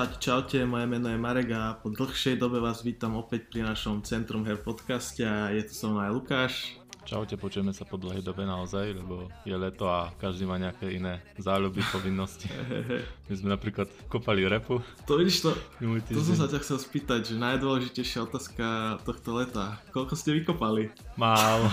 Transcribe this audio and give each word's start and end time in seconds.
Čaute, 0.00 0.16
čaute, 0.16 0.64
moje 0.64 0.88
meno 0.88 1.12
je 1.12 1.20
Marek 1.20 1.52
a 1.52 1.76
po 1.76 1.92
dlhšej 1.92 2.40
dobe 2.40 2.56
vás 2.56 2.80
vítam 2.80 3.20
opäť 3.20 3.52
pri 3.52 3.68
našom 3.68 4.00
Centrum 4.00 4.48
Her 4.48 4.56
podcaste 4.56 5.20
a 5.20 5.52
je 5.52 5.60
tu 5.60 5.76
so 5.76 5.92
mnou 5.92 6.00
aj 6.00 6.12
Lukáš. 6.16 6.52
Čaute, 7.04 7.36
počujeme 7.36 7.76
sa 7.76 7.84
po 7.84 8.00
dlhej 8.00 8.24
dobe 8.24 8.48
naozaj, 8.48 8.96
lebo 8.96 9.28
je 9.44 9.52
leto 9.52 9.92
a 9.92 10.08
každý 10.16 10.48
má 10.48 10.56
nejaké 10.56 10.88
iné 10.88 11.20
záľuby, 11.36 11.84
povinnosti. 11.92 12.48
My 13.28 13.34
sme 13.36 13.52
napríklad 13.52 13.92
kopali 14.08 14.48
repu. 14.48 14.80
To 15.04 15.20
vidíš 15.20 15.44
to, 15.44 15.52
to 16.08 16.20
som 16.24 16.36
sa 16.40 16.48
ťa 16.48 16.64
chcel 16.64 16.80
spýtať, 16.80 17.20
že 17.28 17.34
najdôležitejšia 17.36 18.24
otázka 18.24 18.64
tohto 19.04 19.36
leta. 19.36 19.84
Koľko 19.92 20.16
ste 20.16 20.32
vykopali? 20.32 20.96
Málo. 21.20 21.68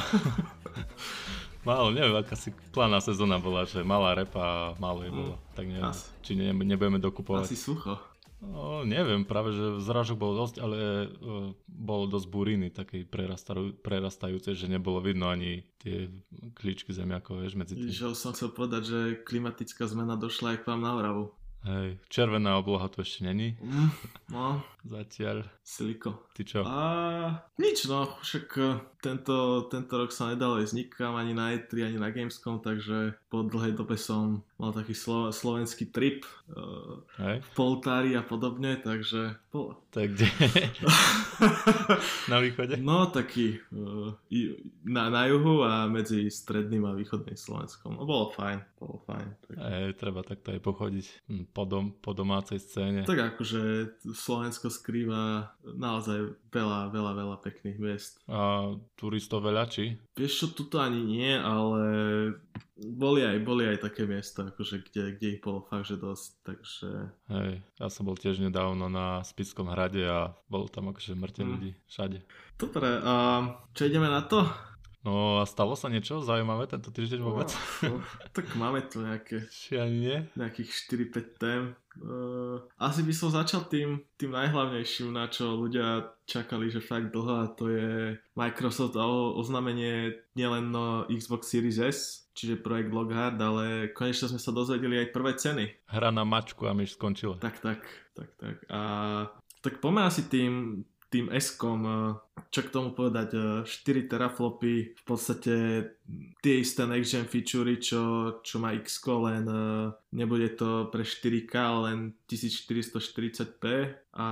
Málo, 1.67 1.95
neviem, 1.95 2.15
aká 2.15 2.35
si 2.35 2.51
plánna 2.75 2.99
sezóna 2.99 3.39
bola, 3.39 3.63
že 3.63 3.87
malá 3.87 4.19
repa 4.19 4.43
a 4.43 4.55
málo 4.83 5.03
je 5.07 5.11
bolo. 5.15 5.35
Tak 5.51 5.63
neviem, 5.67 5.95
Asi. 5.95 6.11
či 6.23 6.35
ne, 6.35 6.51
nebudeme 6.51 6.99
dokupovať. 6.99 7.47
Asi 7.47 7.59
sucho. 7.59 8.16
No, 8.37 8.85
neviem, 8.85 9.25
práve 9.25 9.49
že 9.49 9.81
zrážok 9.81 10.17
bol 10.21 10.37
dosť, 10.37 10.61
ale 10.61 10.77
uh, 11.09 11.57
bol 11.65 12.05
dosť 12.05 12.27
buriny 12.29 12.69
takej 12.69 13.09
prerastajú, 13.09 13.81
prerastajúcej, 13.81 14.53
že 14.53 14.69
nebolo 14.69 15.01
vidno 15.01 15.33
ani 15.33 15.65
tie 15.81 16.13
klíčky 16.53 16.93
zemiakov, 16.93 17.41
vieš, 17.41 17.57
medzi 17.57 17.73
tým. 17.73 17.89
Že 17.89 18.13
som 18.13 18.37
chcel 18.37 18.53
povedať, 18.53 18.81
že 18.85 18.99
klimatická 19.25 19.89
zmena 19.89 20.13
došla 20.13 20.53
aj 20.53 20.57
k 20.61 20.67
vám 20.69 20.81
na 20.85 20.91
Oravu. 20.93 21.25
Hej, 21.65 21.97
červená 22.13 22.61
obloha 22.61 22.85
tu 22.87 23.01
ešte 23.01 23.25
není 23.25 23.57
Mm, 23.57 23.89
no, 24.29 24.61
zatiaľ. 24.87 25.43
siliko. 25.61 26.31
Ty 26.31 26.41
čo? 26.47 26.59
A 26.63 26.79
nič 27.59 27.91
no, 27.91 28.07
však 28.23 28.47
eh, 28.57 28.79
tento, 29.03 29.67
tento 29.67 29.93
rok 29.99 30.09
sa 30.09 30.31
nedalo 30.31 30.63
ísť 30.63 30.73
nikam, 30.73 31.13
ani 31.13 31.35
na 31.35 31.53
E3, 31.53 31.91
ani 31.91 31.99
na 31.99 32.09
Gamescom, 32.09 32.63
takže 32.63 33.19
po 33.27 33.43
dlhej 33.43 33.75
dobe 33.75 33.99
som 33.99 34.47
mal 34.57 34.73
taký 34.73 34.97
slo, 34.97 35.29
slovenský 35.29 35.93
trip 35.93 36.25
uh, 36.49 37.05
Hej, 37.21 37.45
v 37.45 37.49
Poltári 37.53 38.17
a 38.17 38.25
podobne, 38.25 38.81
takže 38.81 39.37
to 39.53 39.97
je 40.01 40.07
kde? 40.13 40.27
Na 42.31 42.41
východe? 42.41 42.77
No 42.81 43.09
taký 43.09 43.61
uh, 43.73 44.13
na, 44.85 45.09
na 45.09 45.25
juhu 45.29 45.61
a 45.65 45.85
medzi 45.85 46.29
stredným 46.29 46.85
a 46.85 46.97
východným 46.97 47.37
Slovenskom. 47.37 47.97
No 47.97 48.05
bolo 48.05 48.33
fajn, 48.33 48.57
bolo 48.77 49.01
fajn. 49.05 49.27
Tak, 49.45 49.55
Hej, 49.57 49.87
treba 49.97 50.21
takto 50.25 50.53
aj 50.53 50.61
pochodiť 50.61 51.05
hm, 51.29 51.45
po, 51.53 51.63
dom, 51.65 51.93
po 51.97 52.13
domácej 52.13 52.61
scéne. 52.61 53.05
tak 53.05 53.37
akože 53.37 53.93
Slovensko 54.13 54.69
skrýva 54.77 55.49
naozaj 55.65 56.19
veľa, 56.47 56.93
veľa, 56.93 57.11
veľa 57.13 57.37
pekných 57.41 57.77
miest. 57.77 58.21
A 58.29 58.71
turistov 58.93 59.41
veľa, 59.41 59.65
či? 59.65 59.97
Vieš 60.13 60.33
čo, 60.33 60.45
tuto 60.53 60.77
ani 60.77 61.01
nie, 61.01 61.33
ale 61.33 61.81
boli 62.77 63.25
aj, 63.25 63.37
boli 63.41 63.65
aj 63.65 63.81
také 63.81 64.05
miesta, 64.05 64.47
akože 64.47 64.85
kde, 64.85 65.17
kde 65.17 65.27
ich 65.33 65.41
bolo 65.41 65.65
fakt, 65.65 65.89
že 65.89 65.97
dosť, 65.97 66.29
takže 66.45 66.89
Hej, 67.27 67.51
ja 67.75 67.87
som 67.89 68.05
bol 68.05 68.13
tiež 68.13 68.37
nedávno 68.37 68.85
na 68.85 69.25
Spickom 69.25 69.65
hrade 69.67 70.05
a 70.05 70.37
bolo 70.45 70.69
tam 70.69 70.93
akože 70.93 71.17
mŕte 71.17 71.41
Mm. 71.41 71.49
ľudí 71.49 71.71
všade. 71.89 72.21
dobre, 72.55 73.01
a 73.01 73.13
čo 73.73 73.85
ideme 73.85 74.05
na 74.05 74.21
to? 74.21 74.45
No 75.05 75.39
a 75.39 75.45
stalo 75.45 75.77
sa 75.77 75.87
niečo 75.87 76.19
zaujímavé 76.19 76.67
tento 76.67 76.89
týždeň 76.89 77.19
vôbec? 77.21 77.49
No, 77.85 78.01
tak 78.33 78.49
máme 78.57 78.81
tu 78.89 79.05
nejaké, 79.05 79.45
Či 79.53 79.77
ani 79.77 79.97
nie? 80.03 80.17
nejakých 80.33 80.69
4-5 80.89 81.41
tém. 81.41 81.61
Uh, 81.97 82.61
asi 82.77 83.01
by 83.01 83.13
som 83.13 83.33
začal 83.33 83.65
tým, 83.65 84.05
tým 84.21 84.29
najhlavnejším, 84.33 85.09
na 85.09 85.25
čo 85.29 85.57
ľudia 85.57 86.13
čakali, 86.29 86.69
že 86.69 86.83
fakt 86.83 87.09
dlho 87.09 87.33
a 87.41 87.45
to 87.49 87.73
je 87.73 88.17
Microsoft 88.37 88.93
a 88.93 89.05
oznámenie 89.33 90.13
nielen 90.37 90.69
no 90.69 91.09
Xbox 91.09 91.49
Series 91.49 91.81
S, 91.81 92.29
čiže 92.37 92.61
projekt 92.61 92.93
Lockhart, 92.93 93.41
ale 93.41 93.89
konečne 93.97 94.29
sme 94.29 94.37
sa 94.37 94.53
dozvedeli 94.53 95.01
aj 95.01 95.13
prvé 95.13 95.33
ceny. 95.33 95.65
Hra 95.89 96.13
na 96.13 96.21
mačku 96.21 96.69
a 96.69 96.77
myš 96.77 96.99
skončila. 96.99 97.41
Tak, 97.41 97.57
tak, 97.65 97.81
tak, 98.13 98.29
tak. 98.37 98.61
A 98.69 98.81
tak 99.65 99.81
poďme 99.81 100.05
asi 100.05 100.29
tým, 100.29 100.85
tým 101.09 101.31
S-kom, 101.31 101.81
eh, 101.87 102.15
čo 102.51 102.61
k 102.67 102.73
tomu 102.73 102.91
povedať, 102.91 103.29
eh, 103.33 103.63
4 103.63 104.07
teraflopy, 104.11 104.95
v 104.95 105.03
podstate 105.07 105.53
tie 106.43 106.55
isté 106.59 106.83
next 106.83 107.11
gen 107.15 107.27
featurey, 107.27 107.79
čo, 107.79 108.35
čo 108.43 108.59
má 108.59 108.75
x 108.75 108.99
len 109.07 109.45
eh, 109.47 109.91
nebude 110.11 110.51
to 110.55 110.91
pre 110.91 111.03
4K, 111.03 111.53
len 111.87 111.97
1440p 112.27 113.63
a 114.17 114.27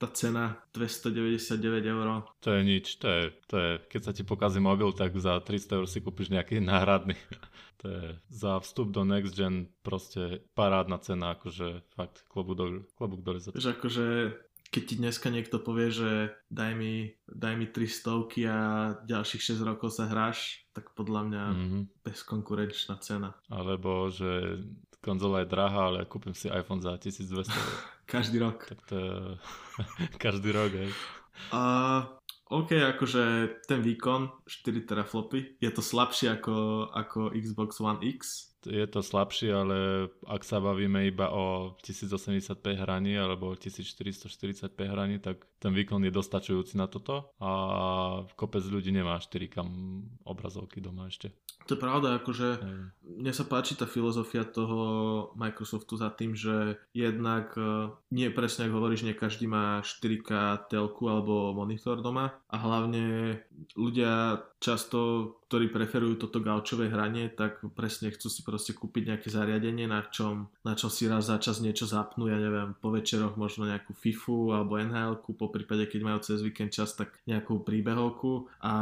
tá 0.00 0.08
cena 0.16 0.56
299 0.72 1.84
eur. 1.84 2.24
To 2.40 2.48
je 2.56 2.62
nič, 2.64 2.96
to 2.96 3.06
je, 3.08 3.22
to 3.44 3.56
je, 3.60 3.70
keď 3.92 4.00
sa 4.00 4.12
ti 4.16 4.24
pokazí 4.24 4.56
mobil, 4.56 4.88
tak 4.96 5.12
za 5.20 5.36
300 5.36 5.76
eur 5.76 5.84
si 5.84 6.00
kúpiš 6.00 6.32
nejaký 6.32 6.64
náhradný. 6.64 7.20
To 7.80 7.88
je 7.88 8.06
za 8.28 8.60
vstup 8.60 8.92
do 8.92 9.08
Next 9.08 9.32
Gen 9.32 9.68
proste 9.80 10.44
parádna 10.52 11.00
cena, 11.00 11.32
akože 11.32 11.80
fakt 11.96 12.28
klobúk 12.28 12.56
dole, 12.56 12.84
klobúk 12.96 13.24
to. 13.24 13.56
Že 13.56 13.72
akože 13.76 14.06
keď 14.70 14.82
ti 14.84 14.94
dneska 14.96 15.28
niekto 15.28 15.58
povie, 15.58 15.90
že 15.90 16.10
daj 16.46 16.72
mi, 16.72 16.94
daj 17.26 17.54
mi 17.54 17.66
300 17.66 18.22
a 18.46 18.58
ďalších 19.02 19.42
6 19.52 19.60
rokov 19.60 19.90
sa 19.90 20.06
hráš, 20.06 20.62
tak 20.70 20.94
podľa 20.94 21.20
mňa 21.26 21.44
Mhm. 21.50 21.78
bezkonkurenčná 22.00 22.94
cena. 22.98 23.34
Alebo, 23.48 24.06
že 24.08 24.62
konzola 25.00 25.42
je 25.42 25.48
drahá, 25.48 25.82
ale 25.88 26.04
kúpim 26.04 26.32
si 26.32 26.46
iPhone 26.46 26.78
za 26.78 26.94
1200 26.94 27.50
eur. 27.50 27.72
Každý 28.06 28.38
rok. 28.38 28.66
tak 28.66 28.80
to 28.84 28.94
je 28.94 29.10
každý 30.22 30.50
rok, 30.50 30.70
hej. 30.72 30.90
A 31.50 31.62
OK, 32.46 32.74
akože 32.74 33.22
ten 33.64 33.80
výkon 33.80 34.30
4 34.44 34.50
teraflopy, 34.82 35.56
je 35.56 35.70
to 35.70 35.80
slabšie 35.80 36.30
ako, 36.32 36.90
ako 36.90 37.30
Xbox 37.32 37.78
One 37.78 38.02
X. 38.02 38.49
Je 38.68 38.84
to 38.86 39.00
slabšie, 39.00 39.48
ale 39.48 40.08
ak 40.28 40.44
sa 40.44 40.60
bavíme 40.60 41.08
iba 41.08 41.32
o 41.32 41.76
1080p 41.80 42.76
hraní 42.76 43.16
alebo 43.16 43.56
1440p 43.56 44.78
hraní, 44.84 45.16
tak 45.16 45.48
ten 45.56 45.72
výkon 45.72 46.04
je 46.04 46.12
dostačujúci 46.12 46.76
na 46.76 46.84
toto 46.84 47.32
a 47.40 47.50
kopec 48.36 48.64
ľudí 48.64 48.92
nemá 48.92 49.16
4K 49.16 49.64
obrazovky 50.28 50.84
doma 50.84 51.08
ešte. 51.08 51.32
To 51.68 51.76
je 51.76 51.84
pravda, 51.86 52.18
akože 52.18 52.48
Hej. 52.58 52.80
mne 53.20 53.32
sa 53.36 53.44
páči 53.44 53.78
tá 53.78 53.84
filozofia 53.84 54.42
toho 54.42 54.80
Microsoftu 55.36 55.94
za 56.00 56.10
tým, 56.10 56.32
že 56.34 56.80
jednak 56.96 57.54
eh, 57.54 57.92
nie 58.10 58.32
presne 58.32 58.66
ako 58.66 58.80
hovoríš, 58.80 59.06
nie 59.06 59.14
každý 59.14 59.46
má 59.46 59.84
4K 59.84 60.64
telku 60.72 61.06
alebo 61.06 61.52
monitor 61.52 62.00
doma 62.00 62.34
a 62.48 62.56
hlavne 62.58 63.36
ľudia 63.76 64.42
často, 64.60 64.98
ktorí 65.48 65.72
preferujú 65.72 66.20
toto 66.20 66.44
gaučové 66.44 66.92
hranie, 66.92 67.32
tak 67.32 67.64
presne 67.72 68.12
chcú 68.12 68.28
si 68.28 68.44
proste 68.44 68.76
kúpiť 68.76 69.08
nejaké 69.08 69.32
zariadenie, 69.32 69.88
na 69.88 70.04
čom, 70.04 70.52
na 70.62 70.76
čom 70.76 70.92
si 70.92 71.08
raz 71.08 71.32
za 71.32 71.40
čas 71.40 71.64
niečo 71.64 71.88
zapnú, 71.88 72.28
ja 72.28 72.36
neviem, 72.36 72.76
po 72.76 72.92
večeroch 72.92 73.40
možno 73.40 73.64
nejakú 73.64 73.96
FIFU 73.96 74.52
alebo 74.52 74.76
nhl 74.76 75.16
po 75.24 75.48
prípade, 75.48 75.88
keď 75.88 76.00
majú 76.04 76.18
cez 76.20 76.44
víkend 76.44 76.76
čas, 76.76 76.92
tak 76.92 77.16
nejakú 77.24 77.64
príbehovku 77.64 78.52
a 78.60 78.72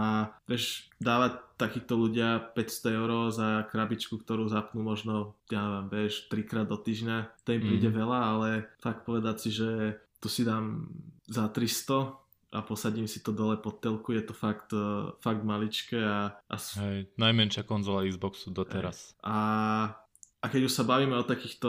vieš, 0.50 0.90
dávať 0.98 1.38
takíto 1.54 1.94
ľudia 1.94 2.42
500 2.58 2.98
eur 2.98 3.10
za 3.30 3.62
krabičku, 3.70 4.18
ktorú 4.18 4.50
zapnú 4.50 4.82
možno, 4.82 5.38
ja 5.46 5.62
neviem, 5.62 5.86
vieš, 5.94 6.26
trikrát 6.26 6.66
do 6.66 6.74
týždňa, 6.74 7.46
to 7.46 7.54
im 7.54 7.62
príde 7.62 7.90
Mhm. 7.90 7.96
veľa, 7.96 8.18
ale 8.34 8.48
fakt 8.82 9.06
povedať 9.06 9.36
si, 9.46 9.50
že 9.54 9.94
tu 10.18 10.26
si 10.26 10.42
dám 10.42 10.90
za 11.30 11.46
300 11.46 12.18
a 12.52 12.62
posadím 12.62 13.08
si 13.08 13.20
to 13.20 13.32
dole 13.32 13.56
pod 13.60 13.80
telku, 13.80 14.12
je 14.12 14.24
to 14.24 14.32
fakt, 14.32 14.72
eh, 14.72 15.12
fakt 15.20 15.44
maličké 15.44 16.00
a, 16.00 16.32
a, 16.48 16.56
Hej, 16.56 17.12
najmenšia 17.20 17.62
konzola 17.68 18.08
Xboxu 18.08 18.50
doteraz. 18.50 19.12
a, 19.20 19.36
a 20.38 20.46
keď 20.48 20.70
už 20.70 20.72
sa 20.72 20.88
bavíme 20.88 21.12
o 21.18 21.28
takýchto 21.28 21.68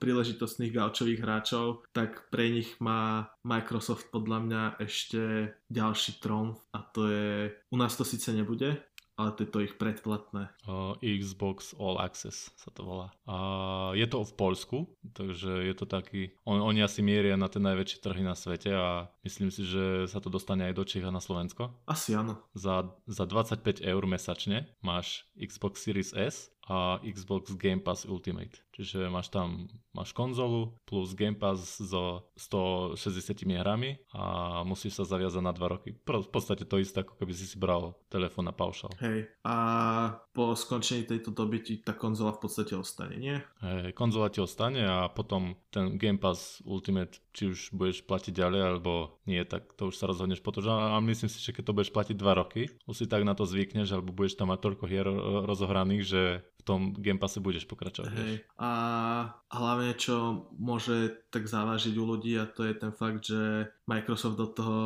príležitostných 0.00 0.72
gaučových 0.72 1.20
hráčov, 1.20 1.84
tak 1.92 2.30
pre 2.32 2.48
nich 2.48 2.72
má 2.80 3.28
Microsoft 3.44 4.08
podľa 4.08 4.38
mňa 4.48 4.62
ešte 4.80 5.52
ďalší 5.68 6.22
tromf 6.22 6.56
a 6.72 6.80
to 6.88 7.10
je, 7.10 7.52
u 7.68 7.76
nás 7.76 7.92
to 7.92 8.06
síce 8.06 8.32
nebude, 8.32 8.80
ale 9.18 9.34
to 9.34 9.42
je 9.42 9.50
to 9.50 9.58
ich 9.66 9.74
predplatné. 9.74 10.46
Uh, 10.62 10.94
Xbox 11.02 11.74
All 11.74 11.98
Access 11.98 12.54
sa 12.54 12.70
to 12.70 12.86
volá. 12.86 13.10
A 13.26 13.36
je 13.98 14.06
to 14.06 14.22
v 14.22 14.32
Polsku, 14.38 14.76
takže 15.10 15.66
je 15.66 15.74
to 15.74 15.90
taký... 15.90 16.30
On, 16.46 16.62
oni 16.62 16.86
asi 16.86 17.02
mieria 17.02 17.34
na 17.34 17.50
tie 17.50 17.58
najväčšie 17.58 17.98
trhy 17.98 18.22
na 18.22 18.38
svete 18.38 18.70
a 18.70 19.10
myslím 19.26 19.50
si, 19.50 19.66
že 19.66 20.06
sa 20.06 20.22
to 20.22 20.30
dostane 20.30 20.70
aj 20.70 20.78
do 20.78 20.86
Čech 20.86 21.02
a 21.02 21.10
na 21.10 21.18
Slovensko. 21.18 21.74
Asi 21.90 22.14
áno. 22.14 22.38
Za, 22.54 22.94
za 23.10 23.26
25 23.26 23.82
eur 23.82 24.02
mesačne 24.06 24.70
máš 24.86 25.26
Xbox 25.34 25.82
Series 25.82 26.14
S 26.14 26.54
a 26.68 27.00
Xbox 27.00 27.56
Game 27.56 27.80
Pass 27.80 28.04
Ultimate. 28.04 28.60
Čiže 28.76 29.10
máš 29.10 29.32
tam 29.34 29.66
máš 29.90 30.14
konzolu 30.14 30.78
plus 30.86 31.18
Game 31.18 31.34
Pass 31.34 31.82
so 31.82 32.30
160 32.38 33.42
hrami 33.58 33.98
a 34.14 34.62
musíš 34.62 35.02
sa 35.02 35.04
zaviazať 35.08 35.42
na 35.42 35.50
2 35.50 35.66
roky. 35.66 35.90
V 35.98 36.30
podstate 36.30 36.62
to 36.62 36.78
isté, 36.78 37.02
ako 37.02 37.18
keby 37.18 37.34
si 37.34 37.50
si 37.50 37.58
bral 37.58 37.98
telefón 38.06 38.46
na 38.46 38.54
paušal. 38.54 38.94
Hej, 39.02 39.26
a 39.42 39.56
po 40.30 40.54
skončení 40.54 41.02
tejto 41.10 41.34
doby 41.34 41.58
ti 41.58 41.74
tá 41.82 41.96
konzola 41.98 42.30
v 42.38 42.46
podstate 42.46 42.78
ostane, 42.78 43.18
nie? 43.18 43.34
Hej, 43.58 43.98
konzola 43.98 44.30
ti 44.30 44.38
ostane 44.38 44.86
a 44.86 45.10
potom 45.10 45.58
ten 45.74 45.98
Game 45.98 46.22
Pass 46.22 46.62
Ultimate, 46.62 47.18
či 47.34 47.50
už 47.50 47.74
budeš 47.74 48.06
platiť 48.06 48.30
ďalej 48.30 48.60
alebo 48.62 49.18
nie, 49.26 49.42
tak 49.42 49.74
to 49.74 49.90
už 49.90 49.98
sa 49.98 50.06
rozhodneš 50.06 50.38
potom. 50.38 50.62
A 50.70 50.94
myslím 51.02 51.26
si, 51.26 51.42
že 51.42 51.50
keď 51.50 51.72
to 51.72 51.74
budeš 51.74 51.90
platiť 51.90 52.14
2 52.14 52.40
roky, 52.46 52.70
už 52.86 52.94
si 52.94 53.06
tak 53.10 53.26
na 53.26 53.34
to 53.34 53.42
zvykneš, 53.42 53.90
alebo 53.90 54.14
budeš 54.14 54.38
tam 54.38 54.54
mať 54.54 54.62
toľko 54.62 54.84
hier 54.86 55.08
rozohraných, 55.50 56.04
že 56.06 56.22
v 56.58 56.62
tom 56.66 56.80
Game 56.98 57.22
Passe 57.22 57.38
budeš 57.38 57.64
pokračovať. 57.70 58.12
Hej. 58.12 58.34
A 58.58 58.70
hlavne 59.48 59.94
čo 59.94 60.50
môže 60.58 61.22
tak 61.30 61.46
závažiť 61.46 61.94
u 61.94 62.04
ľudí 62.04 62.34
a 62.34 62.50
to 62.50 62.66
je 62.66 62.74
ten 62.74 62.92
fakt, 62.92 63.24
že 63.30 63.70
Microsoft 63.88 64.36
do 64.36 64.46
toho 64.52 64.78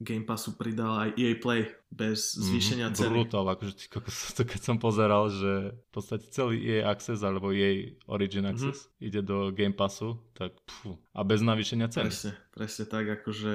Game 0.00 0.24
Passu 0.24 0.56
pridal 0.56 0.96
aj 0.96 1.10
EA 1.20 1.36
Play 1.36 1.68
bez 1.92 2.34
mhm, 2.34 2.42
zvýšenia 2.42 2.86
mm-hmm, 2.88 2.98
ceny. 2.98 3.16
Brutal, 3.20 3.44
akože 3.52 3.72
to 4.40 4.42
keď 4.48 4.60
som 4.64 4.76
pozeral, 4.80 5.28
že 5.28 5.76
v 5.76 5.90
podstate 5.92 6.24
celý 6.32 6.64
EA 6.64 6.88
Access 6.88 7.20
alebo 7.20 7.52
EA 7.52 7.92
Origin 8.08 8.48
mhm. 8.48 8.50
Access 8.56 8.88
mm-hmm. 8.88 9.06
ide 9.12 9.20
do 9.20 9.52
Game 9.52 9.76
Passu, 9.76 10.16
tak 10.32 10.56
pfú, 10.64 10.96
a 11.12 11.20
bez 11.20 11.44
navýšenia 11.44 11.92
ceny. 11.92 12.08
Presne, 12.08 12.32
presne 12.52 12.84
tak, 12.88 13.04
akože 13.20 13.54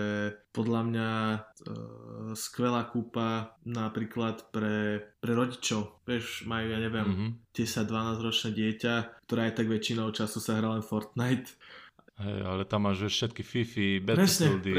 podľa 0.54 0.82
mňa 0.86 1.10
e, 1.34 1.40
skvelá 2.38 2.86
kúpa 2.90 3.58
napríklad 3.66 4.54
pre, 4.54 5.02
pre 5.18 5.32
rodičov. 5.34 6.06
Vieš, 6.06 6.46
majú, 6.46 6.74
ja 6.74 6.80
neviem, 6.82 7.08
mm-hmm. 7.10 7.58
10-12 7.58 8.26
ročné 8.26 8.50
dieťa, 8.54 8.94
ktorá 9.26 9.50
aj 9.50 9.54
tak 9.58 9.68
väčšinou 9.70 10.14
času 10.14 10.38
sa 10.42 10.58
hrá 10.58 10.78
len 10.78 10.86
Fortnite 10.86 11.58
Hej, 12.20 12.40
ale 12.44 12.64
tam 12.68 12.86
máš 12.86 13.08
všetky 13.08 13.42
Fifi, 13.42 14.04
Battlefieldy. 14.04 14.76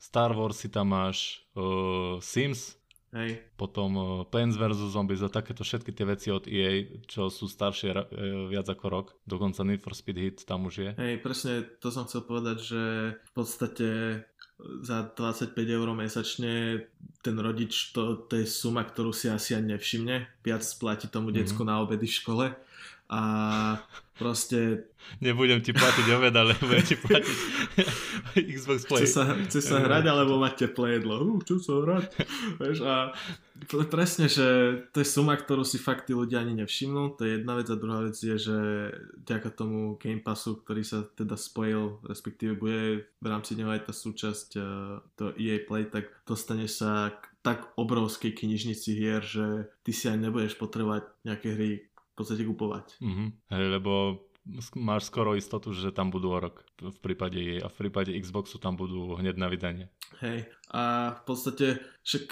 Star 0.00 0.32
Wars 0.32 0.56
si 0.58 0.68
tam 0.72 0.90
máš, 0.90 1.44
uh, 1.54 2.18
Sims, 2.18 2.80
Hej. 3.12 3.44
potom 3.60 3.90
uh, 3.94 4.04
Plants 4.24 4.56
vs. 4.56 4.90
Zombies 4.90 5.20
a 5.20 5.28
takéto 5.28 5.62
všetky 5.62 5.92
tie 5.92 6.08
veci 6.08 6.28
od 6.32 6.48
EA, 6.48 7.04
čo 7.04 7.28
sú 7.28 7.46
staršie 7.46 7.88
uh, 7.92 8.00
viac 8.48 8.66
ako 8.66 8.86
rok. 8.88 9.06
Dokonca 9.28 9.62
Need 9.62 9.84
for 9.84 9.92
Speed 9.92 10.18
Hit 10.18 10.38
tam 10.48 10.66
už 10.66 10.74
je. 10.80 10.90
Hej, 10.96 11.20
presne 11.20 11.62
to 11.78 11.92
som 11.92 12.08
chcel 12.08 12.24
povedať, 12.24 12.58
že 12.64 12.82
v 13.14 13.32
podstate 13.36 13.88
za 14.82 15.10
25 15.14 15.58
eur 15.58 15.88
mesačne 15.94 16.86
ten 17.22 17.36
rodič, 17.38 17.94
to, 17.94 18.26
to 18.26 18.42
je 18.42 18.46
suma, 18.46 18.82
ktorú 18.86 19.10
si 19.14 19.30
asi 19.30 19.54
ani 19.54 19.74
nevšimne. 19.74 20.42
Viac 20.42 20.62
platí 20.78 21.06
tomu 21.06 21.30
mm-hmm. 21.30 21.38
decku 21.42 21.62
na 21.62 21.82
obedy 21.82 22.06
v 22.06 22.18
škole. 22.18 22.46
A 23.12 23.20
proste... 24.16 24.88
Nebudem 25.20 25.60
ti 25.60 25.76
platiť 25.76 26.06
obed, 26.16 26.32
ale 26.32 26.56
budem 26.64 26.80
ti 26.80 26.96
platiť 26.96 27.38
Xbox 28.56 28.88
Play. 28.88 29.04
Chce 29.04 29.12
sa, 29.12 29.24
chce 29.44 29.60
sa 29.60 29.76
hrať, 29.84 30.08
alebo 30.08 30.40
mať 30.40 30.64
teplé 30.64 30.96
jedlo. 30.96 31.20
Uh, 31.20 31.60
sa 31.60 31.74
hrať. 31.84 32.08
Vieš, 32.56 32.78
a 32.88 33.12
presne, 33.92 34.32
že 34.32 34.80
to 34.96 35.04
je 35.04 35.06
suma, 35.12 35.36
ktorú 35.36 35.60
si 35.60 35.76
fakt 35.76 36.08
tí 36.08 36.16
ľudia 36.16 36.40
ani 36.40 36.56
nevšimnú. 36.64 37.20
To 37.20 37.28
je 37.28 37.36
jedna 37.36 37.52
vec 37.60 37.68
a 37.68 37.76
druhá 37.76 38.00
vec 38.00 38.16
je, 38.16 38.36
že 38.40 38.58
ďaká 39.28 39.52
tomu 39.52 40.00
Game 40.00 40.24
Passu, 40.24 40.56
ktorý 40.56 40.80
sa 40.80 41.04
teda 41.04 41.36
spojil, 41.36 42.00
respektíve 42.08 42.56
bude 42.56 43.04
v 43.20 43.26
rámci 43.28 43.60
neho 43.60 43.68
aj 43.68 43.90
tá 43.90 43.92
súčasť 43.92 44.48
uh, 44.56 45.04
to 45.20 45.36
EA 45.36 45.60
Play, 45.68 45.84
tak 45.92 46.08
dostane 46.24 46.64
sa 46.64 47.12
k 47.12 47.28
tak 47.42 47.74
obrovskej 47.74 48.38
knižnici 48.38 48.94
hier, 48.94 49.20
že 49.20 49.68
ty 49.82 49.90
si 49.90 50.06
aj 50.06 50.16
nebudeš 50.16 50.54
potrebovať 50.56 51.10
nejaké 51.26 51.48
hry 51.52 51.72
v 52.12 52.14
podstate 52.14 52.44
kupovať. 52.44 53.00
Mm-hmm. 53.00 53.28
Hej, 53.48 53.66
lebo 53.80 53.92
máš 54.76 55.08
skoro 55.08 55.38
istotu, 55.38 55.72
že 55.72 55.94
tam 55.94 56.12
budú 56.12 56.34
o 56.34 56.38
rok 56.38 56.66
v 56.82 56.98
prípade 57.00 57.38
jej 57.38 57.58
a 57.62 57.70
v 57.70 57.76
prípade 57.78 58.12
Xboxu 58.12 58.58
tam 58.58 58.76
budú 58.76 59.16
hneď 59.16 59.38
na 59.38 59.48
vydanie. 59.48 59.86
Hej, 60.20 60.50
a 60.74 61.14
v 61.16 61.22
podstate 61.24 61.66
však 62.02 62.26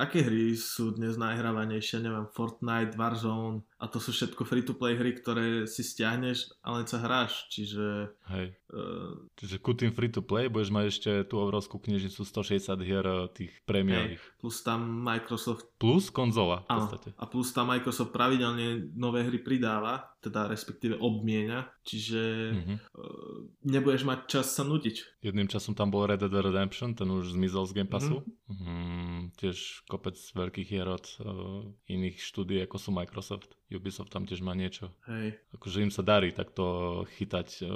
aké 0.00 0.24
hry 0.24 0.56
sú 0.56 0.96
dnes 0.96 1.20
najhrávanejšie, 1.20 2.00
neviem, 2.00 2.24
Fortnite, 2.32 2.96
Warzone, 2.96 3.68
a 3.80 3.88
to 3.88 3.96
sú 3.96 4.12
všetko 4.12 4.44
free-to-play 4.44 4.92
hry, 4.92 5.16
ktoré 5.16 5.64
si 5.64 5.80
stiahneš 5.80 6.52
a 6.60 6.76
len 6.76 6.84
sa 6.84 7.00
hráš, 7.00 7.48
čiže... 7.48 8.12
Hej. 8.28 8.52
Uh, 8.70 9.24
čiže 9.40 9.56
ku 9.56 9.72
tým 9.72 9.96
free-to-play 9.96 10.52
budeš 10.52 10.68
mať 10.68 10.84
ešte 10.92 11.10
tú 11.24 11.40
obrovskú 11.40 11.80
knižnicu 11.80 12.22
160 12.22 12.76
hier 12.84 13.02
eh, 13.02 13.26
tých 13.32 13.52
prémiových. 13.64 14.20
Plus 14.36 14.60
tam 14.60 14.84
Microsoft... 14.84 15.64
Plus 15.80 16.12
konzola 16.12 16.62
v 16.68 16.76
podstate. 16.76 17.08
A 17.16 17.24
plus 17.24 17.56
tam 17.56 17.72
Microsoft 17.72 18.12
pravidelne 18.12 18.92
nové 18.92 19.24
hry 19.24 19.40
pridáva, 19.40 20.12
teda 20.20 20.52
respektíve 20.52 21.00
obmienia, 21.00 21.72
čiže 21.80 22.22
uh-huh. 22.52 22.76
uh, 23.00 23.36
nebudeš 23.64 24.04
mať 24.04 24.28
čas 24.28 24.52
sa 24.52 24.62
nudiť. 24.62 25.24
Jedným 25.24 25.48
časom 25.48 25.72
tam 25.72 25.88
bol 25.88 26.04
Red 26.04 26.20
Dead 26.20 26.30
Redemption, 26.30 26.92
ten 26.92 27.08
už 27.08 27.32
zmizol 27.32 27.64
z 27.64 27.80
Game 27.80 27.88
Passu. 27.88 28.20
Uh-huh. 28.20 28.60
Mm, 28.60 29.32
tiež 29.40 29.88
kopec 29.88 30.20
veľkých 30.20 30.68
hier 30.68 30.86
od 30.86 31.06
uh, 31.24 31.64
iných 31.88 32.20
štúdií, 32.20 32.60
ako 32.68 32.76
sú 32.76 32.90
Microsoft. 32.92 33.56
Ubisoft 33.74 34.10
tam 34.10 34.26
tiež 34.26 34.42
má 34.42 34.52
niečo. 34.56 34.90
Hej. 35.06 35.38
Akože 35.54 35.82
im 35.84 35.92
sa 35.94 36.02
darí 36.02 36.34
takto 36.34 37.04
chytať 37.18 37.48
uh, 37.62 37.68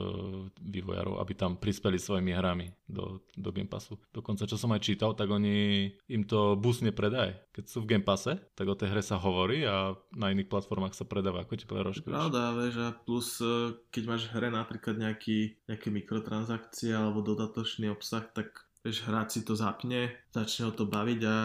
vývojárov, 0.59 1.23
aby 1.23 1.33
tam 1.39 1.55
prispeli 1.55 1.99
svojimi 1.99 2.35
hrami 2.35 2.75
do, 2.91 3.23
do 3.39 3.51
Game 3.55 3.71
Passu. 3.71 3.97
Dokonca, 4.11 4.45
čo 4.45 4.59
som 4.59 4.75
aj 4.75 4.83
čítal, 4.83 5.15
tak 5.15 5.31
oni 5.31 5.91
im 6.11 6.23
to 6.27 6.59
busne 6.59 6.91
predaj. 6.91 7.39
Keď 7.55 7.65
sú 7.71 7.79
v 7.83 7.95
Game 7.95 8.07
Passe, 8.07 8.39
tak 8.59 8.67
o 8.67 8.79
tej 8.79 8.91
hre 8.91 9.03
sa 9.03 9.17
hovorí 9.21 9.63
a 9.65 9.95
na 10.13 10.35
iných 10.35 10.51
platformách 10.51 10.99
sa 10.99 11.07
predáva. 11.07 11.47
Ako 11.47 11.55
ti 11.55 11.65
povedal 11.69 11.95
Pravda, 12.05 12.57
vieš, 12.59 12.75
a 12.83 12.91
plus 12.93 13.39
e, 13.39 13.79
keď 13.95 14.03
máš 14.09 14.23
hre 14.35 14.51
napríklad 14.51 14.99
nejaký, 14.99 15.63
nejaké 15.71 15.89
mikrotransakcie 15.95 16.91
alebo 16.91 17.23
dodatočný 17.23 17.89
obsah, 17.93 18.27
tak 18.35 18.67
vieš, 18.85 19.01
hráč 19.09 19.41
si 19.41 19.41
to 19.43 19.57
zapne, 19.57 20.13
začne 20.29 20.69
ho 20.69 20.73
to 20.77 20.85
baviť 20.85 21.21
a 21.25 21.37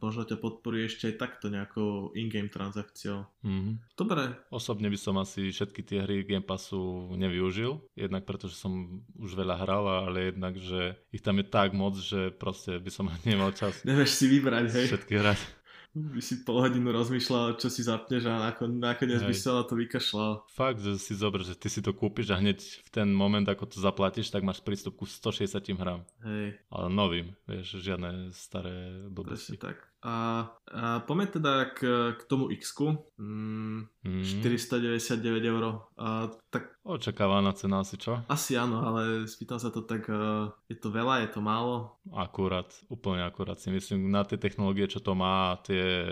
možno 0.00 0.24
ťa 0.24 0.40
podporí 0.40 0.88
ešte 0.88 1.12
aj 1.12 1.20
takto 1.20 1.52
nejakou 1.52 2.16
in-game 2.16 2.48
transakciou. 2.48 3.28
Mm-hmm. 3.44 3.74
Dobre. 3.92 4.32
Osobne 4.48 4.88
by 4.88 4.98
som 4.98 5.20
asi 5.20 5.52
všetky 5.52 5.84
tie 5.84 6.00
hry 6.02 6.24
Game 6.24 6.42
Passu 6.42 7.12
nevyužil, 7.12 7.76
jednak 7.92 8.24
preto, 8.24 8.48
že 8.48 8.56
som 8.56 9.04
už 9.20 9.36
veľa 9.36 9.60
hral, 9.60 9.84
ale 10.08 10.32
jednak, 10.32 10.56
že 10.56 10.96
ich 11.12 11.20
tam 11.20 11.36
je 11.38 11.46
tak 11.46 11.76
moc, 11.76 12.00
že 12.00 12.32
proste 12.32 12.80
by 12.80 12.90
som 12.90 13.12
nemal 13.28 13.52
čas. 13.52 13.84
Nevieš 13.84 14.16
si 14.16 14.26
vybrať, 14.32 14.66
hej? 14.72 14.86
Všetky 14.96 15.14
hrať 15.20 15.61
by 15.92 16.20
si 16.24 16.40
pol 16.40 16.64
hodinu 16.64 16.88
rozmýšľal, 16.88 17.60
čo 17.60 17.68
si 17.68 17.84
zapneš 17.84 18.24
a 18.24 18.40
nakon, 18.48 18.80
nakoniec 18.80 19.20
by 19.20 19.36
sa 19.36 19.60
to 19.68 19.76
vykašľal. 19.76 20.48
Fakt, 20.48 20.80
že 20.80 20.96
si 20.96 21.12
zober, 21.12 21.44
že 21.44 21.52
ty 21.52 21.68
si 21.68 21.84
to 21.84 21.92
kúpiš 21.92 22.32
a 22.32 22.40
hneď 22.40 22.64
v 22.64 22.88
ten 22.88 23.08
moment, 23.12 23.44
ako 23.44 23.68
to 23.68 23.76
zaplatíš, 23.76 24.32
tak 24.32 24.40
máš 24.40 24.64
prístup 24.64 24.96
ku 24.96 25.04
160 25.04 25.60
hrám. 25.76 26.00
Hej. 26.24 26.56
Ale 26.72 26.86
novým, 26.88 27.36
vieš, 27.44 27.76
žiadne 27.84 28.32
staré 28.32 29.04
blbosti. 29.12 29.52
Presne 29.52 29.60
tak. 29.60 29.91
A, 30.02 30.50
a 30.66 30.98
poďme 31.06 31.26
teda 31.30 31.70
k, 31.78 31.80
k 32.18 32.22
tomu 32.26 32.50
X-ku. 32.50 33.06
Mm, 33.22 33.86
mm. 34.02 34.24
499 34.42 35.46
eur. 35.46 35.86
A, 35.94 36.26
tak... 36.50 36.74
Očakávaná 36.82 37.54
cena 37.54 37.86
asi 37.86 37.94
čo? 37.94 38.18
Asi 38.26 38.58
áno, 38.58 38.82
ale 38.82 39.30
spýtam 39.30 39.62
sa 39.62 39.70
to 39.70 39.86
tak, 39.86 40.10
uh, 40.10 40.50
je 40.66 40.74
to 40.74 40.90
veľa, 40.90 41.22
je 41.22 41.30
to 41.30 41.38
málo? 41.38 42.02
Akurát, 42.10 42.66
úplne 42.90 43.22
akurát 43.22 43.62
si 43.62 43.70
myslím, 43.70 44.10
na 44.10 44.26
tie 44.26 44.42
technológie, 44.42 44.90
čo 44.90 44.98
to 44.98 45.14
má, 45.14 45.62
tie, 45.62 46.10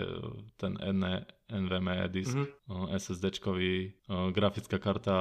ten 0.55 0.79
NE, 0.79 1.27
NVMe 1.51 2.07
disk, 2.07 2.33
mm-hmm. 2.33 2.95
SSD-čkový, 2.95 3.91
grafická 4.31 4.79
karta 4.79 5.17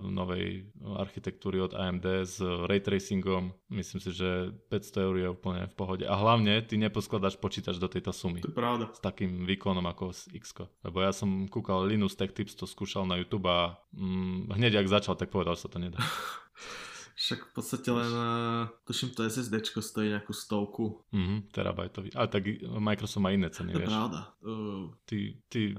novej 0.00 0.72
architektúry 0.96 1.60
od 1.60 1.76
AMD 1.76 2.06
s 2.24 2.40
ray 2.40 2.80
tracingom. 2.80 3.52
Myslím 3.68 4.00
si, 4.00 4.10
že 4.16 4.56
500 4.72 5.06
eur 5.06 5.14
je 5.20 5.28
úplne 5.28 5.62
v 5.68 5.74
pohode. 5.76 6.04
A 6.08 6.16
hlavne 6.16 6.64
ty 6.64 6.80
neposkladaš 6.80 7.36
počítač 7.36 7.76
do 7.76 7.86
tejto 7.86 8.16
sumy. 8.16 8.40
To 8.40 8.50
je 8.50 8.56
pravda. 8.56 8.88
S 8.90 9.04
takým 9.04 9.44
výkonom 9.44 9.84
ako 9.84 10.16
z 10.16 10.32
X. 10.40 10.56
Lebo 10.82 11.04
ja 11.04 11.12
som 11.12 11.46
kúkal 11.46 11.84
Linus 11.84 12.16
Tech 12.16 12.32
Tips, 12.32 12.56
to 12.56 12.64
skúšal 12.64 13.04
na 13.04 13.20
YouTube 13.20 13.46
a 13.46 13.76
mm, 13.92 14.56
hneď 14.56 14.80
ak 14.80 14.88
začal, 14.88 15.14
tak 15.14 15.28
povedal, 15.28 15.54
že 15.54 15.68
sa 15.68 15.70
to 15.70 15.78
nedá. 15.78 16.00
Však 17.18 17.50
v 17.50 17.52
podstate 17.58 17.90
len, 17.90 18.12
uh, 18.14 18.70
tuším, 18.86 19.10
to 19.10 19.26
SSD 19.26 19.58
stojí 19.82 20.14
nejakú 20.14 20.30
stovku. 20.30 21.02
Mhm, 21.10 21.50
terabajtový. 21.50 22.14
Ale 22.14 22.30
tak 22.30 22.46
Microsoft 22.62 23.18
má 23.26 23.34
iné 23.34 23.50
ceny, 23.50 23.74
to 23.74 23.82
vieš. 23.82 23.90
pravda. 23.90 24.20
Uh, 24.38 24.94
ty 25.02 25.42
ty 25.50 25.74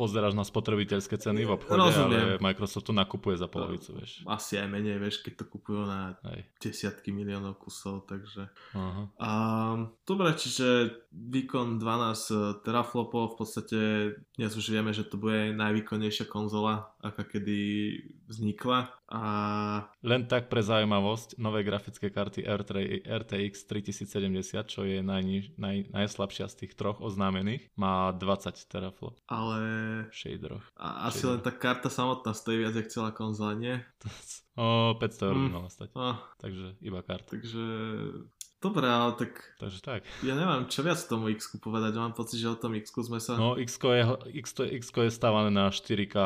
pozeráš 0.00 0.32
na 0.32 0.48
spotrebiteľské 0.48 1.20
ceny 1.20 1.44
v 1.44 1.50
obchode, 1.60 1.76
Rozumiem. 1.76 2.40
ale 2.40 2.40
Microsoft 2.40 2.88
to 2.88 2.96
nakupuje 2.96 3.36
za 3.36 3.50
polovicu, 3.52 4.00
vieš. 4.00 4.24
Asi 4.24 4.56
aj 4.56 4.68
menej, 4.70 4.96
vieš, 4.96 5.20
keď 5.20 5.42
to 5.42 5.44
kupujú 5.52 5.84
na 5.84 6.16
Aj. 6.24 6.40
desiatky 6.56 7.12
miliónov 7.12 7.60
kusov, 7.60 8.08
takže... 8.08 8.48
Uh-huh. 8.72 9.12
Um, 9.20 9.92
dobre, 10.08 10.32
čiže 10.40 10.96
výkon 11.12 11.76
12 11.82 12.64
teraflopov, 12.64 13.34
v 13.34 13.36
podstate 13.36 13.78
dnes 14.38 14.52
už 14.56 14.72
vieme, 14.72 14.96
že 14.96 15.04
to 15.04 15.20
bude 15.20 15.52
najvýkonnejšia 15.52 16.30
konzola 16.30 16.94
aká 16.98 17.22
kedy 17.24 17.60
vznikla. 18.26 18.90
A... 19.08 19.20
Len 20.02 20.26
tak 20.26 20.50
pre 20.52 20.60
zaujímavosť, 20.60 21.38
nové 21.38 21.62
grafické 21.62 22.10
karty 22.10 22.44
RTX 23.06 23.54
3070, 23.64 24.66
čo 24.66 24.82
je 24.84 25.00
najniž, 25.00 25.56
naj, 25.56 25.94
najslabšia 25.94 26.50
z 26.50 26.54
tých 26.64 26.72
troch 26.74 26.98
oznámených, 26.98 27.70
má 27.78 28.10
20 28.12 28.58
teraflop. 28.68 29.16
Ale... 29.30 29.60
Shaderoch. 30.10 30.66
A 30.76 31.08
asi 31.08 31.24
len 31.24 31.40
tá 31.40 31.54
karta 31.54 31.88
samotná 31.88 32.34
stojí 32.34 32.58
viac, 32.60 32.74
jak 32.74 32.90
celá 32.92 33.10
konzola, 33.14 33.54
nie? 33.54 33.76
O 34.58 34.98
500 34.98 35.22
eur 35.22 35.36
by 35.38 35.48
mala 35.54 35.70
stať. 35.70 35.94
Takže 36.42 36.82
iba 36.82 36.98
karta. 37.06 37.30
takže... 37.30 37.62
Dobre, 38.58 38.90
ale 38.90 39.14
tak 39.14 39.38
Takže 39.62 39.78
tak. 39.86 40.02
ja 40.26 40.34
neviem, 40.34 40.66
čo 40.66 40.82
viac 40.82 40.98
tomu 41.06 41.30
x 41.30 41.54
povedať. 41.62 41.94
Mám 41.94 42.18
pocit, 42.18 42.42
že 42.42 42.50
o 42.50 42.58
tom 42.58 42.74
x 42.74 42.90
sme 42.90 43.22
sa... 43.22 43.38
No 43.38 43.54
x 43.54 43.78
je, 43.78 44.02
X, 44.34 44.46
X 44.58 44.84
je 44.90 45.10
stávané 45.14 45.54
na 45.54 45.70
4K 45.70 46.18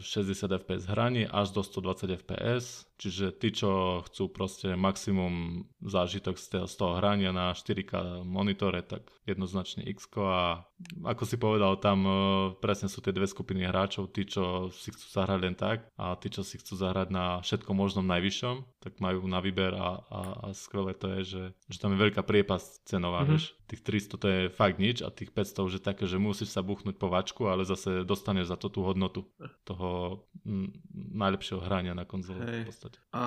60 0.00 0.50
fps 0.62 0.86
hraní 0.86 1.26
až 1.26 1.50
do 1.50 1.62
120 1.62 2.10
fps, 2.22 2.86
čiže 2.98 3.32
tí, 3.36 3.54
čo 3.54 4.02
chcú 4.06 4.28
proste 4.28 4.74
maximum 4.74 5.66
zážitok 5.82 6.36
z 6.38 6.74
toho, 6.74 6.98
hrania 6.98 7.30
na 7.30 7.54
4K 7.54 8.24
monitore, 8.26 8.82
tak 8.82 9.06
jednoznačne 9.26 9.86
x 9.86 10.10
a 10.18 10.66
ako 11.02 11.22
si 11.24 11.36
povedal, 11.40 11.78
tam 11.80 11.98
e, 12.04 12.12
presne 12.60 12.86
sú 12.90 13.00
tie 13.00 13.14
dve 13.14 13.26
skupiny 13.26 13.66
hráčov, 13.66 14.12
tí, 14.12 14.28
čo 14.28 14.70
si 14.70 14.92
chcú 14.92 15.06
zahrať 15.08 15.38
len 15.40 15.56
tak 15.56 15.88
a 15.96 16.14
tí, 16.18 16.28
čo 16.30 16.42
si 16.44 16.58
chcú 16.60 16.76
zahrať 16.76 17.08
na 17.10 17.40
všetko 17.42 17.70
možnom 17.72 18.06
najvyššom, 18.06 18.56
tak 18.82 18.98
majú 19.02 19.24
na 19.26 19.42
výber 19.42 19.74
a, 19.74 20.04
a, 20.06 20.20
a 20.46 20.46
skvelé 20.76 20.92
to 20.92 21.08
je, 21.16 21.20
že, 21.24 21.44
že 21.72 21.78
tam 21.80 21.96
je 21.96 22.04
veľká 22.04 22.20
priepas 22.20 22.60
cenová, 22.84 23.24
mm-hmm. 23.24 23.32
vieš. 23.32 23.56
Tých 23.64 23.80
300 24.12 24.20
to 24.20 24.26
je 24.28 24.40
fakt 24.52 24.76
nič 24.76 25.00
a 25.00 25.08
tých 25.08 25.32
500 25.32 25.64
už 25.64 25.72
je 25.80 25.82
také, 25.82 26.04
že 26.04 26.20
musíš 26.20 26.52
sa 26.52 26.60
buchnúť 26.60 27.00
po 27.00 27.08
vačku, 27.08 27.48
ale 27.48 27.64
zase 27.64 28.04
dostaneš 28.04 28.52
za 28.52 28.60
to 28.60 28.68
tú 28.68 28.84
hodnotu 28.84 29.24
toho 29.64 30.20
m, 30.44 30.68
najlepšieho 30.92 31.64
hrania 31.64 31.96
na 31.96 32.04
konzole 32.04 32.44
Hej. 32.44 32.60
v 32.62 32.68
podstate. 32.68 32.98
A 33.16 33.24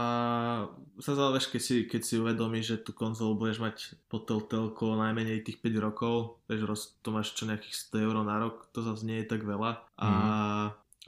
sa 1.01 1.13
zálež, 1.18 1.50
keď 1.50 1.62
si, 1.65 1.75
keď 1.89 2.01
si 2.06 2.22
uvedomíš, 2.22 2.77
že 2.77 2.77
tú 2.86 2.94
konzolu 2.94 3.34
budeš 3.34 3.58
mať 3.65 3.75
pod 4.06 4.29
tou 4.29 4.46
telkou 4.46 4.94
najmenej 4.94 5.41
tých 5.41 5.58
5 5.58 5.74
rokov, 5.82 6.38
vieš, 6.46 6.62
roz, 6.70 6.82
to 7.01 7.10
máš 7.10 7.34
čo 7.34 7.50
nejakých 7.50 7.74
100 7.89 8.06
eur 8.06 8.15
na 8.22 8.38
rok, 8.38 8.70
to 8.70 8.86
zase 8.86 9.01
nie 9.01 9.25
je 9.25 9.27
tak 9.27 9.41
veľa. 9.41 9.82
A, 9.98 10.08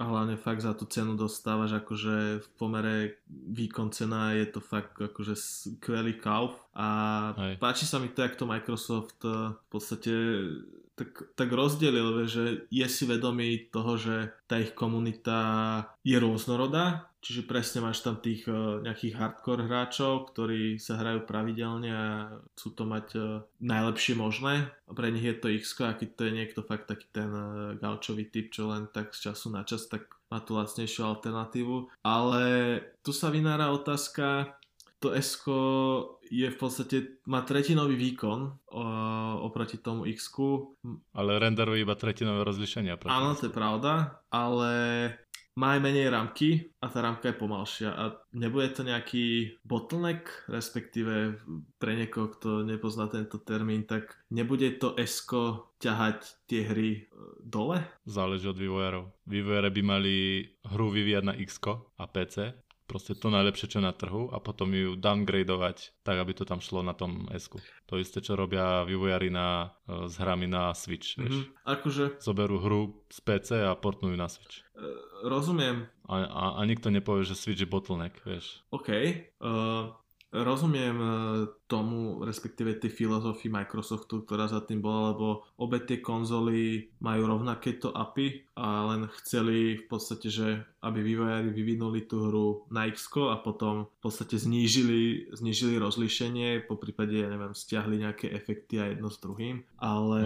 a 0.01 0.09
hlavne 0.09 0.33
fakt 0.33 0.65
za 0.65 0.73
tú 0.73 0.89
cenu 0.89 1.13
dostávaš 1.13 1.77
akože 1.85 2.41
v 2.41 2.47
pomere 2.57 3.21
výkon 3.29 3.93
cena 3.93 4.33
je 4.33 4.49
to 4.49 4.57
fakt 4.57 4.97
akože 4.97 5.37
skvelý 5.37 6.17
kauf 6.17 6.57
a 6.73 6.89
Hej. 7.37 7.61
páči 7.61 7.85
sa 7.85 8.01
mi 8.01 8.09
to, 8.09 8.25
jak 8.25 8.33
to 8.33 8.49
Microsoft 8.49 9.21
eh, 9.21 9.53
v 9.53 9.67
podstate 9.69 10.13
tak, 10.97 11.33
tak 11.37 11.49
rozdelil, 11.49 12.27
že 12.27 12.67
je 12.69 12.87
si 12.89 13.03
vedomý 13.05 13.69
toho, 13.71 13.97
že 13.97 14.33
tá 14.45 14.59
ich 14.59 14.75
komunita 14.75 15.39
je 16.05 16.17
rôznorodá, 16.19 17.09
čiže 17.21 17.45
presne 17.45 17.85
máš 17.85 18.01
tam 18.01 18.17
tých 18.17 18.49
eh, 18.49 18.81
nejakých 18.81 19.15
hardcore 19.15 19.69
hráčov, 19.69 20.33
ktorí 20.33 20.81
sa 20.81 20.97
hrajú 20.97 21.23
pravidelne 21.23 21.89
a 21.93 22.05
chcú 22.57 22.67
to 22.73 22.83
mať 22.89 23.07
eh, 23.15 23.23
najlepšie 23.61 24.17
možné. 24.17 24.73
Pre 24.89 25.07
nich 25.13 25.23
je 25.23 25.37
to 25.37 25.47
x 25.53 25.77
a 25.85 25.93
keď 25.93 26.09
to 26.17 26.21
je 26.27 26.31
niekto 26.33 26.61
fakt 26.65 26.89
taký 26.89 27.07
ten 27.13 27.29
eh, 27.31 27.47
gaučový 27.77 28.27
typ, 28.27 28.49
čo 28.49 28.73
len 28.73 28.89
tak 28.89 29.13
z 29.13 29.31
času 29.31 29.53
na 29.53 29.61
čas, 29.63 29.85
tak 29.87 30.09
má 30.33 30.41
tú 30.41 30.57
lacnejšiu 30.57 31.05
alternatívu. 31.05 32.01
Ale 32.01 32.43
tu 33.05 33.13
sa 33.13 33.29
vynára 33.29 33.69
otázka, 33.71 34.57
to 35.01 35.11
s 35.17 35.43
je 36.31 36.47
v 36.47 36.57
podstate, 36.61 37.19
má 37.27 37.43
tretinový 37.43 37.99
výkon 37.99 38.69
oproti 39.43 39.75
tomu 39.81 40.07
x 40.07 40.31
Ale 41.11 41.31
renderuje 41.41 41.83
iba 41.83 41.97
tretinové 41.97 42.47
rozlišenia. 42.47 42.95
Áno, 43.09 43.35
to 43.35 43.49
je 43.49 43.53
pravda, 43.53 44.23
ale 44.31 44.71
má 45.59 45.75
aj 45.75 45.81
menej 45.83 46.07
ramky 46.07 46.71
a 46.79 46.87
tá 46.87 47.03
ramka 47.03 47.31
je 47.31 47.39
pomalšia 47.39 47.89
a 47.91 48.03
nebude 48.31 48.71
to 48.71 48.87
nejaký 48.87 49.57
bottleneck, 49.67 50.47
respektíve 50.47 51.43
pre 51.75 51.91
niekoho, 51.99 52.31
kto 52.31 52.63
nepozná 52.63 53.11
tento 53.11 53.35
termín, 53.41 53.83
tak 53.83 54.15
nebude 54.31 54.79
to 54.79 54.95
s 54.95 55.27
ťahať 55.81 56.19
tie 56.47 56.61
hry 56.63 56.89
e, 56.95 57.01
dole? 57.43 57.83
Záleží 58.07 58.47
od 58.47 58.57
vývojárov. 58.57 59.05
Vývojáre 59.27 59.69
by 59.73 59.81
mali 59.83 60.15
hru 60.71 60.87
vyvíjať 60.93 61.23
na 61.25 61.33
X 61.35 61.59
a 61.99 62.05
PC, 62.07 62.55
proste 62.91 63.15
to 63.15 63.31
najlepšie, 63.31 63.71
čo 63.71 63.79
je 63.79 63.87
na 63.87 63.95
trhu 63.95 64.27
a 64.35 64.43
potom 64.43 64.67
ju 64.75 64.99
downgradovať 64.99 66.03
tak, 66.03 66.19
aby 66.19 66.35
to 66.35 66.43
tam 66.43 66.59
šlo 66.59 66.83
na 66.83 66.91
tom 66.91 67.31
s 67.31 67.47
To 67.87 67.95
isté, 67.95 68.19
čo 68.19 68.35
robia 68.35 68.83
vývojári 68.83 69.31
na, 69.31 69.71
e, 69.87 70.11
s 70.11 70.19
hrami 70.19 70.51
na 70.51 70.75
Switch, 70.75 71.15
vieš. 71.15 71.47
Mhm. 71.47 71.63
Akože 71.63 72.03
Zoberú 72.19 72.59
hru 72.59 72.99
z 73.07 73.23
PC 73.23 73.63
a 73.63 73.71
portnú 73.79 74.11
ju 74.11 74.19
na 74.19 74.27
Switch. 74.27 74.67
e, 74.75 74.83
rozumiem, 75.23 75.87
A, 76.11 76.27
a, 76.27 76.43
a 76.59 76.61
nikto 76.67 76.91
nepovie, 76.91 77.23
že 77.23 77.39
Switch 77.39 77.63
je 77.63 77.69
bottleneck, 77.71 78.19
vieš. 78.27 78.59
OK. 78.75 78.91
Uh, 79.39 79.95
rozumiem 80.31 80.95
uh, 80.95 81.11
tomu, 81.67 82.23
respektíve 82.23 82.79
tej 82.79 82.91
filozofii 82.95 83.51
Microsoftu, 83.51 84.23
ktorá 84.23 84.47
za 84.47 84.63
tým 84.63 84.79
bola, 84.79 85.11
lebo 85.11 85.27
obe 85.59 85.83
tie 85.83 85.99
konzoly 85.99 86.87
majú 87.03 87.27
rovnaké 87.27 87.75
to 87.75 87.91
API 87.91 88.47
a 88.55 88.95
len 88.95 89.11
chceli 89.19 89.75
v 89.75 89.85
podstate, 89.91 90.31
že 90.31 90.63
aby 90.81 91.03
vývojári 91.03 91.51
vyvinuli 91.51 92.07
tú 92.07 92.31
hru 92.31 92.47
na 92.71 92.87
X 92.87 93.11
a 93.27 93.37
potom 93.43 93.91
v 93.91 93.99
podstate 93.99 94.39
znížili, 94.39 95.29
znížili 95.35 95.75
rozlíšenie, 95.77 96.63
po 96.63 96.79
prípade, 96.79 97.13
ja 97.19 97.27
neviem, 97.27 97.51
stiahli 97.51 97.99
nejaké 97.99 98.31
efekty 98.31 98.79
a 98.79 98.87
jedno 98.87 99.11
s 99.11 99.19
druhým, 99.19 99.67
ale 99.77 100.21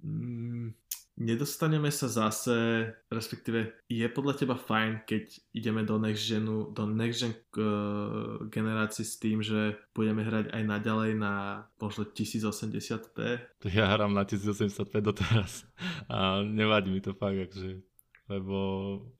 mm, 0.00 0.91
nedostaneme 1.16 1.92
sa 1.92 2.08
zase, 2.08 2.88
respektíve 3.12 3.84
je 3.88 4.06
podľa 4.08 4.34
teba 4.40 4.56
fajn, 4.56 5.04
keď 5.04 5.24
ideme 5.52 5.84
do 5.84 6.00
next 6.00 6.24
genu, 6.24 6.72
do 6.72 6.88
next 6.88 7.20
gen 7.20 7.32
uh, 7.60 8.48
generácii 8.48 9.04
s 9.04 9.14
tým, 9.20 9.44
že 9.44 9.76
budeme 9.92 10.24
hrať 10.24 10.52
aj 10.56 10.62
naďalej 10.64 11.10
na 11.20 11.64
možno 11.76 12.08
1080p. 12.08 13.18
To 13.60 13.66
ja 13.68 13.92
hrám 13.92 14.16
na 14.16 14.24
1085 14.24 14.88
doteraz 15.04 15.68
a 16.08 16.40
nevadí 16.40 16.88
mi 16.88 17.04
to 17.04 17.12
fakt, 17.12 17.36
akože, 17.36 17.84
lebo 18.32 18.56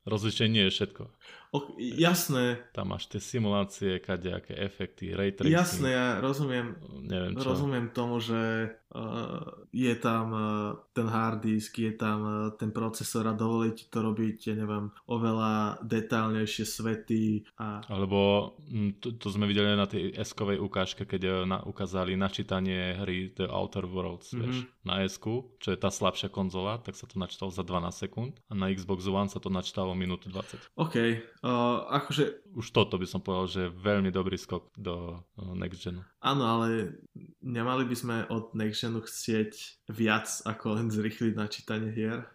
rozlišenie 0.09 0.69
je 0.69 0.73
všetko. 0.73 1.05
Ok, 1.53 1.77
jasné, 1.77 2.65
Tam 2.73 2.97
máš 2.97 3.13
tie 3.13 3.21
simulácie, 3.21 4.01
kadejaké 4.01 4.57
efekty, 4.57 5.13
ray 5.13 5.37
tracing, 5.37 5.53
jasné, 5.53 5.93
ja 5.93 6.17
rozumiem, 6.17 6.81
neviem 7.05 7.37
čo. 7.37 7.45
rozumiem 7.45 7.93
tomu, 7.93 8.25
že 8.25 8.73
uh, 8.97 9.45
je 9.69 9.93
tam 10.01 10.33
uh, 10.33 10.81
ten 10.97 11.05
hard 11.05 11.45
disk, 11.45 11.77
je 11.77 11.93
tam 11.93 12.19
uh, 12.25 12.37
ten 12.57 12.73
procesor 12.73 13.29
a 13.29 13.37
dovolí 13.37 13.77
ti 13.77 13.85
to 13.85 14.01
robiť, 14.01 14.37
ja 14.49 14.55
neviem, 14.57 14.97
oveľa 15.05 15.85
detálnejšie 15.85 16.65
svety 16.65 17.45
a 17.61 17.85
Alebo 17.85 18.53
mm, 18.73 19.05
to, 19.05 19.21
to 19.21 19.29
sme 19.29 19.45
videli 19.45 19.77
na 19.77 19.85
tej 19.85 20.17
S-kovej 20.25 20.57
ukážke, 20.57 21.05
keď 21.05 21.45
na, 21.45 21.61
ukázali 21.69 22.17
načítanie 22.17 22.97
hry 22.97 23.29
The 23.29 23.53
Outer 23.53 23.85
Worlds, 23.85 24.33
mm-hmm. 24.33 24.41
vieš. 24.41 24.57
Na 24.83 25.05
s 25.05 25.21
čo 25.63 25.69
je 25.71 25.79
tá 25.79 25.93
slabšia 25.93 26.27
konzola, 26.27 26.81
tak 26.83 26.99
sa 26.99 27.07
to 27.07 27.21
načítalo 27.21 27.55
za 27.55 27.63
12 27.63 27.93
sekúnd 27.93 28.41
a 28.51 28.57
na 28.57 28.73
Xbox 28.73 29.07
One 29.07 29.31
sa 29.31 29.39
to 29.39 29.53
načítalo 29.53 29.95
minútu 29.95 30.27
20. 30.33 30.59
OK, 30.75 30.97
uh, 31.43 31.87
akože 31.91 32.55
Už 32.55 32.71
toto 32.71 32.97
by 32.99 33.07
som 33.07 33.23
povedal, 33.23 33.47
že 33.51 33.61
je 33.67 33.75
veľmi 33.75 34.11
dobrý 34.15 34.39
skok 34.39 34.73
do 34.79 35.21
uh, 35.21 35.55
Next 35.59 35.83
Genu. 35.83 36.03
áno, 36.23 36.43
ale 36.47 36.99
nemali 37.43 37.87
by 37.87 37.97
sme 37.99 38.17
od 38.31 38.55
Next 38.55 38.83
Genu 38.83 39.03
chcieť 39.03 39.85
viac 39.91 40.31
ako 40.47 40.79
len 40.79 40.89
zrychliť 40.89 41.35
načítanie 41.35 41.91
hier. 41.91 42.27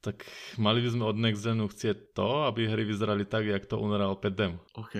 Tak 0.00 0.24
mali 0.56 0.80
by 0.80 0.88
sme 0.90 1.04
od 1.04 1.14
Next 1.14 1.40
Genu 1.40 1.64
chcieť 1.64 2.12
to, 2.12 2.48
aby 2.48 2.64
hry 2.64 2.82
vyzerali 2.82 3.22
tak, 3.22 3.44
jak 3.44 3.64
to 3.64 3.76
Unreal 3.76 4.16
5 4.16 4.32
demo. 4.32 4.56
OK, 4.74 4.96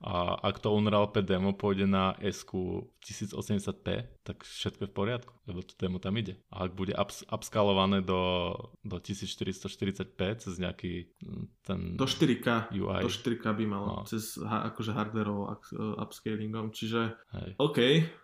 A 0.00 0.12
ak 0.38 0.58
to 0.58 0.70
Unreal 0.70 1.08
5 1.08 1.22
demo 1.22 1.50
pôjde 1.52 1.84
na 1.84 2.12
s 2.18 2.44
1080p, 2.44 3.86
tak 4.20 4.42
všetko 4.42 4.80
je 4.82 4.90
v 4.90 4.94
poriadku, 4.94 5.32
lebo 5.46 5.60
to 5.60 5.72
demo 5.74 5.96
tam 5.96 6.12
ide. 6.14 6.36
A 6.48 6.64
ak 6.64 6.72
bude 6.72 6.92
ups- 6.92 7.24
upskalované 7.26 8.00
do, 8.00 8.52
do 8.80 8.96
1440p 8.98 10.20
cez 10.38 10.54
nejaký 10.56 11.08
mm, 11.16 11.44
ten 11.62 11.78
do 11.94 12.04
4K. 12.04 12.72
UI, 12.72 13.00
Do 13.00 13.08
4K 13.08 13.46
by 13.52 13.64
malo, 13.64 13.86
No. 13.88 14.04
cez 14.04 14.36
akože 14.38 14.92
hardwareovou 14.92 15.48
up- 15.48 15.72
upscalingom, 15.98 16.70
čiže 16.70 17.16
hej. 17.32 17.50
OK, 17.56 17.78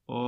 o, 0.07 0.21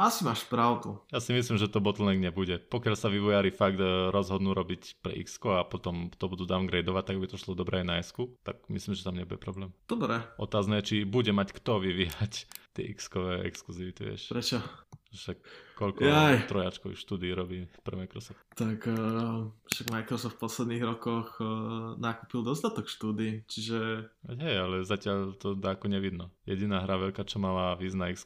asi 0.00 0.24
máš 0.24 0.48
pravdu. 0.48 0.96
Ja 1.12 1.20
si 1.20 1.36
myslím, 1.36 1.60
že 1.60 1.68
to 1.68 1.84
bottleneck 1.84 2.16
nebude. 2.16 2.56
Pokiaľ 2.56 2.96
sa 2.96 3.12
vývojári 3.12 3.52
fakt 3.52 3.76
e, 3.76 4.08
rozhodnú 4.08 4.56
robiť 4.56 5.04
pre 5.04 5.12
x 5.20 5.36
a 5.44 5.60
potom 5.68 6.08
to 6.16 6.24
budú 6.24 6.48
downgradeovať, 6.48 7.04
tak 7.04 7.16
by 7.20 7.26
to 7.28 7.36
šlo 7.36 7.52
dobre 7.52 7.84
aj 7.84 7.86
na 7.86 8.00
s 8.00 8.16
tak 8.40 8.64
myslím, 8.72 8.96
že 8.96 9.04
tam 9.04 9.20
nebude 9.20 9.36
problém. 9.36 9.76
Dobre, 9.84 10.24
Otázne 10.40 10.80
je, 10.80 10.86
či 10.88 10.96
bude 11.04 11.36
mať 11.36 11.52
kto 11.52 11.84
vyvíjať 11.84 12.32
tie 12.74 12.84
x-kové 12.96 13.44
exkluzivity, 13.44 14.16
vieš. 14.16 14.32
prečo? 14.32 14.64
Však 15.10 15.42
koľko 15.74 16.06
Jaj. 16.06 16.46
trojačkových 16.46 17.02
štúdí 17.02 17.34
robí 17.34 17.66
pre 17.82 17.98
Microsoft. 17.98 18.38
Tak 18.54 18.86
uh, 18.86 19.50
však 19.66 19.90
Microsoft 19.90 20.38
v 20.38 20.42
posledných 20.46 20.84
rokoch 20.86 21.34
uh, 21.42 21.98
nakúpil 21.98 22.46
dostatok 22.46 22.86
štúdy, 22.86 23.42
čiže 23.50 24.06
hej, 24.38 24.54
ale 24.54 24.86
zatiaľ 24.86 25.34
to 25.34 25.58
dáko 25.58 25.90
nevidno. 25.90 26.30
Jediná 26.46 26.86
hra 26.86 27.10
veľká, 27.10 27.26
čo 27.26 27.42
mala 27.42 27.74
výsť 27.74 27.98
na 27.98 28.06
x 28.14 28.22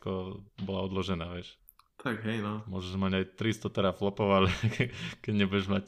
bola 0.60 0.84
odložená, 0.84 1.32
vieš. 1.32 1.56
Tak 2.04 2.20
hej 2.28 2.44
no. 2.44 2.60
Môžeš 2.68 3.00
mať 3.00 3.12
aj 3.16 3.24
300 3.40 3.72
teraflopov, 3.72 4.28
ale 4.28 4.48
ke- 4.68 4.92
keď 5.24 5.32
nebudeš 5.32 5.72
mať 5.72 5.86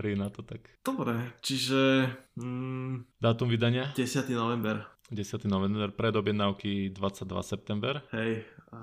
hry 0.00 0.16
na 0.16 0.32
to 0.32 0.40
tak. 0.40 0.64
Dobre, 0.80 1.20
čiže... 1.44 2.08
Mm, 2.40 3.04
Dátum 3.20 3.52
vydania? 3.52 3.92
10. 3.92 4.24
november. 4.32 4.88
10. 5.12 5.44
november, 5.48 5.88
predobjednávky 5.92 6.92
22 6.92 7.40
september. 7.40 8.04
Hej, 8.12 8.44
a 8.68 8.80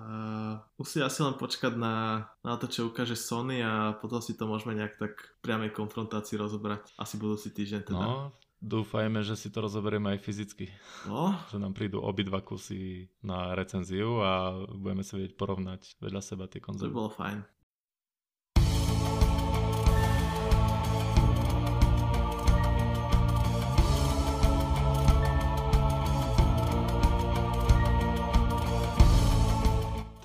musí 0.82 0.98
asi 0.98 1.22
len 1.22 1.38
počkať 1.38 1.78
na, 1.78 2.26
na 2.42 2.58
to, 2.58 2.66
čo 2.66 2.90
ukáže 2.90 3.14
Sony 3.14 3.62
a 3.62 3.94
potom 3.94 4.18
si 4.18 4.34
to 4.34 4.50
môžeme 4.50 4.74
nejak 4.74 4.98
tak 4.98 5.14
priamej 5.46 5.70
konfrontácii 5.78 6.42
rozobrať. 6.42 6.98
Asi 6.98 7.22
budúci 7.22 7.54
týždeň 7.54 7.82
teda. 7.86 8.02
No, 8.02 8.34
dúfajme, 8.66 9.22
že 9.22 9.38
si 9.38 9.54
to 9.54 9.62
rozoberieme 9.62 10.18
aj 10.18 10.20
fyzicky. 10.20 10.66
No, 11.06 11.38
Že 11.54 11.62
nám 11.62 11.78
prídu 11.78 12.02
obidva 12.02 12.42
kusy 12.42 13.06
na 13.22 13.54
recenziu 13.54 14.20
a 14.20 14.58
budeme 14.66 15.06
sa 15.06 15.16
vedieť 15.16 15.38
porovnať 15.38 16.02
vedľa 16.02 16.22
seba 16.26 16.50
tie 16.50 16.58
to 16.58 16.66
konzoly. 16.66 16.90
bolo 16.90 17.14
fajn. 17.14 17.46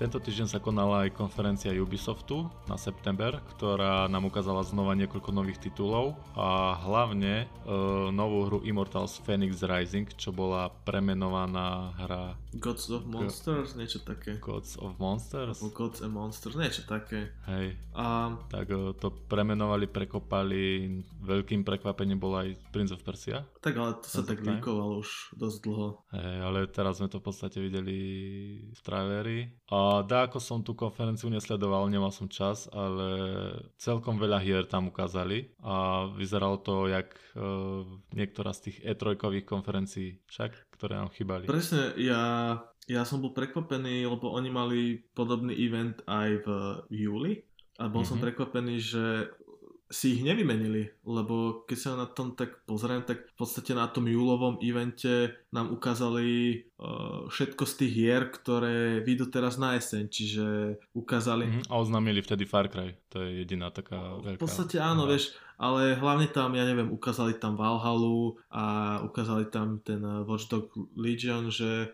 Tento 0.01 0.17
týždeň 0.17 0.49
sa 0.49 0.57
konala 0.57 1.05
aj 1.05 1.13
konferencia 1.13 1.69
Ubisoftu 1.77 2.49
na 2.65 2.73
september, 2.73 3.37
ktorá 3.53 4.09
nám 4.09 4.33
ukázala 4.33 4.65
znova 4.65 4.97
niekoľko 4.97 5.29
nových 5.29 5.61
titulov 5.61 6.17
a 6.33 6.73
hlavne 6.73 7.45
e, 7.45 7.69
novú 8.09 8.49
hru 8.49 8.59
Immortals 8.65 9.21
Phoenix 9.21 9.61
Rising, 9.61 10.09
čo 10.17 10.33
bola 10.33 10.73
premenovaná 10.89 11.93
hra 12.01 12.33
Gods 12.57 12.89
of 12.89 13.05
Monsters, 13.05 13.77
niečo 13.77 14.01
také. 14.01 14.41
Gods 14.41 14.73
of 14.81 14.97
Monsters. 14.97 15.61
Alebo 15.61 15.69
Gods 15.69 16.01
and 16.01 16.17
Monsters, 16.17 16.57
niečo 16.57 16.81
také. 16.89 17.37
Hej, 17.45 17.77
A 17.93 18.33
tak 18.49 18.73
e, 18.73 18.97
to 18.97 19.13
premenovali, 19.29 19.85
prekopali, 19.85 20.97
veľkým 21.21 21.61
prekvapením 21.61 22.17
bol 22.17 22.41
aj 22.41 22.57
Prince 22.73 22.97
of 22.97 23.05
Persia. 23.05 23.45
tak 23.61 23.77
ale 23.77 24.01
to 24.01 24.09
sa 24.09 24.25
tak 24.25 24.41
líkovalo 24.41 24.97
už 24.97 25.37
dosť 25.37 25.57
dlho. 25.61 26.01
Hej, 26.09 26.37
ale 26.41 26.59
teraz 26.73 26.97
sme 26.97 27.05
to 27.05 27.21
v 27.21 27.25
podstate 27.29 27.61
videli 27.61 27.97
v 28.73 28.81
traileri. 28.81 29.39
A 29.69 29.90
dá, 29.99 30.31
ako 30.31 30.39
som 30.39 30.63
tú 30.63 30.71
konferenciu 30.71 31.27
nesledoval, 31.27 31.91
nemal 31.91 32.15
som 32.15 32.31
čas, 32.31 32.71
ale 32.71 33.07
celkom 33.75 34.15
veľa 34.15 34.39
hier 34.39 34.63
tam 34.63 34.87
ukázali 34.87 35.51
a 35.59 36.07
vyzeralo 36.07 36.55
to 36.63 36.87
jak 36.87 37.11
uh, 37.35 37.83
niektorá 38.15 38.55
z 38.55 38.71
tých 38.71 38.77
E3 38.95 39.19
konferencií 39.43 40.23
však, 40.31 40.71
ktoré 40.79 40.95
nám 40.95 41.11
chýbali. 41.11 41.51
Presne, 41.51 41.91
ja, 41.99 42.23
ja 42.87 43.03
som 43.03 43.19
bol 43.19 43.35
prekvapený, 43.35 44.07
lebo 44.07 44.31
oni 44.31 44.49
mali 44.49 44.79
podobný 45.11 45.51
event 45.53 45.99
aj 46.07 46.29
v 46.41 46.47
júli 46.89 47.33
a 47.75 47.89
bol 47.89 48.05
som 48.05 48.21
Mhm. 48.21 48.23
prekvapený, 48.29 48.75
že 48.77 49.05
si 49.91 50.15
ich 50.17 50.23
nevymenili, 50.23 50.87
lebo 51.03 51.67
keď 51.67 51.77
sa 51.77 51.91
na 51.99 52.07
tom 52.07 52.33
tak 52.33 52.63
pozriem, 52.63 53.03
tak 53.03 53.27
v 53.27 53.35
podstate 53.35 53.75
na 53.75 53.91
tom 53.91 54.07
júlovom 54.07 54.57
evente 54.63 55.35
nám 55.51 55.75
ukázali 55.75 56.63
uh, 56.79 57.27
všetko 57.27 57.63
z 57.67 57.73
tých 57.75 57.93
hier, 57.93 58.23
ktoré 58.31 59.03
vyjdú 59.03 59.27
teraz 59.27 59.59
na 59.59 59.75
jeseň, 59.75 60.03
čiže 60.07 60.47
ukázali... 60.95 61.45
Mhm, 61.45 61.61
a 61.67 61.73
oznámili 61.75 62.23
vtedy 62.23 62.47
Far 62.47 62.71
Cry, 62.71 62.95
to 63.11 63.19
je 63.19 63.43
jediná 63.43 63.67
taká 63.69 64.17
V 64.23 64.33
veľká... 64.33 64.39
podstate 64.39 64.79
áno, 64.79 65.03
hra. 65.03 65.11
vieš, 65.11 65.35
ale 65.59 65.99
hlavne 65.99 66.31
tam, 66.31 66.55
ja 66.55 66.63
neviem, 66.63 66.89
ukázali 66.89 67.37
tam 67.37 67.59
Valhalu 67.59 68.39
a 68.49 68.97
ukázali 69.03 69.51
tam 69.51 69.83
ten 69.83 70.01
uh, 70.01 70.23
Watch 70.23 70.47
Dog 70.47 70.71
Legion, 70.95 71.51
že 71.51 71.91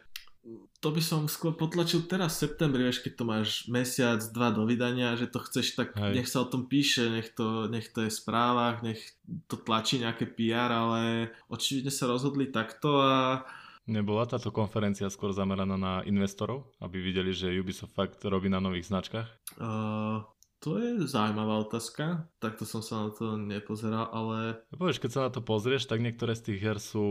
to 0.78 0.90
by 0.94 1.02
som 1.02 1.26
skôr 1.26 1.58
potlačil 1.58 2.06
teraz 2.06 2.38
v 2.38 2.48
septembri, 2.48 2.86
vieš, 2.86 3.02
keď 3.02 3.14
to 3.18 3.24
máš 3.26 3.50
mesiac, 3.66 4.22
dva 4.30 4.54
do 4.54 4.64
vydania, 4.64 5.18
že 5.18 5.28
to 5.28 5.42
chceš, 5.42 5.74
tak 5.74 5.98
Hej. 5.98 6.14
nech 6.22 6.30
sa 6.30 6.46
o 6.46 6.50
tom 6.50 6.70
píše, 6.70 7.10
nech 7.10 7.34
to, 7.34 7.66
nech 7.68 7.90
to 7.90 8.06
je 8.06 8.14
v 8.14 8.20
správach, 8.20 8.86
nech 8.86 9.02
to 9.50 9.58
tlačí 9.58 9.98
nejaké 9.98 10.30
PR, 10.30 10.70
ale 10.70 11.34
očividne 11.50 11.90
sa 11.90 12.06
rozhodli 12.06 12.54
takto 12.54 13.02
a 13.02 13.44
Nebola 13.88 14.28
táto 14.28 14.52
konferencia 14.52 15.08
skôr 15.08 15.32
zameraná 15.32 15.80
na 15.80 16.04
investorov, 16.04 16.68
aby 16.84 17.00
videli, 17.00 17.32
že 17.32 17.56
Ubisoft 17.56 17.96
fakt 17.96 18.20
robí 18.28 18.52
na 18.52 18.60
nových 18.60 18.92
značkách? 18.92 19.28
uh, 19.64 20.28
to 20.60 20.82
je 20.82 21.06
zaujímavá 21.06 21.62
otázka, 21.62 22.26
takto 22.42 22.66
som 22.66 22.82
sa 22.82 23.06
na 23.06 23.10
to 23.14 23.38
nepozeral, 23.38 24.10
ale 24.10 24.62
Povieš, 24.74 24.98
keď 24.98 25.12
sa 25.14 25.22
na 25.28 25.32
to 25.32 25.42
pozrieš, 25.42 25.86
tak 25.86 26.02
niektoré 26.02 26.34
z 26.34 26.50
tých 26.50 26.60
hier 26.60 26.80
sú 26.82 27.06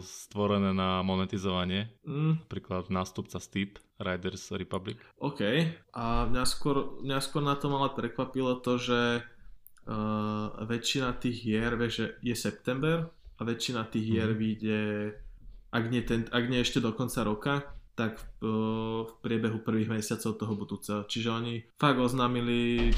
stvorené 0.00 0.72
na 0.72 1.04
monetizovanie. 1.04 1.92
mm, 2.04 2.48
Napríklad 2.48 2.88
nástupca 2.88 3.36
Steep, 3.36 3.78
Riders 4.00 4.48
Republic. 4.50 4.96
OK. 5.20 5.40
A 5.92 6.26
mňa 6.26 6.44
skôr, 6.48 6.98
mňa 7.04 7.18
skôr 7.20 7.44
na 7.44 7.54
tom 7.54 7.76
ale 7.76 7.92
prekvapilo 7.92 8.58
to, 8.58 8.80
že 8.80 9.00
uh, 9.86 10.46
väčšina 10.64 11.14
tých 11.20 11.36
hier, 11.44 11.76
vieš, 11.76 11.92
že 11.94 12.06
je 12.24 12.34
september 12.34 13.12
a 13.36 13.40
väčšina 13.44 13.86
tých 13.86 14.04
hier 14.08 14.30
Mhm. 14.32 14.38
vyjde, 14.38 14.80
ak 15.68 15.84
nie, 15.90 16.02
ten, 16.06 16.24
ak 16.30 16.44
nie 16.48 16.62
ešte 16.62 16.80
do 16.80 16.94
konca 16.94 17.20
roka, 17.26 17.54
tak 17.94 18.18
v, 18.42 18.50
v 19.06 19.12
priebehu 19.22 19.62
prvých 19.62 19.90
mesiacov 19.90 20.34
toho 20.34 20.54
budúceho. 20.54 21.00
Čiže 21.06 21.28
oni 21.30 21.54
fakt 21.78 21.98
oznámili 21.98 22.90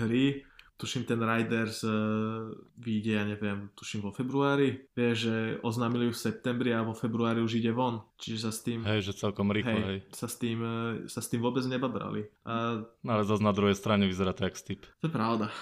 hry, 0.00 0.46
tuším 0.80 1.04
ten 1.04 1.20
Riders 1.20 1.84
uh, 1.84 2.48
vyjde, 2.80 3.12
ja 3.12 3.24
neviem, 3.28 3.68
tuším 3.76 4.00
vo 4.00 4.16
februári. 4.16 4.88
Vieš, 4.96 5.16
že 5.28 5.36
oznámili 5.60 6.08
ju 6.08 6.12
v 6.16 6.22
septembri 6.24 6.72
a 6.72 6.80
vo 6.80 6.96
februári 6.96 7.44
už 7.44 7.60
ide 7.60 7.68
von. 7.68 8.00
Čiže 8.16 8.38
sa 8.48 8.50
s 8.50 8.64
tým... 8.64 8.80
Hej, 8.88 9.12
že 9.12 9.20
celkom 9.20 9.52
rýchlo, 9.52 9.76
hej. 9.76 10.00
Hej, 10.00 10.16
sa 10.16 10.24
s 10.24 10.40
tým, 10.40 10.58
e, 10.64 11.04
sa 11.04 11.20
s 11.20 11.28
tým 11.28 11.44
vôbec 11.44 11.60
nebabrali. 11.68 12.24
A 12.48 12.80
No 13.04 13.10
ale 13.12 13.28
zase 13.28 13.44
na 13.44 13.52
druhej 13.52 13.76
strane 13.76 14.08
vyzerá 14.08 14.32
to 14.32 14.48
jak 14.48 14.56
Steep. 14.56 14.88
to 15.04 15.04
je 15.08 15.12
pravda. 15.12 15.52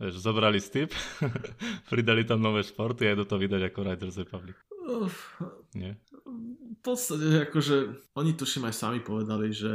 Vieš, 0.00 0.16
zobrali 0.24 0.62
Steep, 0.64 0.96
pridali 1.92 2.24
tam 2.24 2.40
nové 2.40 2.64
športy 2.64 3.04
a 3.04 3.12
idú 3.12 3.28
to 3.28 3.36
vydať 3.36 3.68
ako 3.68 3.78
Riders 3.84 4.16
Republic. 4.16 4.56
Uf, 4.88 5.36
Nie? 5.76 6.00
V 6.28 6.80
podstate 6.84 7.50
akože 7.50 7.76
oni 8.14 8.38
tuším 8.38 8.70
aj 8.70 8.74
sami 8.76 9.00
povedali, 9.02 9.50
že 9.50 9.72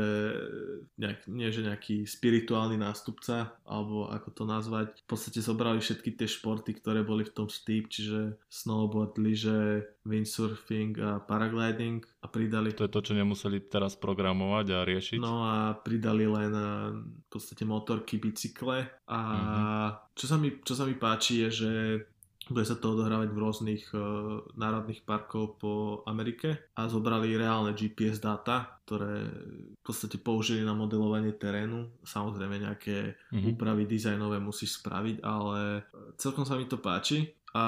nejak, 0.95 1.27
nie 1.27 1.51
že 1.51 1.67
nejaký 1.67 2.07
spirituálny 2.07 2.79
nástupca, 2.79 3.59
alebo 3.67 4.07
ako 4.07 4.29
to 4.31 4.43
nazvať, 4.47 5.03
v 5.03 5.07
podstate 5.09 5.43
zobrali 5.43 5.83
všetky 5.83 6.15
tie 6.15 6.29
športy, 6.29 6.79
ktoré 6.79 7.03
boli 7.03 7.27
v 7.27 7.35
tom 7.35 7.47
Steep, 7.51 7.91
čiže 7.91 8.39
snowboard, 8.47 9.19
lyže, 9.19 9.83
windsurfing 10.07 10.95
a 11.03 11.19
paragliding 11.19 12.03
a 12.23 12.27
pridali 12.31 12.71
To 12.75 12.87
je 12.87 12.95
to, 12.95 13.03
čo 13.03 13.13
nemuseli 13.19 13.67
teraz 13.67 13.99
programovať 13.99 14.65
a 14.71 14.87
riešiť. 14.87 15.17
No 15.19 15.43
a 15.43 15.75
pridali 15.75 16.23
len 16.23 16.51
v 16.95 17.27
podstate 17.27 17.67
motorky, 17.67 18.15
bicykle 18.15 18.87
a 19.11 19.19
čo, 20.15 20.25
sa 20.27 20.39
mi, 20.39 20.55
čo 20.63 20.73
sa 20.75 20.87
mi 20.87 20.95
páči 20.95 21.47
je, 21.47 21.49
že 21.51 21.71
bude 22.49 22.67
sa 22.67 22.75
to 22.75 22.91
odohrávať 22.91 23.29
v 23.31 23.39
rôznych 23.39 23.83
uh, 23.95 24.01
národných 24.55 25.07
parkov 25.07 25.55
po 25.57 25.71
Amerike 26.03 26.71
a 26.75 26.91
zobrali 26.91 27.31
reálne 27.35 27.71
GPS 27.71 28.19
dáta, 28.19 28.79
ktoré 28.83 29.23
v 29.73 29.83
podstate 29.83 30.19
použili 30.19 30.59
na 30.61 30.75
modelovanie 30.75 31.31
terénu. 31.31 31.87
Samozrejme 32.03 32.59
nejaké 32.59 33.15
Mhm. 33.31 33.55
úpravy 33.55 33.87
dizajnové 33.87 34.43
musíš 34.43 34.83
spraviť, 34.83 35.23
ale 35.23 35.87
celkom 36.19 36.43
sa 36.43 36.59
mi 36.59 36.67
to 36.67 36.75
páči 36.77 37.31
a 37.55 37.65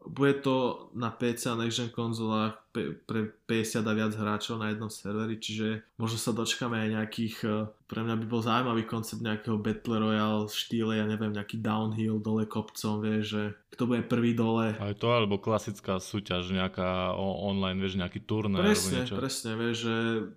bude 0.00 0.40
to 0.40 0.88
na 0.96 1.12
PC 1.12 1.52
a 1.52 1.56
next 1.56 1.76
gen 1.76 1.92
konzolách 1.92 2.56
pre 2.70 3.34
50 3.50 3.82
a 3.82 3.92
viac 3.98 4.12
hráčov 4.14 4.62
na 4.62 4.70
jednom 4.70 4.86
serveri, 4.86 5.42
čiže 5.42 5.82
možno 5.98 6.18
sa 6.22 6.30
dočkáme 6.30 6.78
aj 6.78 6.88
nejakých, 7.02 7.36
eh, 7.42 7.66
pre 7.90 8.06
mňa 8.06 8.14
by 8.22 8.26
bol 8.30 8.38
zaujímavý 8.38 8.86
koncept 8.86 9.18
nejakého 9.18 9.58
Battle 9.58 9.98
Royale 9.98 10.46
štýle, 10.46 11.02
ja 11.02 11.06
neviem, 11.10 11.34
nejaký 11.34 11.58
downhill 11.58 12.22
dole 12.22 12.46
kopcom, 12.46 13.02
vieš, 13.02 13.24
že 13.34 13.42
kto 13.74 13.82
bude 13.86 14.02
prvý 14.06 14.34
dole. 14.34 14.78
Aj 14.78 14.94
to, 14.94 15.10
alebo 15.10 15.42
klasická 15.42 15.98
súťaž, 15.98 16.54
nejaká 16.54 17.14
online, 17.18 17.82
vieš, 17.82 17.98
nejaký 17.98 18.22
turnaj 18.22 18.62
Presne, 18.62 19.02
niečo. 19.02 19.14
presne, 19.18 19.50
vieš, 19.58 19.76
že 19.90 19.96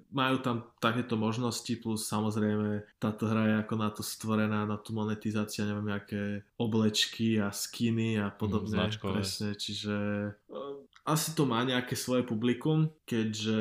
majú 0.09 0.37
tam 0.41 0.57
takéto 0.81 1.13
možnosti, 1.17 1.73
plus 1.81 2.05
samozrejme 2.09 2.85
táto 2.97 3.29
hra 3.29 3.43
je 3.45 3.55
ako 3.61 3.75
na 3.77 3.89
to 3.93 4.01
stvorená, 4.01 4.65
na 4.65 4.77
tú 4.81 4.97
monetizáciu, 4.97 5.69
neviem, 5.69 5.93
nejaké 5.93 6.45
oblečky 6.57 7.37
a 7.37 7.53
skiny 7.53 8.17
a 8.17 8.33
podobne. 8.33 8.89
značkové. 8.89 9.21
presne, 9.21 9.53
čiže 9.53 9.95
eh, 10.33 10.72
asi 11.03 11.35
to 11.35 11.43
má 11.43 11.63
nejaké 11.67 11.95
svoje 11.99 12.23
publikum, 12.23 12.91
keďže 13.03 13.59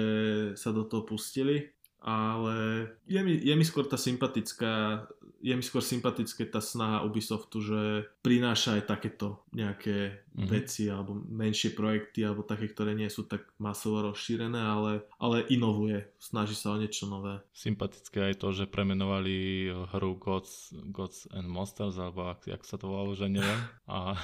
sa 0.54 0.70
do 0.70 0.86
toho 0.86 1.02
pustili, 1.02 1.74
ale 2.02 2.86
je 3.06 3.20
mi, 3.22 3.38
je 3.38 3.54
mi 3.54 3.64
skôr 3.66 3.86
tá 3.86 3.98
sympatická 3.98 5.06
je 5.42 5.58
mi 5.58 5.64
skôr 5.66 5.82
sympatické 5.82 6.46
tá 6.46 6.62
snaha 6.62 7.02
Ubisoftu, 7.02 7.58
že 7.58 7.80
prináša 8.22 8.78
aj 8.78 8.82
takéto 8.86 9.42
nejaké 9.50 10.22
mm-hmm. 10.32 10.48
veci 10.48 10.88
alebo 10.88 11.12
menšie 11.14 11.76
projekty 11.76 12.24
alebo 12.24 12.44
také, 12.44 12.68
ktoré 12.68 12.96
nie 12.96 13.08
sú 13.12 13.28
tak 13.28 13.44
masovo 13.60 14.12
rozšírené, 14.12 14.58
ale, 14.58 15.04
ale 15.20 15.44
inovuje, 15.52 16.08
snaží 16.16 16.56
sa 16.56 16.74
o 16.74 16.80
niečo 16.80 17.08
nové. 17.08 17.40
Sympatické 17.52 18.32
aj 18.32 18.40
to, 18.40 18.48
že 18.54 18.70
premenovali 18.70 19.68
hru 19.92 20.16
Gods, 20.16 20.72
Gods 20.92 21.28
and 21.34 21.48
Monsters, 21.48 22.00
alebo 22.00 22.32
ak, 22.32 22.48
jak 22.48 22.62
sa 22.64 22.80
to 22.80 22.88
volalo, 22.88 23.12
že 23.12 23.28
neviem. 23.28 23.60
A, 23.90 24.16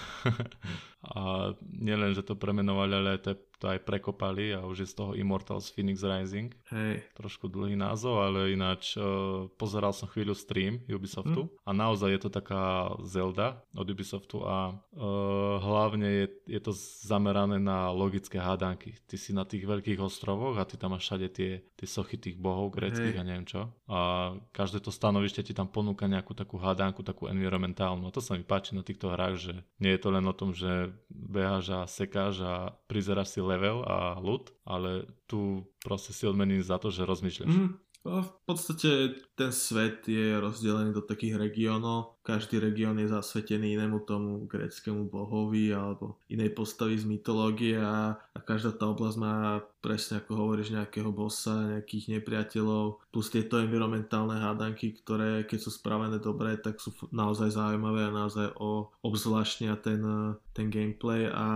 a 1.19 1.21
nielen, 1.63 2.15
že 2.15 2.25
to 2.25 2.39
premenovali, 2.39 2.93
ale 2.95 3.19
to, 3.19 3.35
to 3.59 3.67
aj 3.75 3.83
prekopali 3.83 4.55
a 4.55 4.63
už 4.63 4.87
je 4.87 4.89
z 4.89 4.95
toho 4.95 5.13
Immortals 5.19 5.75
Phoenix 5.75 6.07
Rising. 6.07 6.55
Hej. 6.71 7.03
Trošku 7.19 7.51
dlhý 7.51 7.75
názov, 7.75 8.23
ale 8.23 8.55
ináč 8.55 8.95
uh, 8.95 9.51
pozeral 9.59 9.91
som 9.91 10.07
chvíľu 10.07 10.39
stream 10.39 10.79
Ubisoftu 10.87 11.51
mm. 11.51 11.67
a 11.67 11.71
naozaj 11.75 12.11
je 12.15 12.21
to 12.23 12.31
taká 12.31 12.95
Zelda 13.03 13.67
od 13.75 13.87
Ubisoftu 13.91 14.47
a 14.47 14.79
uh, 14.79 15.59
hlavne 15.59 15.98
je, 16.07 16.27
je 16.47 16.61
to 16.63 16.73
zamerané 17.03 17.59
na 17.59 17.91
logické 17.91 18.39
hádanky. 18.39 18.95
Ty 19.07 19.17
si 19.19 19.35
na 19.35 19.43
tých 19.43 19.67
veľkých 19.67 19.99
ostrovoch 19.99 20.55
a 20.59 20.69
ty 20.69 20.79
tam 20.79 20.95
máš 20.95 21.11
všade 21.11 21.29
tie, 21.35 21.63
tie 21.75 21.89
sochy 21.89 22.21
tých 22.21 22.39
bohov 22.39 22.71
greckých 22.75 23.19
a 23.19 23.27
neviem 23.27 23.49
čo. 23.49 23.73
A 23.91 24.33
každé 24.55 24.85
to 24.85 24.95
stanovište 24.95 25.43
ti 25.43 25.53
tam 25.57 25.67
ponúka 25.67 26.07
nejakú 26.07 26.37
takú 26.37 26.61
hádanku, 26.61 27.03
takú 27.03 27.27
environmentálnu. 27.27 28.07
A 28.07 28.15
to 28.15 28.23
sa 28.23 28.39
mi 28.39 28.45
páči 28.47 28.77
na 28.79 28.87
týchto 28.87 29.11
hrách, 29.11 29.37
že 29.39 29.55
nie 29.83 29.95
je 29.95 30.01
to 30.01 30.09
len 30.15 30.25
o 30.27 30.35
tom, 30.37 30.55
že 30.55 30.93
beháš 31.11 31.67
a 31.75 31.81
sekáš 31.89 32.43
a 32.45 32.55
prizeráš 32.87 33.35
si 33.35 33.41
level 33.43 33.83
a 33.87 34.19
loot, 34.23 34.55
ale 34.63 35.09
tu 35.29 35.65
proste 35.85 36.13
si 36.13 36.25
odmením 36.25 36.61
za 36.65 36.77
to, 36.81 36.89
že 36.93 37.09
rozmýšľaš. 37.09 37.53
Mm. 37.53 37.73
V 38.09 38.31
podstate 38.49 39.21
ten 39.37 39.53
svet 39.53 40.09
je 40.09 40.41
rozdelený 40.41 40.97
do 40.97 41.05
takých 41.05 41.37
regiónov. 41.37 42.17
Každý 42.25 42.57
región 42.57 42.97
je 42.97 43.09
zasvetený 43.09 43.77
inému 43.77 44.09
tomu 44.09 44.49
gréckému 44.49 45.13
bohovi 45.13 45.77
alebo 45.77 46.17
inej 46.33 46.57
postavy 46.57 46.97
z 46.97 47.05
mytológie 47.05 47.77
a 47.77 48.17
každá 48.49 48.73
tá 48.73 48.89
oblasť 48.89 49.17
má 49.21 49.61
presne 49.85 50.25
ako 50.25 50.33
hovoríš 50.41 50.73
nejakého 50.73 51.13
bossa, 51.13 51.77
nejakých 51.77 52.17
nepriateľov, 52.17 53.05
plus 53.13 53.29
tieto 53.29 53.61
environmentálne 53.61 54.41
hádanky, 54.41 54.97
ktoré 55.05 55.45
keď 55.45 55.59
sú 55.61 55.71
spravené 55.77 56.17
dobre, 56.17 56.57
tak 56.57 56.81
sú 56.81 56.97
naozaj 57.13 57.53
zaujímavé 57.53 58.09
a 58.09 58.17
naozaj 58.25 58.57
o, 58.57 58.89
obzvláštnia 59.05 59.77
ten, 59.85 60.01
ten 60.57 60.73
gameplay 60.73 61.29
a 61.29 61.47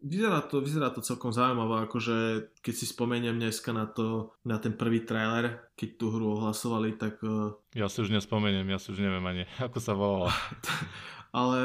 vyzerá 0.00 0.40
to, 0.48 0.64
vyzerá 0.64 0.88
to 0.88 1.04
celkom 1.04 1.36
zaujímavé, 1.36 1.84
akože 1.84 2.48
keď 2.64 2.74
si 2.74 2.88
spomeniem 2.88 3.36
dneska 3.36 3.76
na 3.76 3.84
to, 3.84 4.32
na 4.48 4.56
ten 4.56 4.72
prvý 4.72 5.04
trailer, 5.04 5.68
keď 5.76 5.88
tú 6.00 6.16
hru 6.16 6.40
ohlasovali, 6.40 6.96
tak... 6.96 7.20
Eh, 7.20 7.76
ja 7.76 7.92
si 7.92 8.00
už 8.00 8.08
nespomeniem, 8.08 8.64
ja 8.72 8.80
si 8.80 8.88
už 8.88 9.04
neviem 9.04 9.24
ani, 9.28 9.44
ako 9.66 9.78
sa 9.78 9.92
volala. 9.92 10.32
Ale 11.32 11.60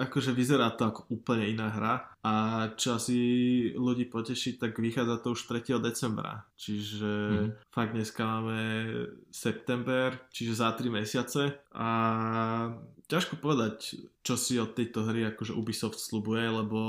akože 0.00 0.32
vyzerá 0.32 0.72
to 0.72 0.88
ako 0.88 1.00
úplne 1.12 1.52
iná 1.52 1.68
hra 1.68 1.94
a 2.24 2.32
čo 2.80 2.96
asi 2.96 3.18
ľudí 3.76 4.08
poteší, 4.08 4.56
tak 4.56 4.78
vychádza 4.80 5.20
to 5.20 5.36
už 5.36 5.44
3. 5.52 5.76
decembra. 5.84 6.48
Čiže 6.56 7.12
mm. 7.28 7.48
fakt 7.68 7.92
dneska 7.92 8.24
máme 8.24 8.60
september, 9.28 10.16
čiže 10.32 10.56
za 10.56 10.72
3 10.72 10.88
mesiace 10.88 11.60
a 11.76 11.88
ťažko 13.12 13.36
povedať, 13.36 14.00
čo 14.24 14.40
si 14.40 14.56
od 14.56 14.72
tejto 14.72 15.04
hry 15.04 15.28
akože 15.28 15.52
Ubisoft 15.52 16.00
slubuje, 16.00 16.48
lebo 16.48 16.80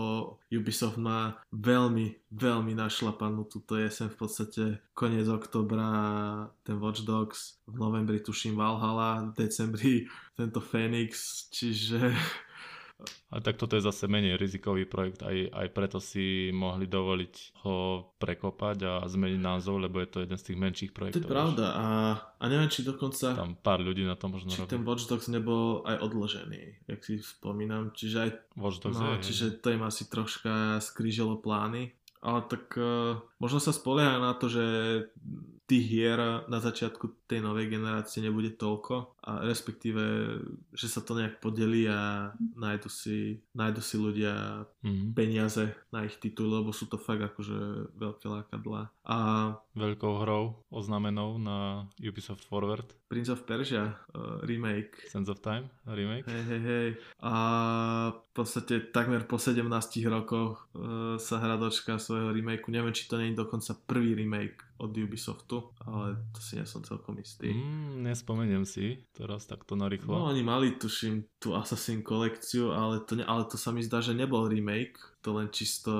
Ubisoft 0.47 0.95
má 0.95 1.43
veľmi, 1.51 2.31
veľmi 2.31 2.71
našlapanú 2.71 3.43
túto 3.43 3.75
jesen 3.75 4.07
v 4.07 4.17
podstate 4.23 4.63
koniec 4.95 5.27
oktobra 5.27 5.91
ten 6.63 6.79
Watch 6.79 7.03
Dogs, 7.03 7.59
v 7.67 7.75
novembri 7.75 8.23
tuším 8.23 8.55
Valhalla, 8.55 9.35
v 9.35 9.43
decembri 9.43 10.07
tento 10.39 10.63
Phoenix, 10.63 11.43
čiže 11.51 12.15
a 13.33 13.41
tak 13.41 13.57
toto 13.57 13.75
je 13.75 13.83
zase 13.83 14.05
menej 14.05 14.37
rizikový 14.37 14.85
projekt, 14.85 15.25
aj, 15.25 15.49
aj 15.51 15.67
preto 15.73 15.97
si 15.97 16.53
mohli 16.53 16.85
dovoliť 16.85 17.65
ho 17.65 18.07
prekopať 18.21 18.77
a 18.85 18.93
zmeniť 19.03 19.41
názov, 19.41 19.81
lebo 19.81 19.97
je 19.99 20.09
to 20.09 20.17
jeden 20.21 20.37
z 20.37 20.45
tých 20.53 20.57
menších 20.61 20.91
projektov. 20.93 21.25
To 21.25 21.27
je 21.27 21.33
pravda. 21.33 21.65
a, 21.73 21.87
a 22.37 22.43
neviem, 22.47 22.69
či 22.69 22.85
dokonca... 22.85 23.33
Tam 23.33 23.57
pár 23.57 23.81
ľudí 23.81 24.05
na 24.05 24.13
to 24.13 24.29
možno 24.29 24.53
Či 24.53 24.63
robí. 24.63 24.71
ten 24.77 24.83
Watch 24.85 25.09
Dogs 25.09 25.27
nebol 25.33 25.81
aj 25.83 25.97
odložený, 26.05 26.87
jak 26.87 27.01
si 27.01 27.19
spomínam, 27.19 27.91
čiže 27.91 28.17
aj... 28.29 28.29
Watch 28.55 28.79
Dogs 28.85 29.01
no, 29.01 29.17
je, 29.17 29.25
čiže 29.25 29.45
to 29.59 29.73
im 29.73 29.83
asi 29.83 30.05
troška 30.07 30.77
skríželo 30.79 31.41
plány, 31.41 31.91
ale 32.23 32.39
tak 32.47 32.71
uh, 32.77 33.19
možno 33.41 33.59
sa 33.59 33.75
spolieha 33.75 34.21
na 34.21 34.37
to, 34.37 34.47
že 34.47 34.63
tých 35.67 35.85
hier 35.89 36.19
na 36.51 36.59
začiatku 36.59 37.22
tej 37.33 37.41
novej 37.41 37.73
generácie 37.73 38.21
nebude 38.21 38.53
toľko 38.53 39.17
a 39.25 39.41
respektíve, 39.41 40.03
že 40.69 40.85
sa 40.85 41.01
to 41.01 41.17
nejak 41.17 41.41
podelí 41.41 41.89
a 41.89 42.29
nájdu 42.37 42.93
si, 42.93 43.41
nájdu 43.57 43.81
si 43.81 43.95
ľudia 43.97 44.67
mm-hmm. 44.85 45.17
peniaze 45.17 45.73
na 45.89 46.05
ich 46.05 46.21
titul, 46.21 46.53
lebo 46.53 46.69
sú 46.69 46.85
to 46.85 47.01
fakt 47.01 47.25
akože 47.25 47.89
veľké 47.97 48.29
lákadlá. 48.29 48.93
A 49.09 49.17
veľkou 49.73 50.21
hrou 50.21 50.61
oznamenou 50.69 51.41
na 51.41 51.89
Ubisoft 51.97 52.45
Forward. 52.45 52.85
Prince 53.09 53.33
of 53.33 53.45
Persia 53.49 53.97
uh, 54.13 54.43
remake. 54.45 55.09
Sense 55.09 55.31
of 55.31 55.41
Time 55.41 55.73
remake. 55.89 56.29
Hej, 56.29 56.43
hej, 56.45 56.61
hej. 56.61 56.89
A 57.23 57.33
v 58.13 58.31
podstate 58.35 58.91
takmer 58.93 59.25
po 59.25 59.41
17 59.41 59.65
rokoch 60.11 60.69
uh, 60.75 61.15
sa 61.17 61.41
hra 61.41 61.57
dočka 61.57 61.97
svojho 61.97 62.35
remakeu. 62.35 62.69
Neviem, 62.69 62.93
či 62.93 63.09
to 63.09 63.17
nie 63.17 63.33
je 63.33 63.41
dokonca 63.41 63.73
prvý 63.87 64.13
remake 64.13 64.61
od 64.83 64.91
Ubisoftu, 64.97 65.63
ale 65.87 66.19
to 66.35 66.39
si 66.43 66.59
nie 66.59 66.67
som 66.67 66.83
celkom 66.83 67.15
istý. 67.23 67.55
Mm, 67.55 68.03
nespomeniem 68.11 68.67
si 68.67 68.99
teraz 69.15 69.47
takto 69.47 69.79
narýchlo. 69.79 70.11
No 70.11 70.29
oni 70.29 70.43
mali, 70.43 70.75
tuším, 70.75 71.23
tú 71.39 71.55
Assassin 71.55 72.03
kolekciu, 72.03 72.75
ale 72.75 73.01
to, 73.07 73.15
ne, 73.15 73.23
ale 73.23 73.47
to 73.47 73.55
sa 73.55 73.71
mi 73.71 73.79
zdá, 73.79 74.03
že 74.03 74.11
nebol 74.11 74.45
remake, 74.51 74.99
to 75.23 75.31
len 75.39 75.47
čisto... 75.47 75.91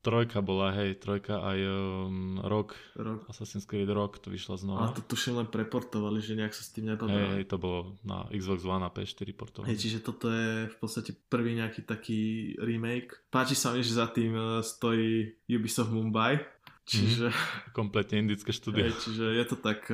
Trojka 0.00 0.40
bola, 0.40 0.72
hej, 0.72 0.96
trojka 0.96 1.44
aj 1.44 1.58
um, 1.68 2.40
rok, 2.40 2.72
rok. 2.96 3.28
Assassin's 3.28 3.68
Creed 3.68 3.92
rok 3.92 4.16
to 4.24 4.32
vyšla 4.32 4.56
znova. 4.56 4.88
A 4.88 4.96
to 4.96 5.04
tuším 5.04 5.44
len 5.44 5.48
preportovali, 5.52 6.24
že 6.24 6.32
nejak 6.32 6.56
sa 6.56 6.64
s 6.64 6.72
tým 6.72 6.88
nedobrali. 6.88 7.44
Hej, 7.44 7.52
to 7.52 7.60
bolo 7.60 8.00
na 8.00 8.24
Xbox 8.32 8.64
One 8.64 8.88
a 8.88 8.90
PS4 8.90 9.28
portované. 9.36 9.76
Hej, 9.76 9.84
čiže 9.84 9.98
toto 10.00 10.32
je 10.32 10.72
v 10.72 10.76
podstate 10.80 11.12
prvý 11.28 11.60
nejaký 11.60 11.84
taký 11.84 12.56
remake. 12.56 13.12
Páči 13.28 13.52
sa 13.52 13.76
mi, 13.76 13.84
že 13.84 14.00
za 14.00 14.08
tým 14.08 14.32
uh, 14.32 14.64
stojí 14.64 15.44
Ubisoft 15.44 15.92
Mumbai, 15.92 16.40
Čiže... 16.84 17.32
Mm-hmm. 17.32 17.72
Kompletne 17.72 18.16
indické 18.20 18.52
štúdio. 18.52 18.84
Hej, 18.84 19.00
čiže 19.00 19.24
je 19.40 19.44
to 19.48 19.56
tak... 19.56 19.88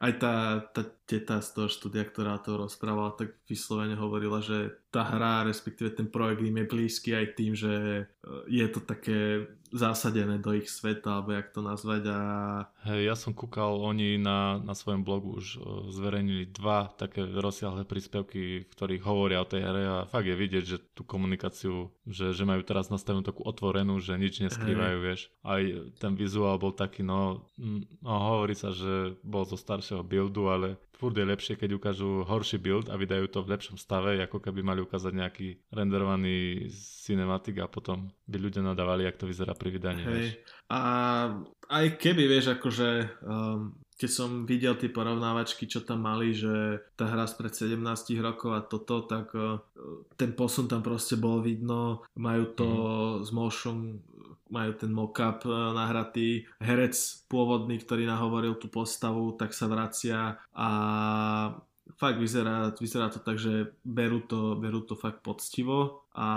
Aj 0.00 0.16
tá, 0.16 0.64
tá 0.72 0.82
teta 1.04 1.44
z 1.44 1.48
toho 1.52 1.68
štúdia, 1.68 2.08
ktorá 2.08 2.40
to 2.40 2.56
rozprávala, 2.56 3.12
tak 3.20 3.36
vyslovene 3.44 4.00
hovorila, 4.00 4.40
že 4.40 4.80
tá 4.90 5.06
hra, 5.06 5.46
respektíve 5.46 5.94
ten 5.94 6.10
projekt 6.10 6.42
im 6.42 6.58
je 6.58 6.66
blízky 6.66 7.10
aj 7.14 7.26
tým, 7.38 7.54
že 7.54 7.72
eh, 8.04 8.28
je 8.50 8.66
to 8.66 8.82
také 8.82 9.46
zásadené 9.70 10.42
do 10.42 10.50
ich 10.50 10.66
sveta, 10.66 11.22
alebo 11.22 11.30
jak 11.30 11.54
to 11.54 11.62
nazvať. 11.62 12.02
A... 12.10 12.18
Hej, 12.90 13.06
ja 13.06 13.14
som 13.14 13.30
kúkal, 13.30 13.78
oni 13.78 14.18
na, 14.18 14.58
na 14.58 14.74
svojom 14.74 15.06
blogu 15.06 15.38
už 15.38 15.46
uh, 15.56 15.86
zverejnili 15.94 16.50
dva 16.50 16.90
také 16.98 17.22
rozsiahle 17.22 17.86
príspevky, 17.86 18.66
v 18.66 18.72
ktorých 18.74 19.06
hovoria 19.06 19.42
o 19.42 19.46
tej 19.46 19.62
hre 19.62 19.84
a 19.86 19.96
fakt 20.10 20.26
je 20.26 20.34
vidieť, 20.34 20.64
že 20.66 20.82
tú 20.92 21.06
komunikáciu, 21.06 21.86
že, 22.02 22.34
že 22.34 22.42
majú 22.42 22.66
teraz 22.66 22.90
nastavenú 22.90 23.22
takú 23.22 23.46
otvorenú, 23.46 24.02
že 24.02 24.18
nič 24.18 24.42
neskrývajú, 24.42 24.96
Hej. 24.98 25.04
vieš. 25.06 25.20
Aj 25.46 25.62
ten 26.02 26.12
vizuál 26.18 26.58
bol 26.58 26.74
taký, 26.74 27.06
no, 27.06 27.46
no 28.02 28.10
hovorí 28.10 28.58
sa, 28.58 28.74
že 28.74 29.14
bol 29.22 29.46
zo 29.46 29.54
staršieho 29.54 30.02
buildu, 30.02 30.50
ale 30.50 30.68
furt 31.00 31.16
je 31.16 31.24
lepšie, 31.24 31.56
keď 31.56 31.80
ukážu 31.80 32.28
horší 32.28 32.60
build 32.60 32.92
a 32.92 33.00
vydajú 33.00 33.32
to 33.32 33.40
v 33.40 33.56
lepšom 33.56 33.80
stave, 33.80 34.20
ako 34.20 34.36
keby 34.44 34.60
mali 34.60 34.84
ukázať 34.84 35.12
nejaký 35.16 35.48
renderovaný 35.72 36.68
cinematik 36.76 37.64
a 37.64 37.72
potom 37.72 38.12
by 38.28 38.36
ľudia 38.36 38.60
nadávali, 38.60 39.08
jak 39.08 39.16
to 39.16 39.24
vyzerá 39.24 39.56
pri 39.56 39.72
vydaní. 39.72 40.04
Hej. 40.04 40.44
A 40.68 40.80
aj 41.72 41.96
keby, 41.96 42.28
vieš, 42.28 42.52
akože 42.60 43.18
um, 43.24 43.72
keď 44.00 44.10
som 44.10 44.48
videl 44.48 44.80
tie 44.80 44.88
porovnávačky, 44.88 45.68
čo 45.68 45.84
tam 45.84 46.08
mali, 46.08 46.32
že 46.32 46.80
tá 46.96 47.04
hra 47.04 47.28
spred 47.28 47.52
17 47.52 47.76
rokov 48.24 48.56
a 48.56 48.64
toto, 48.64 49.04
tak 49.04 49.28
uh, 49.36 49.60
ten 50.16 50.32
posun 50.32 50.72
tam 50.72 50.80
proste 50.80 51.20
bol 51.20 51.44
vidno. 51.44 52.00
Majú 52.16 52.44
to 52.56 52.68
mm. 52.68 53.16
z 53.28 53.30
motion 53.36 53.76
majú 54.50 54.74
ten 54.76 54.90
mock-up 54.90 55.46
e, 55.46 55.50
nahratý. 55.50 56.44
Herec 56.60 56.94
pôvodný, 57.30 57.78
ktorý 57.80 58.04
nahovoril 58.04 58.58
tú 58.58 58.66
postavu, 58.68 59.34
tak 59.38 59.54
sa 59.54 59.70
vracia 59.70 60.36
a 60.52 60.68
fakt 61.98 62.18
vyzerá, 62.18 62.72
vyzerá 62.74 63.10
to 63.10 63.20
tak, 63.20 63.36
že 63.36 63.74
berú 63.82 64.22
to, 64.24 64.56
berú 64.56 64.82
to 64.86 64.94
fakt 64.94 65.20
poctivo 65.20 66.06
a 66.16 66.28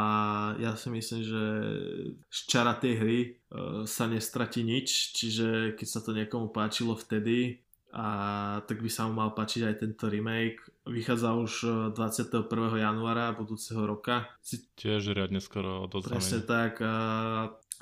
ja 0.59 0.75
si 0.75 0.91
myslím, 0.91 1.21
že 1.23 1.43
z 2.27 2.39
čara 2.51 2.75
tej 2.75 2.93
hry 2.99 3.19
uh, 3.23 3.87
sa 3.87 4.09
nestratí 4.11 4.59
nič, 4.65 5.15
čiže 5.15 5.77
keď 5.79 5.87
sa 5.87 5.99
to 6.03 6.11
niekomu 6.11 6.51
páčilo 6.51 6.99
vtedy, 6.99 7.63
a 7.93 8.05
tak 8.65 8.81
by 8.81 8.89
sa 8.89 9.05
mu 9.05 9.21
mal 9.21 9.37
páčiť 9.37 9.69
aj 9.69 9.75
tento 9.85 10.09
remake. 10.09 10.65
Vychádza 10.89 11.37
už 11.37 11.53
21. 11.93 12.49
E, 12.49 12.81
januára 12.81 13.37
budúceho 13.37 13.85
roka. 13.85 14.33
Tiež 14.81 15.13
riadne 15.13 15.37
skoro 15.37 15.85
odozvanie. 15.85 16.17
Presne 16.17 16.41
tak. 16.41 16.81
A 16.81 16.93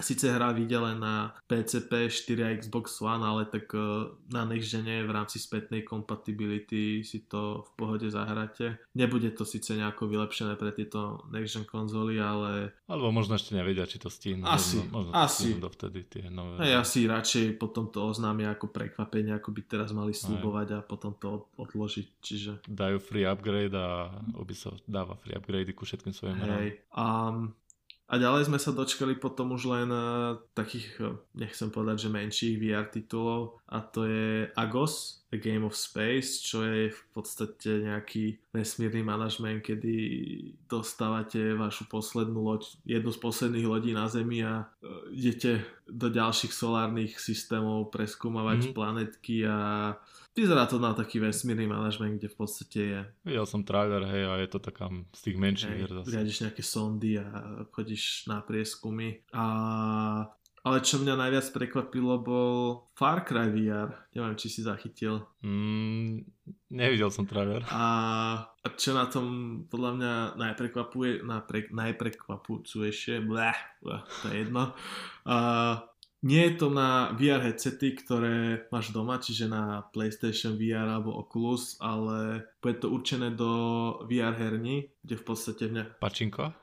Sice 0.01 0.33
hra 0.33 0.51
vyjde 0.51 0.77
len 0.81 0.97
na 0.99 1.31
PCP, 1.47 2.09
4 2.09 2.43
a 2.43 2.49
Xbox 2.57 2.99
One, 3.01 3.23
ale 3.23 3.45
tak 3.47 3.69
uh, 3.73 4.11
na 4.27 4.43
next 4.43 4.73
gene 4.73 5.05
v 5.05 5.11
rámci 5.13 5.37
spätnej 5.37 5.85
compatibility 5.85 7.05
si 7.05 7.23
to 7.29 7.63
v 7.63 7.69
pohode 7.77 8.07
zahráte. 8.09 8.81
Nebude 8.97 9.31
to 9.31 9.45
síce 9.45 9.77
nejako 9.77 10.09
vylepšené 10.09 10.57
pre 10.57 10.73
tieto 10.73 11.23
next 11.29 11.53
gen 11.55 11.65
konzoly, 11.69 12.17
ale... 12.17 12.73
Alebo 12.89 13.13
možno 13.13 13.37
ešte 13.37 13.53
nevedia, 13.55 13.85
či 13.85 14.01
to 14.01 14.09
stihnú. 14.09 14.43
Asi, 14.49 14.81
možno, 14.89 14.91
možno 14.91 15.11
asi. 15.15 15.55
To 15.55 15.69
dovtedy 15.69 16.03
tie 16.09 16.27
nové. 16.27 16.65
Ja 16.65 16.81
si 16.81 17.05
radšej 17.05 17.61
potom 17.61 17.93
to 17.93 18.03
oznámia 18.03 18.51
ako 18.57 18.73
prekvapenie, 18.73 19.37
ako 19.37 19.53
by 19.53 19.61
teraz 19.69 19.93
mali 19.93 20.11
slúbovať 20.11 20.67
a 20.75 20.79
potom 20.81 21.13
to 21.15 21.47
odložiť, 21.55 22.07
čiže... 22.19 22.51
Dajú 22.65 22.97
free 22.97 23.29
upgrade 23.29 23.77
a 23.77 24.09
Ubisoft 24.33 24.81
dáva 24.89 25.15
free 25.15 25.37
upgrade 25.37 25.71
ku 25.77 25.85
všetkým 25.85 26.13
svojim 26.13 26.37
hrám. 26.41 26.57
Hej. 26.59 26.69
Um, 26.91 27.55
a 28.11 28.19
ďalej 28.19 28.51
sme 28.51 28.59
sa 28.59 28.75
dočkali 28.75 29.15
potom 29.15 29.55
už 29.55 29.71
len 29.71 29.87
uh, 29.87 30.35
takých, 30.51 30.99
uh, 30.99 31.15
nechcem 31.31 31.71
povedať, 31.71 32.03
že 32.03 32.09
menších 32.11 32.59
VR 32.59 32.91
titulov 32.91 33.63
a 33.71 33.79
to 33.79 34.03
je 34.03 34.51
Agos, 34.51 35.23
A 35.31 35.39
Game 35.39 35.63
of 35.63 35.79
Space, 35.79 36.43
čo 36.43 36.59
je 36.67 36.91
v 36.91 37.03
podstate 37.15 37.87
nejaký 37.87 38.35
vesmírny 38.51 38.99
manažment, 38.99 39.63
kedy 39.63 39.95
dostávate 40.67 41.55
vašu 41.55 41.87
poslednú 41.87 42.43
loď, 42.43 42.75
jednu 42.83 43.15
z 43.15 43.19
posledných 43.23 43.67
lodí 43.71 43.95
na 43.95 44.11
Zemi 44.11 44.43
a 44.43 44.67
uh, 44.67 45.07
idete 45.07 45.63
do 45.87 46.11
ďalších 46.11 46.51
solárnych 46.51 47.15
systémov 47.15 47.95
preskúmavať 47.95 48.59
mm-hmm. 48.59 48.75
planetky 48.75 49.47
a 49.47 49.95
Vyzerá 50.31 50.63
to 50.63 50.79
na 50.79 50.95
taký 50.95 51.19
vesmírny 51.19 51.67
manažment, 51.67 52.15
kde 52.15 52.31
v 52.31 52.37
podstate 52.39 52.79
je. 52.79 53.01
Videl 53.27 53.43
som 53.43 53.67
trailer, 53.67 54.07
hej, 54.07 54.23
a 54.31 54.39
je 54.39 54.47
to 54.47 54.63
taká 54.63 54.87
z 55.11 55.21
tých 55.27 55.37
menších 55.37 55.75
hier 55.75 55.91
zase. 55.91 56.07
Riadiš 56.07 56.37
nejaké 56.47 56.63
sondy 56.63 57.19
a 57.19 57.27
chodíš 57.75 58.31
na 58.31 58.39
prieskumy. 58.39 59.27
A 59.35 59.43
ale 60.61 60.77
čo 60.85 61.01
mňa 61.01 61.17
najviac 61.17 61.49
prekvapilo 61.57 62.21
bol 62.21 62.85
Far 62.93 63.25
Cry 63.25 63.49
VR. 63.49 63.89
Neviem, 64.13 64.37
či 64.37 64.45
si 64.53 64.61
zachytil. 64.61 65.25
Mm, 65.41 66.21
nevidel 66.69 67.09
som 67.09 67.25
trailer. 67.25 67.65
A, 67.73 68.45
čo 68.77 68.93
na 68.93 69.09
tom 69.09 69.25
podľa 69.65 69.91
mňa 69.97 70.13
najprekvapuje, 70.37 71.25
najpre, 71.25 71.73
najprekvapujúcejšie, 71.73 73.25
bleh, 73.25 73.57
bleh, 73.81 74.05
to 74.21 74.25
je 74.29 74.35
jedno. 74.37 74.77
A, 75.25 75.37
nie 76.21 76.41
je 76.49 76.53
to 76.57 76.67
na 76.69 77.17
VR 77.17 77.41
headsety, 77.41 77.97
ktoré 77.97 78.69
máš 78.69 78.93
doma, 78.93 79.17
čiže 79.17 79.49
na 79.49 79.81
PlayStation 79.89 80.53
VR 80.53 80.85
alebo 80.85 81.17
Oculus, 81.17 81.81
ale 81.81 82.45
bude 82.61 82.77
to 82.77 82.93
určené 82.93 83.33
do 83.33 83.49
VR 84.05 84.37
herní, 84.37 84.93
kde 85.01 85.15
v 85.17 85.23
podstate... 85.25 85.63
Mňa... 85.67 85.83
Pačinko? 85.97 86.53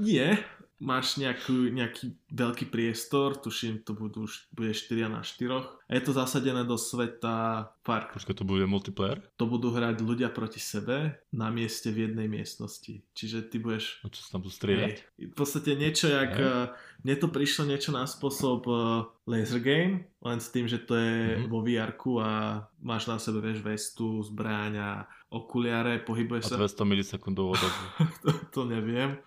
Nie, 0.00 0.40
máš 0.82 1.14
nejaký, 1.22 1.70
nejaký 1.70 2.18
veľký 2.34 2.66
priestor, 2.74 3.38
tuším, 3.38 3.86
to 3.86 3.94
budú, 3.94 4.26
bude 4.50 4.74
4 4.74 5.06
na 5.06 5.22
4 5.22 5.62
a 5.62 5.90
je 5.94 6.02
to 6.02 6.10
zasadené 6.10 6.66
do 6.66 6.74
sveta 6.74 7.70
Far 7.86 8.10
Počkaj, 8.10 8.34
to 8.34 8.42
bude 8.42 8.66
multiplayer? 8.66 9.22
To 9.38 9.46
budú 9.46 9.70
hrať 9.70 10.02
ľudia 10.02 10.26
proti 10.34 10.58
sebe 10.58 11.22
na 11.30 11.54
mieste 11.54 11.94
v 11.94 12.10
jednej 12.10 12.26
miestnosti. 12.26 13.02
Čiže 13.14 13.46
ty 13.46 13.62
budeš... 13.62 14.02
A 14.02 14.10
čo 14.10 14.26
sa 14.26 14.38
tam 14.38 14.42
budú 14.42 14.54
strieľať? 14.54 14.96
Hej, 14.98 15.26
v 15.30 15.36
podstate 15.38 15.70
niečo 15.78 16.10
jak... 16.10 16.34
Hey. 16.34 16.74
Mne 17.02 17.18
to 17.18 17.26
prišlo 17.34 17.66
niečo 17.66 17.90
na 17.90 18.06
spôsob 18.06 18.62
uh, 18.70 19.10
laser 19.26 19.58
game, 19.58 20.06
len 20.22 20.38
s 20.38 20.54
tým, 20.54 20.70
že 20.70 20.78
to 20.78 20.94
je 20.94 21.34
mm-hmm. 21.34 21.50
vo 21.50 21.58
vr 21.58 21.90
a 22.22 22.30
máš 22.78 23.10
na 23.10 23.18
sebe, 23.18 23.42
vieš, 23.42 23.58
vestu, 23.66 24.22
zbraň 24.22 24.72
a 24.78 24.90
okuliare, 25.26 25.98
pohybuje 25.98 26.46
sa... 26.46 26.54
A 26.54 26.62
200 26.62 26.86
milisekundov 26.86 27.58
to, 28.22 28.30
to 28.54 28.60
neviem, 28.70 29.18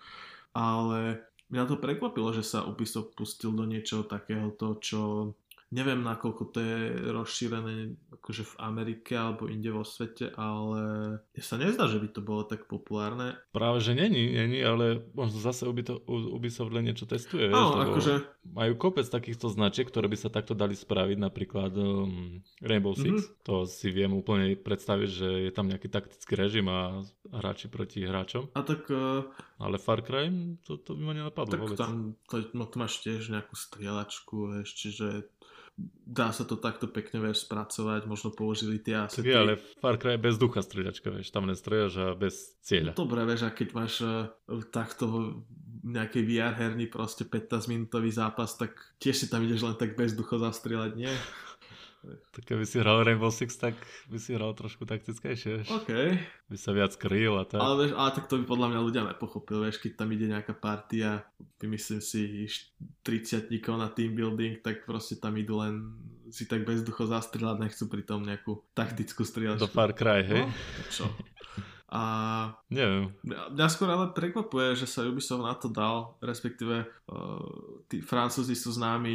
ale 0.56 1.20
Mňa 1.46 1.70
to 1.70 1.76
prekvapilo, 1.78 2.34
že 2.34 2.42
sa 2.42 2.66
Ubisoft 2.66 3.14
pustil 3.14 3.54
do 3.54 3.62
niečoho 3.62 4.02
takéhoto, 4.02 4.78
čo 4.82 5.32
neviem 5.74 5.98
nakoľko 5.98 6.42
to 6.54 6.58
je 6.62 6.78
rozšírené 7.10 7.98
akože 8.14 8.42
v 8.46 8.54
Amerike 8.62 9.18
alebo 9.18 9.50
inde 9.50 9.74
vo 9.74 9.82
svete, 9.82 10.30
ale 10.38 10.82
ja 11.34 11.42
sa 11.42 11.58
nezdá, 11.58 11.90
že 11.90 11.98
by 11.98 12.08
to 12.14 12.22
bolo 12.22 12.46
tak 12.46 12.70
populárne. 12.70 13.34
Práve, 13.50 13.82
že 13.82 13.98
není, 13.98 14.30
není, 14.30 14.62
ale 14.62 15.02
možno 15.10 15.42
zase 15.42 15.66
Ubisoft 16.06 16.70
len 16.70 16.86
niečo 16.86 17.10
testuje. 17.10 17.50
Áno, 17.50 17.82
akože... 17.82 18.46
Majú 18.46 18.72
kopec 18.78 19.10
takýchto 19.10 19.50
značiek, 19.50 19.90
ktoré 19.90 20.06
by 20.06 20.14
sa 20.14 20.30
takto 20.30 20.54
dali 20.54 20.78
spraviť, 20.78 21.18
napríklad 21.18 21.74
um, 21.74 22.38
Rainbow 22.62 22.94
Six. 22.94 23.26
Mm-hmm. 23.26 23.42
To 23.50 23.66
si 23.66 23.90
viem 23.90 24.14
úplne 24.14 24.54
predstaviť, 24.54 25.08
že 25.10 25.28
je 25.46 25.50
tam 25.50 25.66
nejaký 25.66 25.90
taktický 25.90 26.38
režim 26.38 26.70
a 26.70 27.02
hráči 27.26 27.66
proti 27.66 28.06
hráčom. 28.06 28.54
A 28.54 28.62
tak... 28.62 28.86
Uh... 28.86 29.26
Ale 29.56 29.80
Far 29.80 30.04
Cry, 30.04 30.28
to, 30.60 30.76
to 30.84 30.92
by 30.92 31.02
ma 31.08 31.14
nenapadlo 31.16 31.52
tak 31.56 31.62
vôbec. 31.64 31.78
tam 31.80 32.12
to, 32.28 32.44
no, 32.52 32.68
to 32.68 32.76
máš 32.76 33.00
tiež 33.00 33.32
nejakú 33.32 33.56
strieľačku, 33.56 34.52
vieš, 34.52 34.68
čiže 34.76 35.32
dá 36.04 36.32
sa 36.32 36.48
to 36.48 36.56
takto 36.56 36.88
pekne 36.88 37.20
vieš 37.20 37.44
spracovať, 37.44 38.08
možno 38.08 38.32
použili 38.32 38.80
tie 38.80 39.04
asety. 39.04 39.28
Tak 39.28 39.36
ale 39.36 39.52
Far 39.80 39.96
Cry 40.00 40.16
je 40.16 40.24
bez 40.24 40.36
ducha 40.40 40.60
strieľačka, 40.64 41.08
vieš, 41.12 41.32
tam 41.32 41.48
nestrieľaš 41.48 41.94
a 42.00 42.06
bez 42.16 42.56
cieľa. 42.64 42.96
No, 42.96 43.04
dobre, 43.04 43.24
vieš, 43.28 43.48
a 43.48 43.50
keď 43.52 43.68
máš 43.76 44.00
uh, 44.04 44.32
takto 44.72 45.36
nejakej 45.86 46.22
VR 46.26 46.54
herný 46.56 46.88
proste 46.88 47.28
15 47.28 47.68
minútový 47.68 48.10
zápas, 48.10 48.56
tak 48.56 48.74
tiež 48.98 49.14
si 49.14 49.26
tam 49.28 49.44
ideš 49.44 49.62
len 49.68 49.76
tak 49.76 49.94
bez 49.94 50.16
ducha 50.16 50.40
zastrieľať, 50.40 50.92
nie? 50.96 51.12
Tak 52.06 52.42
keby 52.46 52.64
si 52.68 52.76
hral 52.78 53.02
Rainbow 53.02 53.32
Six, 53.34 53.58
tak 53.58 53.74
by 54.06 54.18
si 54.20 54.36
hral 54.36 54.54
trošku 54.54 54.86
taktickejšie, 54.86 55.50
vieš. 55.60 55.68
OK. 55.74 55.90
By 56.46 56.56
sa 56.56 56.70
viac 56.70 56.92
kryl 56.94 57.34
a 57.38 57.44
tak. 57.44 57.58
Ale, 57.58 57.74
vieš, 57.86 57.92
ale 57.98 58.10
tak 58.14 58.30
to 58.30 58.38
by 58.38 58.44
podľa 58.46 58.68
mňa 58.70 58.80
ľudia 58.80 59.02
nepochopil, 59.02 59.66
vieš, 59.66 59.82
keď 59.82 59.92
tam 59.98 60.08
ide 60.14 60.26
nejaká 60.30 60.54
partia, 60.54 61.26
vymyslím 61.58 61.98
si 61.98 62.46
30 63.02 63.50
na 63.74 63.88
team 63.90 64.14
building, 64.14 64.62
tak 64.62 64.86
proste 64.86 65.18
tam 65.18 65.34
idú 65.34 65.58
len 65.58 65.94
si 66.30 66.46
tak 66.46 66.66
bezducho 66.66 67.06
zastrieľať, 67.06 67.56
nechcú 67.62 67.84
pritom 67.86 68.22
nejakú 68.22 68.62
taktickú 68.74 69.22
strieľačku. 69.22 69.66
Do 69.66 69.70
Far 69.70 69.94
Cry, 69.94 70.26
hej? 70.26 70.42
No, 70.42 70.50
čo? 70.90 71.06
A 71.86 72.02
Neviem. 72.66 73.14
Mňa 73.22 73.66
skôr 73.70 73.86
ale 73.86 74.10
prekvapuje, 74.10 74.74
že 74.74 74.90
sa 74.90 75.06
Ubisoft 75.06 75.46
na 75.46 75.54
to 75.54 75.70
dal, 75.70 76.18
respektíve 76.18 76.82
uh, 76.82 77.46
tí 77.86 78.02
Francúzi 78.02 78.58
sú 78.58 78.74
známi 78.74 79.14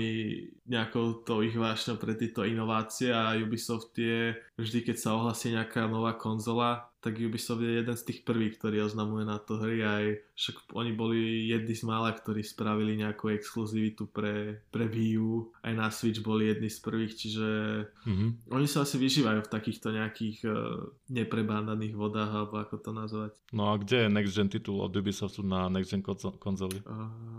nejakou 0.71 1.19
to 1.27 1.43
ich 1.43 1.55
vášňou 1.55 1.99
pre 1.99 2.15
tieto 2.15 2.47
inovácie 2.47 3.11
a 3.11 3.35
Ubisoft 3.35 3.91
je 3.99 4.39
vždy, 4.55 4.87
keď 4.87 4.95
sa 4.95 5.19
ohlasí 5.19 5.51
nejaká 5.51 5.83
nová 5.91 6.15
konzola, 6.15 6.90
tak 7.01 7.17
Ubisoft 7.17 7.65
je 7.65 7.81
jeden 7.81 7.97
z 7.97 8.05
tých 8.05 8.21
prvých, 8.21 8.61
ktorý 8.61 8.85
oznamuje 8.85 9.25
na 9.25 9.41
to 9.41 9.57
hry 9.57 9.81
aj 9.81 10.05
však 10.41 10.73
oni 10.73 10.91
boli 10.97 11.45
jedni 11.53 11.77
z 11.77 11.85
mála, 11.85 12.17
ktorí 12.17 12.41
spravili 12.41 12.97
nejakú 12.97 13.29
exkluzivitu 13.29 14.09
pre, 14.09 14.65
pre 14.73 14.89
Wii 14.89 15.13
U, 15.21 15.53
aj 15.61 15.73
na 15.77 15.93
Switch 15.93 16.25
boli 16.25 16.49
jedni 16.49 16.65
z 16.65 16.81
prvých, 16.81 17.13
čiže 17.13 17.47
mm-hmm. 17.85 18.49
oni 18.49 18.65
sa 18.65 18.81
asi 18.81 18.97
vyžívajú 18.97 19.45
v 19.45 19.53
takýchto 19.53 19.93
nejakých 19.93 20.37
uh, 20.49 20.81
neprebádaných 21.13 21.93
vodách, 21.93 22.33
alebo 22.33 22.57
ako 22.57 22.75
to 22.81 22.89
nazvať. 22.89 23.31
No 23.53 23.69
a 23.69 23.77
kde 23.77 24.09
je 24.09 24.13
next 24.17 24.33
gen 24.33 24.49
titul 24.49 24.81
od 24.81 24.97
Ubisoftu 24.97 25.45
na 25.45 25.69
next 25.69 25.93
gen 25.93 26.01
konzoli? 26.41 26.81
Uh... 26.89 27.31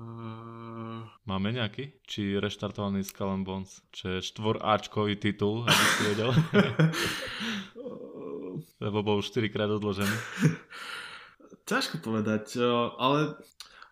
Máme 1.23 1.55
nejaký? 1.55 2.03
Či 2.03 2.43
reštartovaný 2.43 3.07
Skull 3.07 3.47
Bones? 3.47 3.79
Čo 3.95 4.19
je 4.19 4.27
štvoráčkový 4.27 5.19
titul, 5.23 5.63
aby 5.63 5.85
si 5.95 6.03
vedel? 6.15 6.31
Lebo 8.83 9.07
bol 9.07 9.23
4 9.23 9.47
krát 9.55 9.71
odložený. 9.71 10.11
Ťažko 11.71 12.03
povedať, 12.03 12.59
ale 12.99 13.39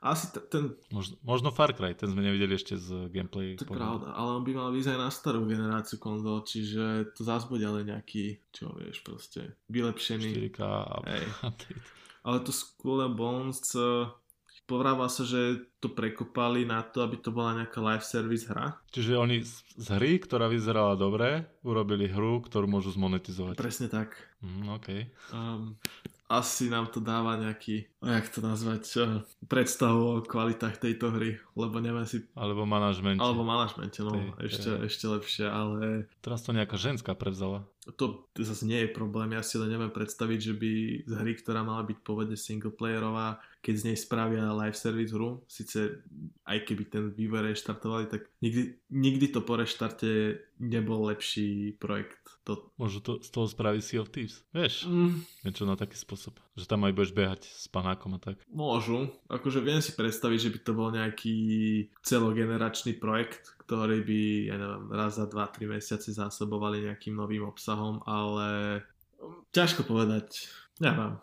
asi 0.00 0.32
t- 0.32 0.40
ten... 0.48 0.72
Možno, 0.88 1.20
možno 1.20 1.52
Far 1.52 1.76
Cry, 1.76 1.92
ten 1.92 2.08
sme 2.08 2.24
nevideli 2.24 2.56
ešte 2.56 2.80
z 2.80 3.12
gameplay. 3.12 3.60
To 3.60 3.68
je 3.68 3.76
pravda, 3.76 4.16
ale 4.16 4.40
on 4.40 4.44
by 4.48 4.52
mal 4.56 4.72
vyzerať 4.72 4.96
na 4.96 5.12
starú 5.12 5.44
generáciu 5.44 6.00
konzol, 6.00 6.40
čiže 6.40 7.12
to 7.12 7.20
zás 7.20 7.44
bude 7.44 7.68
ale 7.68 7.84
nejaký, 7.84 8.40
čo 8.48 8.72
vieš, 8.80 9.04
proste 9.04 9.60
vylepšený. 9.68 10.56
4K 10.56 10.60
update. 11.52 11.84
Ale 12.24 12.40
to 12.40 12.48
Skull 12.48 13.04
Bones, 13.12 13.60
eh, 13.76 14.08
povráva 14.70 15.10
sa, 15.10 15.26
že 15.26 15.66
to 15.82 15.90
prekopali 15.90 16.62
na 16.62 16.86
to, 16.86 17.02
aby 17.02 17.18
to 17.18 17.34
bola 17.34 17.58
nejaká 17.58 17.82
live 17.82 18.06
service 18.06 18.46
hra. 18.46 18.78
Čiže 18.94 19.18
oni 19.18 19.42
z 19.42 19.86
hry, 19.98 20.22
ktorá 20.22 20.46
vyzerala 20.46 20.94
dobre, 20.94 21.50
urobili 21.66 22.06
hru, 22.06 22.38
ktorú 22.46 22.70
môžu 22.70 22.94
zmonetizovať. 22.94 23.58
Presne 23.58 23.90
tak. 23.90 24.14
Mm, 24.38 24.78
OK. 24.78 24.88
Um, 25.34 25.74
asi 26.30 26.70
nám 26.70 26.94
to 26.94 27.02
dáva 27.02 27.34
nejaký, 27.42 27.90
jak 27.98 28.30
to 28.30 28.38
nazvať, 28.38 28.86
predstavu 29.50 30.22
o 30.22 30.22
kvalitách 30.22 30.78
tejto 30.78 31.10
hry, 31.10 31.42
lebo 31.58 31.82
neviem 31.82 32.06
si... 32.06 32.22
Alebo 32.38 32.62
manažmente. 32.62 33.18
Alebo 33.18 33.42
manažmente, 33.42 33.98
no, 34.06 34.14
tej, 34.14 34.46
ešte, 34.46 34.70
tej. 34.70 34.86
ešte 34.86 35.04
lepšie, 35.10 35.46
ale... 35.50 36.06
Teraz 36.22 36.46
to 36.46 36.54
nejaká 36.54 36.78
ženská 36.78 37.18
prevzala. 37.18 37.66
To 37.96 38.26
zase 38.38 38.66
nie 38.66 38.84
je 38.84 38.94
problém, 38.94 39.32
ja 39.32 39.42
si 39.42 39.56
len 39.56 39.70
neviem 39.70 39.90
predstaviť, 39.90 40.38
že 40.40 40.54
by 40.54 40.72
z 41.06 41.12
hry, 41.16 41.32
ktorá 41.38 41.64
mala 41.64 41.86
byť 41.86 41.98
pôvodne 42.04 42.36
singleplayerová, 42.36 43.40
keď 43.60 43.74
z 43.76 43.86
nej 43.92 43.96
spravia 44.00 44.56
live 44.56 44.76
service 44.76 45.12
hru, 45.12 45.44
síce 45.44 46.00
aj 46.48 46.58
keby 46.64 46.82
ten 46.88 47.04
vývoj 47.12 47.52
reštartovali, 47.52 48.08
tak 48.08 48.24
nikdy, 48.40 48.80
nikdy 48.88 49.26
to 49.28 49.44
po 49.44 49.60
reštarte 49.60 50.40
nebol 50.56 51.12
lepší 51.12 51.76
projekt. 51.76 52.40
To... 52.48 52.72
Môžu 52.80 53.04
to 53.04 53.12
z 53.20 53.28
toho 53.28 53.44
spraviť 53.44 53.82
Sea 53.84 54.00
of 54.00 54.08
Thieves, 54.08 54.40
vieš? 54.56 54.88
Mm. 54.88 55.24
Niečo 55.44 55.68
na 55.68 55.76
taký 55.76 56.00
spôsob, 56.00 56.40
že 56.56 56.64
tam 56.64 56.88
aj 56.88 56.96
budeš 56.96 57.12
behať 57.12 57.42
s 57.44 57.68
panákom 57.68 58.16
a 58.16 58.20
tak. 58.20 58.40
Môžu, 58.48 59.12
akože 59.28 59.60
viem 59.60 59.84
si 59.84 59.92
predstaviť, 59.92 60.38
že 60.40 60.52
by 60.56 60.58
to 60.64 60.72
bol 60.72 60.88
nejaký 60.88 61.36
celogeneračný 62.00 62.96
projekt, 62.96 63.59
ktorý 63.70 64.02
by, 64.02 64.22
ja 64.50 64.56
neviem, 64.58 64.84
raz 64.90 65.14
za 65.14 65.30
2-3 65.30 65.78
mesiace 65.78 66.10
zásobovali 66.10 66.90
nejakým 66.90 67.14
novým 67.14 67.46
obsahom, 67.46 68.02
ale 68.02 68.82
ťažko 69.54 69.86
povedať. 69.86 70.50
Neviem. 70.82 71.22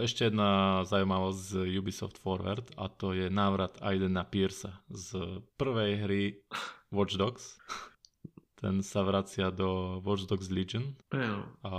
Ešte 0.00 0.32
jedna 0.32 0.80
zaujímavosť 0.88 1.36
z 1.36 1.52
Ubisoft 1.76 2.16
Forward 2.16 2.64
a 2.80 2.88
to 2.88 3.12
je 3.12 3.28
návrat 3.28 3.76
Aidena 3.84 4.24
Piersa 4.24 4.80
z 4.88 5.44
prvej 5.60 6.00
hry 6.00 6.22
Watch 6.88 7.20
Dogs. 7.20 7.60
Ten 8.56 8.80
sa 8.80 9.04
vracia 9.04 9.52
do 9.52 10.00
Watch 10.00 10.24
Dogs 10.32 10.48
Legion. 10.48 10.96
Ano. 11.12 11.44
A 11.60 11.72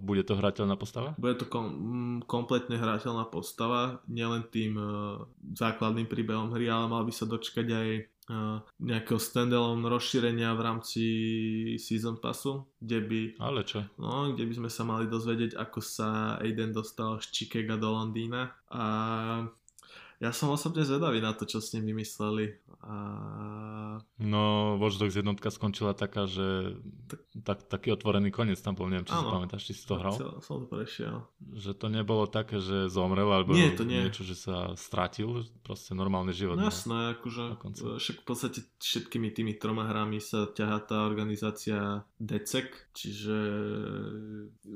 bude 0.00 0.24
to 0.24 0.40
hrateľná 0.40 0.80
postava? 0.80 1.12
Bude 1.20 1.36
to 1.36 1.44
kom- 1.44 2.24
kompletne 2.24 2.80
hrateľná 2.80 3.28
postava, 3.28 4.00
nielen 4.08 4.48
tým 4.48 4.72
uh, 4.76 5.20
základným 5.52 6.08
príbehom 6.08 6.48
hry, 6.56 6.72
ale 6.72 6.88
mal 6.88 7.04
by 7.04 7.12
sa 7.12 7.28
dočkať 7.28 7.66
aj 7.68 7.88
nejakého 8.78 9.16
standalone 9.16 9.88
rozšírenia 9.88 10.52
v 10.52 10.60
rámci 10.60 11.02
Season 11.80 12.20
Passu, 12.20 12.68
kde 12.80 12.98
by... 13.00 13.20
Ale 13.40 13.64
čo? 13.64 13.88
No, 13.96 14.32
kde 14.32 14.44
by 14.44 14.54
sme 14.64 14.70
sa 14.70 14.82
mali 14.84 15.08
dozvedieť, 15.08 15.56
ako 15.56 15.80
sa 15.80 16.36
Aiden 16.40 16.76
dostal 16.76 17.18
z 17.24 17.32
Chicago 17.32 17.80
do 17.80 17.88
Londýna 17.88 18.52
a 18.68 18.84
ja 20.18 20.34
som 20.34 20.50
osobne 20.50 20.82
zvedavý 20.82 21.22
na 21.22 21.30
to, 21.30 21.46
čo 21.46 21.62
s 21.62 21.70
ním 21.78 21.94
vymysleli. 21.94 22.58
A... 22.82 22.94
No, 24.18 24.74
Watch 24.82 24.98
Dogs 24.98 25.14
jednotka 25.14 25.50
skončila 25.50 25.94
taká, 25.94 26.26
že 26.26 26.74
tak, 27.42 27.70
taký 27.70 27.94
otvorený 27.94 28.34
koniec 28.34 28.58
tam 28.58 28.74
bol, 28.74 28.90
neviem, 28.90 29.06
či 29.06 29.14
ano, 29.14 29.22
si 29.22 29.34
pamätáš, 29.34 29.62
či 29.70 29.72
si 29.78 29.84
to 29.86 29.94
hral? 29.94 30.14
som 30.42 30.66
to 30.66 30.66
prešiel. 30.66 31.22
Že 31.54 31.70
to 31.78 31.86
nebolo 31.86 32.26
také, 32.26 32.58
že 32.58 32.90
zomrel, 32.90 33.30
alebo 33.30 33.54
nie, 33.54 33.70
to 33.74 33.86
nie. 33.86 34.10
niečo, 34.10 34.26
že 34.26 34.34
sa 34.34 34.74
stratil, 34.74 35.46
proste 35.62 35.94
normálny 35.94 36.34
život. 36.34 36.58
No 36.58 36.66
jasné, 36.66 37.14
akože 37.18 37.62
však 37.98 38.16
v 38.22 38.26
podstate 38.26 38.58
všetkými 38.82 39.30
tými 39.30 39.54
troma 39.54 39.86
hrami 39.86 40.18
sa 40.18 40.50
ťahá 40.50 40.82
tá 40.82 41.06
organizácia 41.06 42.02
DECEC, 42.18 42.74
čiže 42.90 43.38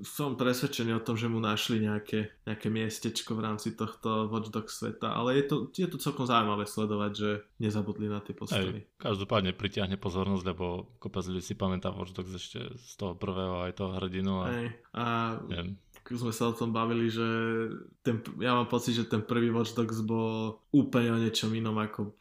som 0.07 0.39
presvedčený 0.39 0.99
o 0.99 1.05
tom, 1.05 1.19
že 1.19 1.27
mu 1.27 1.43
našli 1.43 1.83
nejaké, 1.83 2.31
nejaké 2.47 2.71
miestečko 2.71 3.35
v 3.35 3.43
rámci 3.43 3.75
tohto 3.75 4.31
Watch 4.31 4.55
Dogs 4.55 4.79
sveta, 4.79 5.15
ale 5.15 5.32
je 5.33 5.45
to, 5.45 5.57
je 5.73 5.89
to 5.89 5.99
celkom 5.99 6.29
zaujímavé 6.29 6.65
sledovať, 6.69 7.13
že 7.13 7.31
nezabudli 7.59 8.07
na 8.09 8.21
tie 8.21 8.37
postavy. 8.37 8.85
Aj, 8.85 9.11
každopádne 9.11 9.57
pritiahne 9.57 9.97
pozornosť, 9.97 10.45
lebo 10.53 10.97
kopec 11.01 11.25
ľudí 11.29 11.45
si 11.45 11.55
pamätá 11.57 11.93
Watch 11.93 12.13
Dogs 12.13 12.33
ešte 12.37 12.61
z 12.77 12.93
toho 12.97 13.17
prvého 13.17 13.65
aj 13.65 13.73
toho 13.77 13.91
hrdinu. 13.99 14.33
A, 14.41 14.47
Aj, 14.49 14.67
a 14.93 15.05
neviem 15.49 15.77
sme 16.11 16.35
sa 16.35 16.51
o 16.51 16.57
tom 16.57 16.75
bavili, 16.75 17.07
že 17.07 17.27
ten, 18.03 18.19
ja 18.43 18.59
mám 18.59 18.67
pocit, 18.67 18.99
že 18.99 19.07
ten 19.07 19.23
prvý 19.23 19.55
Watch 19.55 19.79
Dogs 19.79 20.03
bol 20.03 20.59
úplne 20.75 21.15
o 21.15 21.19
niečom 21.23 21.55
inom 21.55 21.79
ako 21.79 22.17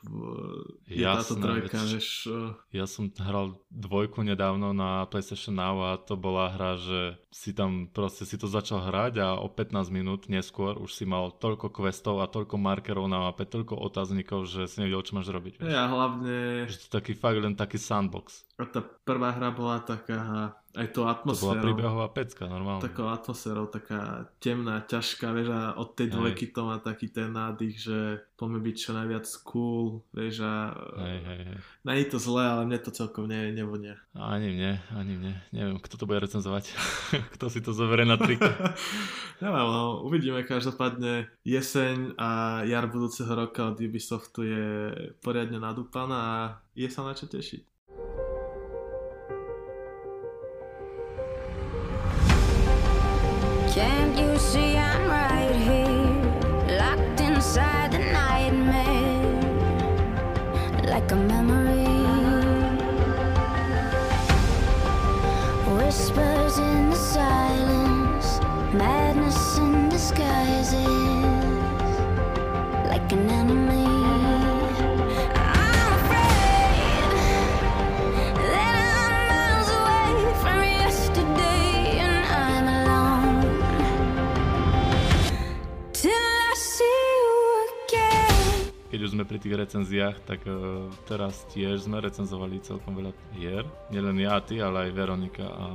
je 0.86 1.02
Jasné, 1.02 1.18
táto 1.18 1.34
trojka. 1.42 1.78
Než... 1.90 2.30
Ja 2.70 2.86
som 2.86 3.10
hral 3.18 3.58
dvojku 3.74 4.22
nedávno 4.22 4.72
na 4.72 5.10
PlayStation 5.10 5.58
Now 5.58 5.82
a 5.82 5.98
to 5.98 6.14
bola 6.14 6.54
hra, 6.54 6.78
že 6.78 7.18
si 7.34 7.56
tam 7.56 7.90
proste 7.90 8.28
si 8.28 8.38
to 8.38 8.46
začal 8.46 8.84
hrať 8.86 9.24
a 9.24 9.28
o 9.40 9.48
15 9.50 9.90
minút 9.90 10.28
neskôr 10.28 10.78
už 10.78 10.92
si 10.92 11.08
mal 11.08 11.32
toľko 11.34 11.72
questov 11.74 12.20
a 12.22 12.30
toľko 12.30 12.60
markerov 12.60 13.08
na 13.10 13.32
mape, 13.32 13.48
toľko 13.48 13.80
otáznikov, 13.80 14.46
že 14.46 14.68
si 14.68 14.84
nevedel, 14.84 15.02
čo 15.02 15.16
máš 15.18 15.32
robiť. 15.32 15.64
Vieš? 15.64 15.72
Ja 15.72 15.90
hlavne... 15.90 16.68
Že 16.70 16.78
to 16.86 16.88
taký 16.92 17.14
fakt 17.18 17.40
len 17.40 17.56
taký 17.58 17.80
sandbox. 17.80 18.46
A 18.62 18.68
tá 18.70 18.84
prvá 18.84 19.34
hra 19.34 19.50
bola 19.50 19.82
taká 19.82 20.54
aj 20.72 20.88
to 20.96 21.04
atmosférou. 21.04 21.52
To 21.52 21.60
bola 21.60 21.68
príbehová 21.68 22.08
pecka, 22.16 22.48
normálne. 22.48 22.80
Takou 22.80 23.12
atmosférou, 23.12 23.68
taká 23.68 24.32
temná, 24.40 24.80
ťažká, 24.80 25.36
vieš, 25.36 25.52
a 25.52 25.76
od 25.76 25.92
tej 25.92 26.16
dvojky 26.16 26.48
to 26.56 26.64
má 26.64 26.80
taký 26.80 27.12
ten 27.12 27.36
nádych, 27.36 27.76
že 27.76 28.24
poďme 28.40 28.64
byť 28.64 28.76
čo 28.80 28.92
najviac 28.96 29.26
cool, 29.44 30.02
vieš, 30.16 30.48
a 30.48 30.72
hej, 31.04 31.20
hej, 31.28 31.42
hej. 31.52 31.58
není 31.84 32.04
to 32.08 32.18
zlé, 32.18 32.44
ale 32.48 32.62
mne 32.64 32.80
to 32.80 32.92
celkom 32.96 33.28
ne, 33.28 33.52
nevonia. 33.52 34.00
Ani 34.16 34.56
mne, 34.56 34.80
ani 34.96 35.14
mne. 35.20 35.34
Neviem, 35.52 35.78
kto 35.84 35.96
to 36.00 36.08
bude 36.08 36.24
recenzovať. 36.24 36.72
kto 37.36 37.46
si 37.52 37.60
to 37.60 37.76
zoberie 37.76 38.08
na 38.08 38.16
trik. 38.16 38.40
Neviem, 39.44 39.68
no, 39.68 40.06
uvidíme 40.08 40.46
každopádne. 40.48 41.28
Jeseň 41.44 42.16
a 42.16 42.62
jar 42.64 42.88
budúceho 42.88 43.32
roka 43.34 43.74
od 43.74 43.78
Ubisoftu 43.82 44.46
je 44.46 44.68
poriadne 45.20 45.58
nadúpaná 45.58 46.18
a 46.18 46.36
je 46.78 46.88
sa 46.88 47.04
na 47.04 47.12
čo 47.18 47.28
tešiť. 47.28 47.71
Like 61.02 61.12
a 61.12 61.16
memory? 61.16 61.81
Už 89.12 89.20
sme 89.20 89.28
pri 89.28 89.44
tých 89.44 89.60
recenziách, 89.60 90.24
tak 90.24 90.40
uh, 90.48 90.88
teraz 91.04 91.44
tiež 91.52 91.84
sme 91.84 92.00
recenzovali 92.00 92.64
celkom 92.64 92.96
veľa 92.96 93.12
hier. 93.36 93.68
Nielen 93.92 94.16
ja 94.24 94.40
ty, 94.40 94.64
ale 94.64 94.88
aj 94.88 94.96
Veronika 94.96 95.52
a 95.52 95.68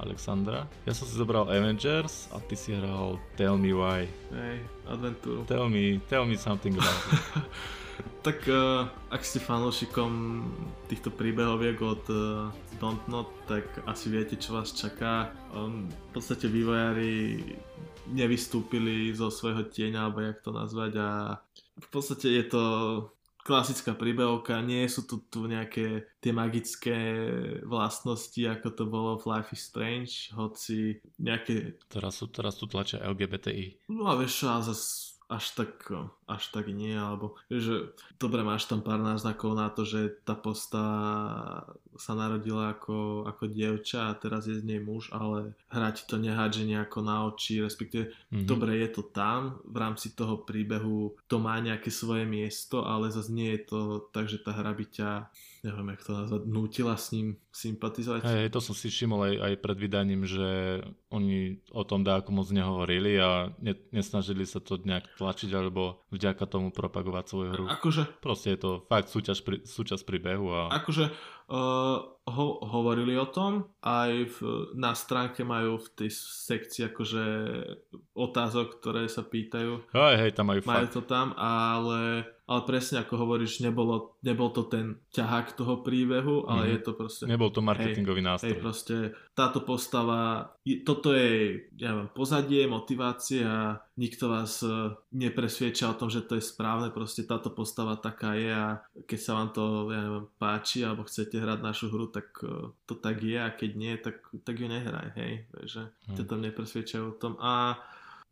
Alexandra. 0.00 0.64
Ja 0.88 0.96
som 0.96 1.04
si 1.04 1.12
zobral 1.12 1.52
Avengers 1.52 2.32
a 2.32 2.40
ty 2.40 2.56
si 2.56 2.72
hral 2.72 3.20
Tell 3.36 3.60
Me 3.60 3.76
Why. 3.76 4.08
Hej, 4.32 4.64
adventúru. 4.88 5.44
Tell 5.44 5.68
me, 5.68 6.00
tell 6.08 6.24
me 6.24 6.40
something 6.40 6.72
about 6.72 6.96
it. 7.12 7.20
tak 8.26 8.40
uh, 8.48 8.88
ak 9.12 9.20
ste 9.20 9.44
fanúšikom 9.44 10.40
týchto 10.88 11.12
príbehoviek 11.12 11.76
od 11.76 12.08
uh, 12.08 12.48
Don't 12.80 13.04
Not, 13.04 13.28
tak 13.52 13.68
asi 13.84 14.08
viete, 14.08 14.40
čo 14.40 14.56
vás 14.56 14.72
čaká. 14.72 15.28
Um, 15.52 15.92
v 15.92 16.16
podstate 16.16 16.48
vývojári 16.48 17.36
nevystúpili 18.08 19.12
zo 19.12 19.28
svojho 19.28 19.68
tieňa, 19.68 20.08
alebo 20.08 20.24
jak 20.24 20.40
to 20.40 20.56
nazvať 20.56 20.92
a 20.96 21.08
v 21.78 21.88
podstate 21.88 22.28
je 22.28 22.44
to 22.48 22.64
klasická 23.42 23.98
príbehovka, 23.98 24.62
nie 24.62 24.86
sú 24.86 25.02
tu, 25.02 25.18
tu 25.26 25.50
nejaké 25.50 26.06
tie 26.22 26.30
magické 26.30 26.98
vlastnosti, 27.66 28.38
ako 28.38 28.68
to 28.70 28.84
bolo 28.86 29.10
v 29.18 29.28
Life 29.34 29.50
is 29.50 29.62
Strange, 29.66 30.14
hoci 30.32 31.02
nejaké... 31.18 31.82
Teraz, 31.90 32.22
sú, 32.22 32.30
teraz 32.30 32.54
tu 32.54 32.70
tlačia 32.70 33.02
LGBTI. 33.02 33.90
No 33.90 34.06
a 34.06 34.14
vieš 34.14 34.46
a 34.46 34.62
zase 34.62 35.18
až 35.32 35.44
tak, 35.56 35.88
až 36.36 36.48
tak 36.50 36.72
nie, 36.72 36.96
alebo 36.96 37.36
že 37.52 37.92
dobre 38.16 38.40
máš 38.40 38.66
tam 38.66 38.80
pár 38.80 39.00
náznakov 39.00 39.52
na 39.52 39.68
to, 39.68 39.84
že 39.84 40.22
tá 40.24 40.32
postava 40.32 41.66
sa 41.96 42.16
narodila 42.16 42.72
ako, 42.72 43.28
ako 43.28 43.52
dievča 43.52 44.08
a 44.08 44.16
teraz 44.16 44.48
je 44.48 44.56
z 44.56 44.64
nej 44.64 44.80
muž, 44.80 45.12
ale 45.12 45.52
hrať 45.68 46.08
to 46.08 46.16
nehádže 46.16 46.64
nejako 46.64 47.04
na 47.04 47.28
oči, 47.28 47.60
respektíve 47.60 48.08
mm-hmm. 48.08 48.48
dobre 48.48 48.80
je 48.80 48.88
to 48.96 49.02
tam, 49.04 49.60
v 49.68 49.76
rámci 49.76 50.16
toho 50.16 50.40
príbehu 50.40 51.12
to 51.28 51.36
má 51.36 51.60
nejaké 51.60 51.92
svoje 51.92 52.24
miesto, 52.24 52.84
ale 52.88 53.12
zase 53.12 53.28
nie 53.28 53.52
je 53.56 53.60
to 53.68 53.80
tak, 54.10 54.26
že 54.28 54.40
tá 54.40 54.56
hra 54.56 54.72
by 54.72 54.84
ťa 54.88 55.10
neviem, 55.62 55.94
jak 55.94 56.02
to 56.02 56.12
nazvať, 56.12 56.42
nútila 56.50 56.98
s 56.98 57.14
ním 57.14 57.38
sympatizovať. 57.54 58.26
Hej, 58.26 58.50
to 58.50 58.58
som 58.58 58.74
si 58.74 58.90
všimol 58.90 59.30
aj, 59.30 59.34
aj 59.38 59.54
pred 59.62 59.78
vydaním, 59.78 60.26
že 60.26 60.82
oni 61.06 61.62
o 61.70 61.86
tom 61.86 62.02
dáko 62.02 62.34
moc 62.34 62.50
nehovorili 62.50 63.14
a 63.22 63.54
ne, 63.62 63.78
nesnažili 63.94 64.42
sa 64.42 64.58
to 64.58 64.82
nejak 64.82 65.06
tlačiť 65.14 65.54
alebo 65.54 66.02
vďaka 66.22 66.44
tomu 66.46 66.70
propagovať 66.70 67.24
svoju 67.26 67.50
hru. 67.50 67.64
Akože... 67.66 68.06
Proste 68.22 68.54
je 68.54 68.58
to 68.62 68.70
fakt 68.86 69.10
súťaž 69.10 69.42
pri, 69.42 69.66
súčasť 69.66 70.06
príbehu. 70.06 70.54
A... 70.54 70.70
Akože 70.70 71.10
ho, 72.22 72.46
hovorili 72.62 73.12
o 73.14 73.26
tom, 73.26 73.52
aj 73.80 74.10
v, 74.30 74.36
na 74.72 74.94
stránke 74.94 75.42
majú 75.42 75.76
v 75.76 75.88
tej 75.92 76.10
sekcii 76.14 76.88
akože 76.88 77.24
otázok, 78.12 78.78
ktoré 78.78 79.04
sa 79.06 79.20
pýtajú. 79.20 79.90
Hej, 79.90 80.14
hej, 80.18 80.30
tam 80.32 80.48
majú, 80.48 80.60
majú 80.62 80.86
fakt. 80.86 80.94
to 80.94 81.02
tam, 81.02 81.34
ale, 81.34 82.22
ale 82.44 82.60
presne 82.62 83.00
ako 83.00 83.18
hovoríš, 83.18 83.60
nebolo, 83.60 84.14
nebol 84.20 84.48
to 84.48 84.64
ten 84.64 85.02
ťahák 85.10 85.52
toho 85.52 85.80
príbehu, 85.80 86.46
ale 86.46 86.62
Mhm. 86.62 86.70
je 86.70 86.78
to 86.80 86.92
proste... 86.92 87.22
Nebol 87.26 87.50
to 87.50 87.60
marketingový 87.60 88.20
Hej, 88.20 88.28
nástroj. 88.28 88.56
proste 88.56 88.96
táto 89.32 89.60
postava, 89.60 90.52
toto 90.84 91.10
je, 91.10 91.58
ja 91.74 91.90
neviem, 91.90 92.08
pozadie, 92.08 92.64
motivácia, 92.64 93.50
nikto 93.94 94.28
vás 94.28 94.62
e, 94.62 94.70
nepresvieča 95.10 95.90
o 95.90 95.98
tom, 95.98 96.06
že 96.06 96.22
to 96.22 96.36
je 96.36 96.44
správne, 96.44 96.88
proste 96.88 97.24
táto 97.24 97.50
postava 97.50 97.96
taká 97.96 98.36
je 98.36 98.48
a 98.48 98.66
keď 99.02 99.18
sa 99.18 99.32
vám 99.34 99.50
to, 99.50 99.62
ja 99.88 100.00
neviem, 100.00 100.26
páči 100.36 100.80
alebo 100.80 101.02
chcete 101.02 101.41
hrať 101.42 101.60
našu 101.60 101.90
hru, 101.90 102.06
tak 102.06 102.30
e, 102.40 102.70
to 102.86 102.94
tak 102.94 103.18
je 103.18 103.34
a 103.36 103.50
keď 103.50 103.70
nie, 103.74 103.92
tak, 103.98 104.22
tak 104.46 104.54
ju 104.56 104.70
nehraj, 104.70 105.12
hej, 105.18 105.50
takže 105.50 105.90
Hm. 106.06 106.14
ťa 106.14 106.22
tam 106.24 106.40
nepresviečajú 106.40 107.04
o 107.10 107.18
tom 107.18 107.34
a 107.42 107.76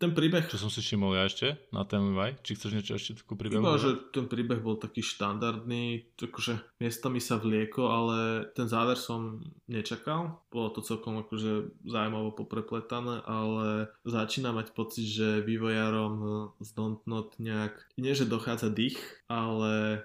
ten 0.01 0.17
príbeh 0.17 0.49
Čo 0.49 0.57
som 0.57 0.73
si 0.73 0.81
všimol 0.81 1.13
ja 1.13 1.29
ešte 1.29 1.61
na 1.77 1.85
tému 1.85 2.17
Vaj? 2.17 2.41
Či 2.41 2.57
chceš 2.57 2.73
niečo 2.73 2.97
ešte 2.97 3.21
ku 3.21 3.37
príbehu? 3.37 3.61
Iba, 3.61 3.77
že 3.77 4.01
ten 4.17 4.33
príbeh 4.33 4.57
bol 4.65 4.81
taký 4.81 5.05
štandardný, 5.05 6.17
akože 6.17 6.57
miestami 6.81 7.21
sa 7.21 7.37
vlieko, 7.37 7.93
ale 7.93 8.49
ten 8.57 8.65
záver 8.65 8.97
som 8.97 9.45
nečakal. 9.69 10.41
Bolo 10.49 10.73
to 10.73 10.81
celkom 10.81 11.21
akože 11.21 11.85
zaujímavo 11.85 12.33
poprepletané, 12.33 13.21
ale 13.29 13.93
začína 14.09 14.57
mať 14.57 14.73
pocit, 14.73 15.05
že 15.05 15.45
vývojárom 15.45 16.49
z 16.65 16.69
Dontnod 16.73 17.37
nejak, 17.37 17.77
nie 18.01 18.17
že 18.17 18.25
dochádza 18.25 18.73
dých, 18.73 18.97
ale 19.29 20.01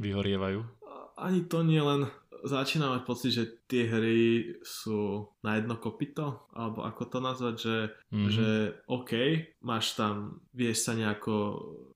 Vyhorievajú. 0.00 0.64
ani 1.20 1.44
to 1.44 1.60
nie 1.60 1.84
len 1.84 2.08
začína 2.46 2.88
mať 2.88 3.02
pocit, 3.02 3.30
že 3.30 3.44
tie 3.66 3.84
hry 3.84 4.20
sú 4.62 5.26
na 5.42 5.58
jedno 5.58 5.76
kopito, 5.76 6.46
alebo 6.54 6.86
ako 6.86 7.02
to 7.06 7.18
nazvať, 7.18 7.54
že 7.58 7.76
Mhm. 8.14 8.30
že 8.30 8.48
OK, 8.86 9.12
máš 9.60 9.98
tam, 9.98 10.38
vieš 10.54 10.86
sa 10.86 10.94
nejako 10.94 11.34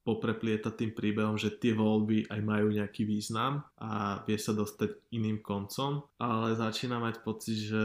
popreplietať 0.02 0.74
tým 0.74 0.92
príbehom, 0.92 1.38
že 1.38 1.54
tie 1.54 1.70
voľby 1.72 2.26
aj 2.26 2.40
majú 2.42 2.74
nejaký 2.74 3.06
význam 3.06 3.62
a 3.78 4.20
vieš 4.26 4.50
sa 4.50 4.58
dostať 4.58 4.90
iným 5.14 5.38
koncom, 5.38 6.02
ale 6.18 6.58
začína 6.58 6.98
mať 6.98 7.22
pocit, 7.22 7.56
že 7.56 7.84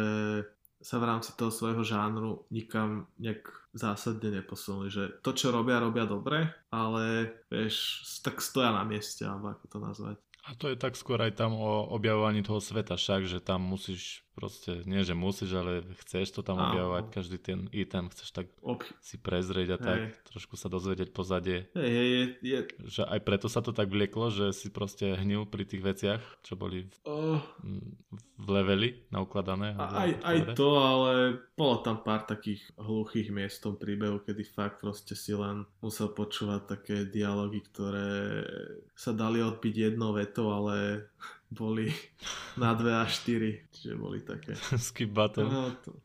sa 0.82 1.02
v 1.02 1.08
rámci 1.10 1.34
toho 1.34 1.50
svojho 1.50 1.82
žánru 1.82 2.46
nikam 2.54 3.10
nejak 3.18 3.50
zásadne 3.74 4.30
neposunuli, 4.40 4.94
že 4.94 5.18
to, 5.26 5.34
čo 5.34 5.50
robia, 5.50 5.82
robia 5.82 6.06
dobre, 6.06 6.46
ale 6.70 7.34
vieš, 7.50 8.06
tak 8.22 8.38
stoja 8.38 8.70
na 8.70 8.86
mieste, 8.86 9.26
alebo 9.26 9.50
ako 9.50 9.66
to 9.66 9.78
nazvať. 9.82 10.18
A 10.46 10.54
to 10.58 10.70
je 10.70 10.78
tak 10.78 10.98
skôr 10.98 11.22
aj 11.22 11.38
tam 11.38 11.58
o 11.58 11.90
objavovaní 11.94 12.42
toho 12.46 12.62
sveta 12.62 12.98
však, 12.98 13.26
že 13.30 13.42
tam 13.42 13.66
musíš 13.66 14.25
proste, 14.36 14.84
nie 14.84 15.02
že 15.08 15.16
musíš, 15.16 15.56
ale 15.56 15.82
chceš 16.04 16.36
to 16.36 16.42
tam 16.44 16.60
Áno. 16.60 16.76
objavovať, 16.76 17.04
každý 17.08 17.38
ten 17.40 17.60
item 17.72 18.12
chceš 18.12 18.36
tak 18.36 18.52
Ob... 18.60 18.84
si 19.00 19.16
prezrieť 19.16 19.76
a 19.76 19.78
tak, 19.80 20.00
Hej. 20.12 20.12
trošku 20.36 20.60
sa 20.60 20.68
dozvedieť 20.68 21.16
pozadie. 21.16 21.72
Hej, 21.72 21.92
hej, 21.96 22.10
je, 22.12 22.24
je, 22.44 22.60
Že 22.84 23.02
aj 23.08 23.20
preto 23.24 23.48
sa 23.48 23.64
to 23.64 23.72
tak 23.72 23.88
vlieklo, 23.88 24.28
že 24.30 24.52
si 24.52 24.68
proste 24.68 25.16
hnil 25.16 25.48
pri 25.48 25.64
tých 25.64 25.82
veciach, 25.82 26.22
čo 26.44 26.60
boli 26.60 26.84
v, 26.84 26.96
oh, 27.08 27.40
v 28.36 28.48
leveli 28.52 29.08
naukladané. 29.10 29.80
A 29.80 30.04
aj, 30.04 30.12
aj 30.20 30.38
to, 30.60 30.70
ale 30.76 31.40
bolo 31.56 31.80
tam 31.80 32.04
pár 32.04 32.28
takých 32.28 32.60
hluchých 32.76 33.32
miest 33.32 33.64
v 33.64 33.72
tom 33.72 33.76
príbehu, 33.80 34.20
kedy 34.20 34.44
fakt 34.44 34.84
proste 34.84 35.16
si 35.16 35.32
len 35.32 35.64
musel 35.80 36.12
počúvať 36.12 36.62
také 36.68 37.08
dialógy, 37.08 37.64
ktoré 37.72 38.44
sa 38.92 39.16
dali 39.16 39.40
odbiť 39.40 39.96
jednou 39.96 40.12
vetou, 40.12 40.52
ale 40.52 41.08
boli 41.52 41.92
na 42.62 42.74
2 42.74 43.02
a 43.02 43.06
4, 43.06 43.74
čiže 43.74 43.94
boli 43.98 44.22
také. 44.22 44.56
Skip 44.78 45.12
button. 45.12 45.48
No, 45.50 45.72
to, 45.82 45.96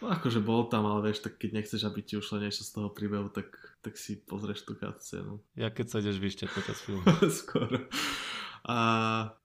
no 0.00 0.04
akože 0.08 0.40
bol 0.40 0.66
tam, 0.72 0.88
ale 0.88 1.12
vieš, 1.12 1.24
tak 1.24 1.36
keď 1.36 1.60
nechceš, 1.60 1.84
aby 1.84 2.00
ti 2.00 2.16
ušlo 2.16 2.40
niečo 2.40 2.64
z 2.64 2.70
toho 2.72 2.88
príbehu, 2.88 3.28
tak, 3.28 3.52
tak 3.84 3.96
si 4.00 4.20
pozrieš 4.20 4.64
tú 4.64 4.72
cutscénu. 4.76 5.40
Ja 5.56 5.68
keď 5.68 5.86
sa 5.88 5.96
ideš 6.00 6.18
vyšťať 6.20 6.48
počas 6.50 6.78
filmu. 6.80 7.04
Skoro. 7.44 7.88
A 8.68 8.76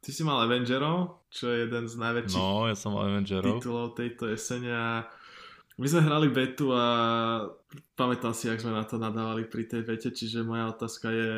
ty 0.04 0.12
si 0.12 0.28
mal 0.28 0.44
Avengerov, 0.44 1.24
čo 1.32 1.48
je 1.48 1.64
jeden 1.68 1.88
z 1.88 1.96
najväčších 1.96 2.36
No, 2.36 2.68
ja 2.68 2.76
som 2.76 3.00
Avengerov. 3.00 3.64
titulov 3.64 3.96
tejto 3.96 4.28
jesene 4.28 4.76
a 4.76 5.08
my 5.76 5.88
sme 5.88 6.08
hrali 6.08 6.28
betu 6.32 6.72
a 6.72 6.84
pamätám 8.00 8.32
si, 8.32 8.48
jak 8.48 8.64
sme 8.64 8.72
na 8.76 8.88
to 8.88 8.96
nadávali 8.96 9.44
pri 9.44 9.68
tej 9.68 9.84
bete, 9.84 10.08
čiže 10.12 10.44
moja 10.44 10.72
otázka 10.72 11.12
je, 11.12 11.32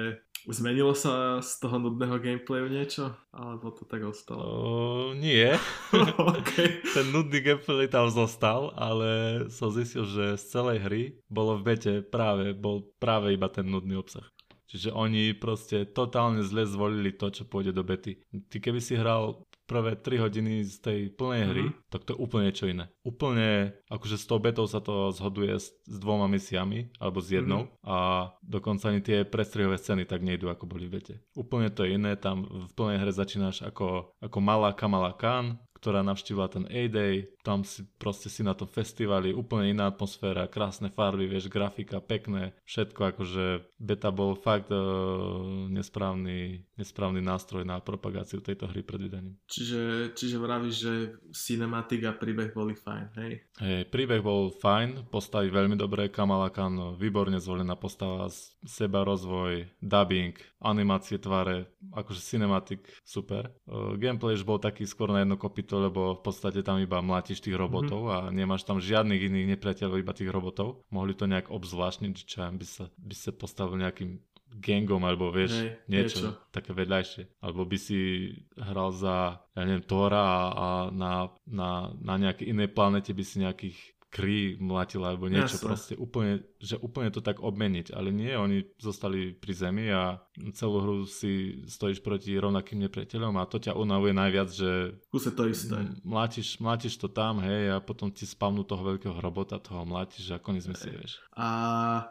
zmenilo 0.47 0.95
sa 0.95 1.43
z 1.43 1.59
toho 1.59 1.75
nudného 1.79 2.17
gameplayu 2.19 2.71
niečo? 2.71 3.11
Alebo 3.35 3.71
to 3.75 3.83
tak 3.83 4.03
ostalo? 4.07 4.41
O, 4.41 5.13
nie, 5.13 5.51
okay. 6.39 6.81
ten 6.95 7.11
nudný 7.11 7.43
gameplay 7.43 7.91
tam 7.91 8.07
zostal, 8.07 8.71
ale 8.79 9.43
som 9.51 9.71
zistil, 9.71 10.07
že 10.07 10.39
z 10.39 10.43
celej 10.47 10.77
hry 10.83 11.03
bolo 11.27 11.59
v 11.59 11.75
bete 11.75 11.93
práve, 12.01 12.55
bol 12.55 12.87
práve 12.97 13.35
iba 13.35 13.51
ten 13.51 13.67
nudný 13.67 13.99
obsah. 13.99 14.25
Čiže 14.67 14.91
oni 14.91 15.31
proste 15.31 15.87
totálne 15.87 16.43
zle 16.43 16.67
zvolili 16.67 17.15
to, 17.15 17.31
čo 17.31 17.47
pôjde 17.47 17.71
do 17.71 17.87
bety. 17.87 18.19
Ty 18.51 18.57
keby 18.59 18.83
si 18.83 18.99
hral 18.99 19.46
prvé 19.67 19.93
3 19.93 20.17
hodiny 20.17 20.63
z 20.63 20.75
tej 20.79 20.99
plnej 21.11 21.43
hry, 21.45 21.63
Mhm. 21.67 21.73
tak 21.91 22.07
to 22.07 22.15
je 22.15 22.19
úplne 22.19 22.47
niečo 22.47 22.65
iné. 22.65 22.87
Úplne, 23.03 23.75
akože 23.87 24.15
s 24.15 24.25
tou 24.25 24.39
betou 24.39 24.63
sa 24.63 24.79
to 24.79 25.11
zhoduje 25.11 25.59
s, 25.59 25.75
s 25.83 25.97
dvoma 25.99 26.25
misiami, 26.25 26.87
alebo 26.97 27.19
s 27.19 27.27
jednou 27.29 27.67
a 27.83 28.31
dokonca 28.39 28.89
ani 28.89 29.03
tie 29.03 29.23
prestrihové 29.23 29.75
scény 29.75 30.07
tak 30.07 30.23
nejdu, 30.23 30.47
ako 30.47 30.63
boli 30.65 30.87
v 30.87 30.99
bete. 30.99 31.15
Úplne 31.35 31.67
to 31.69 31.83
je 31.83 31.99
iné, 31.99 32.15
tam 32.15 32.47
v 32.47 32.71
plnej 32.71 32.97
hre 32.97 33.11
začínaš 33.11 33.61
ako, 33.61 34.15
ako 34.23 34.37
malá 34.39 34.71
Kamala 34.71 35.11
Khan, 35.11 35.59
ktorá 35.77 36.01
navštívila 36.01 36.49
ten 36.49 36.65
A-Day, 36.65 37.29
tam 37.45 37.61
si 37.61 37.85
proste 38.01 38.27
si 38.27 38.41
na 38.41 38.57
tom 38.57 38.67
festivali, 38.67 39.31
úplne 39.31 39.71
iná 39.71 39.87
atmosféra, 39.87 40.49
krásne 40.49 40.91
farby, 40.91 41.29
vieš, 41.29 41.47
grafika, 41.47 42.01
pekné, 42.03 42.57
všetko 42.65 43.15
akože 43.15 43.45
beta 43.79 44.09
bol 44.11 44.35
fakt 44.35 44.73
uh, 44.73 45.69
nesprávny, 45.69 46.65
nesprávny 46.75 47.21
nástroj 47.21 47.63
na 47.63 47.79
propagáciu 47.79 48.41
tejto 48.41 48.67
hry 48.67 48.81
pred 48.81 49.07
vydaním. 49.07 49.37
Čiže, 49.47 50.11
čiže 50.17 50.35
vravíš, 50.41 50.75
že 50.75 50.93
cinematik 51.31 52.03
a 52.03 52.11
príbeh 52.11 52.51
boli 52.51 52.73
fajn, 52.73 53.05
hej? 53.21 53.33
Hej, 53.61 53.81
príbeh 53.93 54.19
bol 54.19 54.51
fajn, 54.51 55.07
postavy 55.13 55.53
veľmi 55.53 55.79
dobré, 55.79 56.09
Kamala 56.11 56.49
Khan 56.51 56.99
výborne 56.99 57.37
zvolená 57.37 57.77
postava, 57.77 58.27
seba 58.65 59.05
rozvoj, 59.05 59.69
dubbing, 59.79 60.35
animácie 60.59 61.21
tváre, 61.21 61.69
akože 61.93 62.19
cinematic 62.19 62.81
super. 63.05 63.53
Uh, 63.69 63.95
gameplay 63.95 64.35
už 64.35 64.43
bol 64.43 64.57
taký 64.57 64.83
skôr 64.83 65.13
na 65.13 65.23
jedno 65.23 65.37
kopito, 65.67 65.83
lebo 65.83 66.15
v 66.15 66.21
podstate 66.23 66.63
tam 66.63 66.79
iba 66.79 67.03
mlátiš 67.03 67.43
tých 67.43 67.59
robotov 67.59 68.07
a 68.07 68.17
nemáš 68.31 68.63
tam 68.63 68.79
žiadnych 68.79 69.27
iných 69.27 69.59
nepriateľov, 69.59 69.99
iba 69.99 70.15
tých 70.15 70.31
robotov. 70.31 70.87
Mohli 70.87 71.13
to 71.19 71.27
nejak 71.27 71.51
obzvláštniť, 71.51 72.15
čo 72.23 72.47
by 72.47 72.63
sa, 72.63 72.87
by 72.95 73.15
sa 73.19 73.35
postavil 73.35 73.83
nejakým 73.83 74.23
gangom, 74.57 75.03
alebo 75.03 75.27
vieš, 75.27 75.59
Hej, 75.59 75.69
niečo, 75.91 76.17
niečo. 76.23 76.29
také 76.55 76.71
vedľajšie. 76.71 77.43
Alebo 77.43 77.67
by 77.67 77.77
si 77.77 78.31
hral 78.55 78.95
za, 78.95 79.43
ja 79.43 79.61
neviem, 79.67 79.83
Tora 79.83 80.23
a, 80.23 80.39
a 80.47 80.67
na, 80.95 81.27
na, 81.43 81.91
na 81.99 82.15
nejakej 82.15 82.55
inej 82.55 82.71
planete 82.71 83.11
by 83.11 83.23
si 83.27 83.43
nejakých 83.43 83.77
krí 84.17 84.57
mlatil 84.57 85.05
alebo 85.05 85.29
niečo 85.29 85.61
Jasné. 85.61 85.67
proste 85.69 85.93
úplne, 85.93 86.41
že 86.57 86.81
úplne 86.81 87.13
to 87.13 87.21
tak 87.21 87.37
obmeniť, 87.37 87.93
ale 87.93 88.09
nie, 88.09 88.33
oni 88.33 88.65
zostali 88.81 89.37
pri 89.37 89.53
zemi 89.53 89.93
a 89.93 90.17
celú 90.57 90.81
hru 90.81 90.95
si 91.05 91.61
stojíš 91.69 92.01
proti 92.01 92.33
rovnakým 92.33 92.81
nepriateľom 92.89 93.37
a 93.37 93.45
to 93.45 93.61
ťa 93.61 93.77
unavuje 93.77 94.17
najviac, 94.17 94.49
že 94.49 94.97
Kuse 95.13 95.29
to 95.37 95.45
isté. 95.45 95.77
mlátiš, 96.01 96.57
mlátiš 96.57 96.97
to 96.97 97.05
tam, 97.05 97.45
hej, 97.45 97.77
a 97.77 97.77
potom 97.77 98.09
ti 98.09 98.25
spavnú 98.25 98.65
toho 98.65 98.81
veľkého 98.81 99.21
robota, 99.21 99.61
toho 99.61 99.85
mlátiš 99.85 100.33
a 100.33 100.41
koniec 100.41 100.65
si 100.65 100.89
vieš. 100.89 101.21
A 101.37 102.09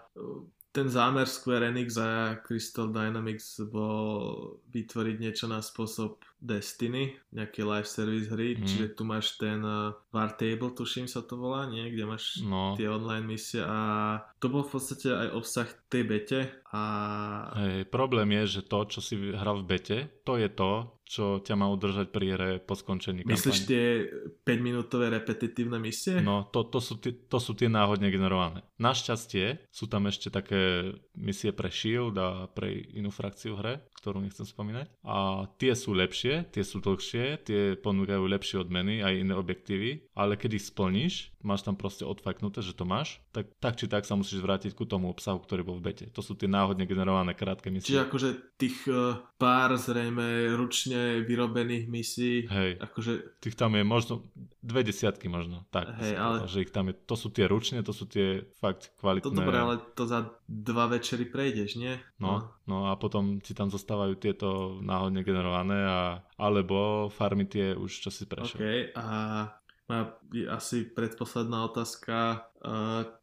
ten 0.77 0.93
zámer 0.93 1.25
Square 1.25 1.73
Enix 1.73 1.97
a 1.97 2.37
Crystal 2.45 2.93
Dynamics 2.93 3.65
bol 3.65 4.61
vytvoriť 4.69 5.17
niečo 5.17 5.49
na 5.49 5.65
spôsob 5.65 6.21
Destiny, 6.37 7.17
nejaké 7.33 7.65
live 7.65 7.89
service 7.89 8.29
hry, 8.29 8.61
mm. 8.61 8.69
čiže 8.69 8.87
tu 8.93 9.09
máš 9.09 9.41
ten 9.41 9.65
uh, 9.65 9.97
War 10.13 10.37
Table, 10.37 10.77
tuším 10.77 11.09
sa 11.09 11.25
to 11.25 11.41
volá, 11.41 11.65
nie? 11.65 11.89
Kde 11.89 12.05
máš 12.05 12.45
No, 12.45 12.77
tie 12.77 12.93
online 12.93 13.25
misie 13.25 13.65
a 13.65 14.21
to 14.37 14.53
bol 14.53 14.69
v 14.69 14.77
podstate 14.77 15.09
aj 15.09 15.29
obsah 15.33 15.69
tej 15.89 16.05
bete 16.05 16.41
a 16.77 16.83
hej, 17.57 17.89
problém 17.89 18.37
je, 18.45 18.61
že 18.61 18.69
to, 18.69 18.85
čo 18.85 19.01
si 19.01 19.17
hral 19.33 19.65
v 19.65 19.81
bete, 19.81 19.99
to 20.29 20.37
je 20.37 20.53
to, 20.53 20.96
čo 21.07 21.39
ťa 21.39 21.55
má 21.55 21.71
udržať 21.71 22.11
pri 22.11 22.27
hre 22.35 22.51
po 22.59 22.75
skončení 22.75 23.23
myslíš 23.23 23.59
kampane. 23.63 23.71
tie 23.71 23.85
5-minútové 24.43 25.07
repetitívne 25.15 25.79
misie? 25.79 26.19
No, 26.19 26.51
to, 26.51 26.67
to, 26.67 26.83
sú 26.83 26.99
tie, 26.99 27.15
to 27.15 27.39
sú 27.39 27.55
tie 27.55 27.71
náhodne 27.71 28.11
generované. 28.11 28.67
Našťastie 28.83 29.71
sú 29.71 29.87
tam 29.87 30.11
ešte 30.11 30.35
také 30.35 30.93
misie 31.15 31.55
pre 31.55 31.71
Shield 31.71 32.19
a 32.19 32.51
pre 32.51 32.75
inú 32.99 33.15
frakciu 33.15 33.55
v 33.55 33.61
hre, 33.63 33.75
ktorú 34.03 34.19
nechcem 34.19 34.43
spomínať. 34.43 34.91
A 35.07 35.47
tie 35.63 35.79
sú 35.79 35.95
lepšie, 35.95 36.51
tie 36.51 36.67
sú 36.67 36.83
dlhšie, 36.83 37.47
tie 37.47 37.61
ponúkajú 37.79 38.27
lepšie 38.27 38.67
odmeny 38.67 39.01
aj 39.07 39.15
iné 39.23 39.35
objektívy, 39.39 40.11
ale 40.19 40.35
keď 40.35 40.59
ich 40.59 40.69
splníš, 40.69 41.37
máš 41.47 41.63
tam 41.63 41.79
proste 41.79 42.03
odfajknuté, 42.03 42.59
že 42.59 42.75
to 42.75 42.83
máš, 42.83 43.23
tak, 43.31 43.47
tak 43.63 43.79
či 43.79 43.87
tak 43.87 44.03
sa 44.03 44.19
musíš 44.19 44.43
vrátiť 44.43 44.75
ku 44.75 44.83
tomu 44.83 45.07
obsahu, 45.07 45.39
ktorý 45.39 45.63
bol 45.63 45.79
v 45.79 45.95
bete. 45.95 46.07
To 46.11 46.21
sú 46.21 46.35
tie 46.35 46.51
náhodne 46.51 46.83
generované 46.91 47.39
krátke 47.39 47.71
misie. 47.71 47.95
Čiže 47.95 48.05
akože 48.11 48.29
tých 48.59 48.77
uh, 48.91 49.23
pár 49.39 49.79
zrejme 49.79 50.51
ručne 50.59 50.96
vyrobených 51.25 51.85
misií, 51.87 52.47
Hej, 52.47 52.83
akože, 52.83 53.41
tých 53.43 53.57
tam 53.57 53.77
je 53.77 53.85
možno 53.87 54.27
dve 54.63 54.83
desiatky 54.83 55.31
možno, 55.31 55.65
tak. 55.71 55.95
Hej, 56.03 56.15
ale- 56.19 56.43
povedal, 56.43 56.51
že 56.51 56.63
ich 56.65 56.73
tam 56.75 56.85
je, 56.91 56.95
to 56.97 57.17
sú 57.17 57.29
tie 57.31 57.47
ručne, 57.47 57.81
to 57.87 57.95
sú 57.95 58.05
tie 58.09 58.45
fakt 58.59 58.93
kvalitné. 58.99 59.27
to 59.27 59.35
dobre, 59.35 59.57
ale 59.57 59.75
to 59.95 60.05
za 60.09 60.33
dva 60.49 60.91
večery 60.91 61.29
prejdeš, 61.29 61.79
nie? 61.79 61.95
No, 62.19 62.51
no 62.67 62.91
a 62.91 62.97
potom 62.99 63.39
ti 63.39 63.55
tam 63.55 63.71
zostávajú 63.71 64.15
tieto 64.19 64.79
náhodne 64.83 65.23
generované 65.23 65.79
a 65.87 65.99
alebo 66.37 67.09
farmy 67.09 67.49
tie 67.49 67.73
už 67.73 67.91
čo 68.07 68.11
si 68.11 68.27
prešiel. 68.29 68.59
OK, 68.59 68.65
a 68.99 69.07
moja 69.87 70.05
asi 70.51 70.83
predposledná 70.83 71.71
otázka. 71.71 72.51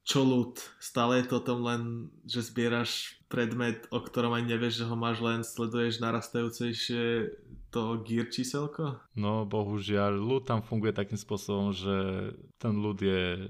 Čo 0.08 0.20
ľud? 0.24 0.56
Stále 0.80 1.20
je 1.20 1.26
to 1.28 1.44
o 1.44 1.46
tom 1.46 1.60
len, 1.68 2.08
že 2.24 2.40
zbieraš 2.40 3.20
predmet, 3.28 3.84
o 3.92 4.00
ktorom 4.00 4.32
ani 4.32 4.56
nevieš, 4.56 4.84
že 4.84 4.88
ho 4.88 4.96
máš, 4.96 5.20
len 5.20 5.44
sleduješ 5.44 6.00
narastajúcejšie 6.00 7.36
to 7.74 8.06
gear 8.06 8.30
číselko? 8.30 9.02
No 9.18 9.50
bohužiaľ, 9.50 10.14
ľud 10.14 10.46
tam 10.46 10.62
funguje 10.62 10.94
takým 10.94 11.18
spôsobom, 11.18 11.74
že 11.74 12.30
ten 12.62 12.78
ľud 12.78 13.02
je 13.02 13.50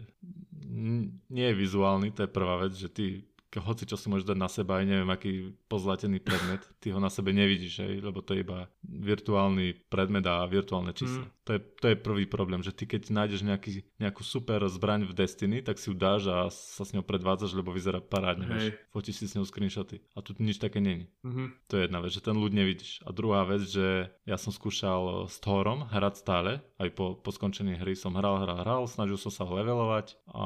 nie 1.30 1.47
je 1.51 1.59
vizuálny, 1.59 2.15
to 2.15 2.26
je 2.26 2.32
prvá 2.32 2.63
vec, 2.63 2.74
že 2.74 2.89
ty 2.89 3.28
hoci 3.61 3.85
čo 3.85 3.99
si 3.99 4.09
môžeš 4.09 4.25
dať 4.33 4.37
na 4.39 4.49
seba, 4.49 4.81
aj 4.81 4.85
neviem 4.87 5.09
aký 5.11 5.53
pozlatený 5.69 6.23
predmet, 6.23 6.63
ty 6.81 6.89
ho 6.89 6.97
na 6.97 7.11
sebe 7.11 7.35
nevidíš, 7.35 7.85
hej, 7.85 8.01
lebo 8.01 8.23
to 8.23 8.33
je 8.33 8.41
iba 8.41 8.71
virtuálny 8.81 9.89
predmet 9.91 10.25
a 10.25 10.47
virtuálne 10.49 10.95
čísla. 10.95 11.27
Mm. 11.27 11.31
To, 11.43 11.49
je, 11.51 11.59
to 11.59 11.85
je 11.91 11.97
prvý 11.99 12.23
problém, 12.23 12.63
že 12.63 12.71
ty 12.71 12.87
keď 12.87 13.11
nájdeš 13.11 13.43
nejaký, 13.43 13.83
nejakú 13.99 14.23
super 14.23 14.63
zbraň 14.71 15.03
v 15.03 15.13
Destiny, 15.13 15.59
tak 15.59 15.75
si 15.75 15.91
ju 15.91 15.95
dáš 15.97 16.31
a 16.31 16.47
sa 16.47 16.87
s 16.87 16.95
ňou 16.95 17.03
predvádzaš, 17.03 17.51
lebo 17.51 17.75
vyzerá 17.75 17.99
parádne, 17.99 18.47
vieš. 18.47 18.65
Fotíš 18.95 19.19
si 19.19 19.25
s 19.27 19.35
ňou 19.35 19.43
screenshoty. 19.43 19.99
A 20.15 20.23
tu 20.23 20.31
nič 20.39 20.55
také 20.55 20.79
není. 20.79 21.11
Mhm. 21.27 21.67
To 21.67 21.73
je 21.75 21.83
jedna 21.83 21.99
vec, 21.99 22.15
že 22.15 22.23
ten 22.23 22.39
ľud 22.39 22.55
nevidíš. 22.55 23.03
A 23.03 23.11
druhá 23.11 23.43
vec, 23.43 23.67
že 23.67 24.07
ja 24.23 24.39
som 24.39 24.55
skúšal 24.55 25.27
s 25.27 25.35
Thorom 25.43 25.83
hrať 25.91 26.23
stále, 26.23 26.63
aj 26.79 26.89
po, 26.95 27.19
po 27.19 27.29
skončení 27.35 27.75
hry 27.75 27.91
som 27.91 28.15
hral, 28.15 28.39
hral, 28.39 28.63
hral, 28.63 28.81
snažil 28.87 29.19
som 29.19 29.31
sa 29.31 29.43
ho 29.43 29.51
levelovať 29.51 30.15
a 30.31 30.45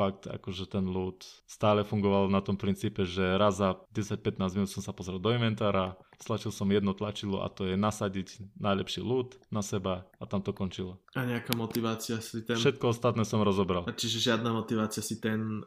fakt 0.00 0.24
akože 0.24 0.64
ten 0.72 0.88
ľud 0.88 1.20
stále 1.44 1.84
fungoval 1.84 2.15
na 2.24 2.40
tom 2.40 2.56
princípe, 2.56 3.04
že 3.04 3.36
raz 3.36 3.60
za 3.60 3.76
10-15 3.92 4.56
minút 4.56 4.70
som 4.72 4.80
sa 4.80 4.96
pozrel 4.96 5.20
do 5.20 5.28
inventára, 5.28 6.00
stlačil 6.16 6.48
som 6.48 6.64
jedno 6.72 6.96
tlačidlo 6.96 7.44
a 7.44 7.52
to 7.52 7.68
je 7.68 7.76
nasadiť 7.76 8.56
najlepší 8.56 9.04
ľud 9.04 9.36
na 9.52 9.60
seba 9.60 10.08
a 10.16 10.24
tam 10.24 10.40
to 10.40 10.56
končilo. 10.56 10.96
A 11.12 11.28
nejaká 11.28 11.52
motivácia 11.52 12.16
si 12.24 12.40
ten... 12.48 12.56
Všetko 12.56 12.96
ostatné 12.96 13.28
som 13.28 13.44
rozobral. 13.44 13.84
A 13.84 13.92
čiže 13.92 14.32
žiadna 14.32 14.56
motivácia 14.56 15.04
si 15.04 15.20
ten 15.20 15.64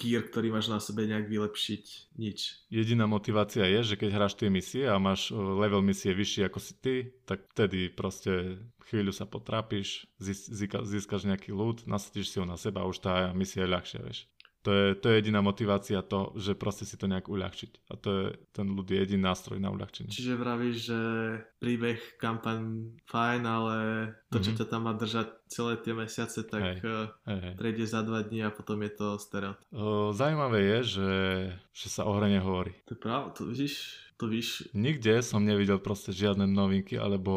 gear, 0.00 0.24
ktorý 0.24 0.56
máš 0.56 0.72
na 0.72 0.80
sebe 0.80 1.04
nejak 1.04 1.28
vylepšiť, 1.28 1.84
nič. 2.16 2.68
Jediná 2.72 3.04
motivácia 3.04 3.68
je, 3.68 3.80
že 3.84 3.94
keď 4.00 4.10
hráš 4.16 4.34
tie 4.40 4.48
misie 4.48 4.88
a 4.88 4.96
máš 4.96 5.28
uh, 5.28 5.36
level 5.36 5.84
misie 5.84 6.16
vyšší 6.16 6.48
ako 6.48 6.58
si 6.58 6.72
ty, 6.80 6.94
tak 7.28 7.44
vtedy 7.52 7.92
proste 7.92 8.60
chvíľu 8.86 9.10
sa 9.10 9.26
potrápiš, 9.26 10.06
získaš 10.22 11.26
nejaký 11.26 11.50
loot, 11.50 11.84
nasadíš 11.90 12.30
si 12.30 12.36
ho 12.38 12.46
na 12.46 12.54
seba 12.54 12.86
a 12.86 12.88
už 12.88 13.02
tá 13.02 13.34
misia 13.34 13.66
je 13.66 13.72
ľahšia, 13.74 14.00
vieš. 14.06 14.30
To 14.66 14.74
je, 14.74 14.98
to 14.98 15.06
je 15.08 15.22
jediná 15.22 15.38
motivácia 15.38 16.02
to, 16.02 16.34
že 16.34 16.58
proste 16.58 16.82
si 16.82 16.98
to 16.98 17.06
nejak 17.06 17.30
uľahčiť. 17.30 17.86
A 17.86 17.94
to 17.94 18.08
je, 18.10 18.24
ten 18.50 18.66
ľud 18.66 18.82
je 18.90 18.98
jediný 18.98 19.30
nástroj 19.30 19.62
na 19.62 19.70
uľahčenie. 19.70 20.10
Čiže 20.10 20.34
vravíš, 20.34 20.76
že 20.90 21.00
príbeh, 21.62 22.18
kampaň 22.18 22.90
fajn, 23.06 23.42
ale 23.46 23.76
to, 24.26 24.42
čo 24.42 24.50
Mhm. 24.50 24.58
ťa 24.58 24.66
tam 24.66 24.90
má 24.90 24.92
držať 24.98 25.30
celé 25.46 25.76
tie 25.76 25.92
mesiace, 25.92 26.42
tak 26.42 26.62
Hej. 26.62 26.76
eh, 26.80 27.06
Hej, 27.24 27.38
hej. 27.40 27.54
prejde 27.54 27.84
za 27.84 28.00
dva 28.00 28.20
dní 28.20 28.40
a 28.40 28.50
potom 28.50 28.78
je 28.80 28.90
to 28.90 29.06
stereotyp. 29.16 29.62
O, 29.70 30.10
Zaujímavé 30.10 30.60
je, 30.60 30.78
že, 30.92 31.10
že 31.72 31.86
sa 31.88 32.02
o 32.02 32.12
hre 32.12 32.28
nehovorí. 32.28 32.74
To 32.84 32.92
je 32.92 33.00
pravda, 33.00 33.30
to 33.32 33.42
vidíš, 33.44 33.74
to 34.14 34.26
víš, 34.26 34.66
Nikde 34.72 35.20
som 35.20 35.40
nevidel 35.40 35.78
proste 35.78 36.10
žiadne 36.10 36.44
novinky, 36.44 36.96
alebo 36.96 37.34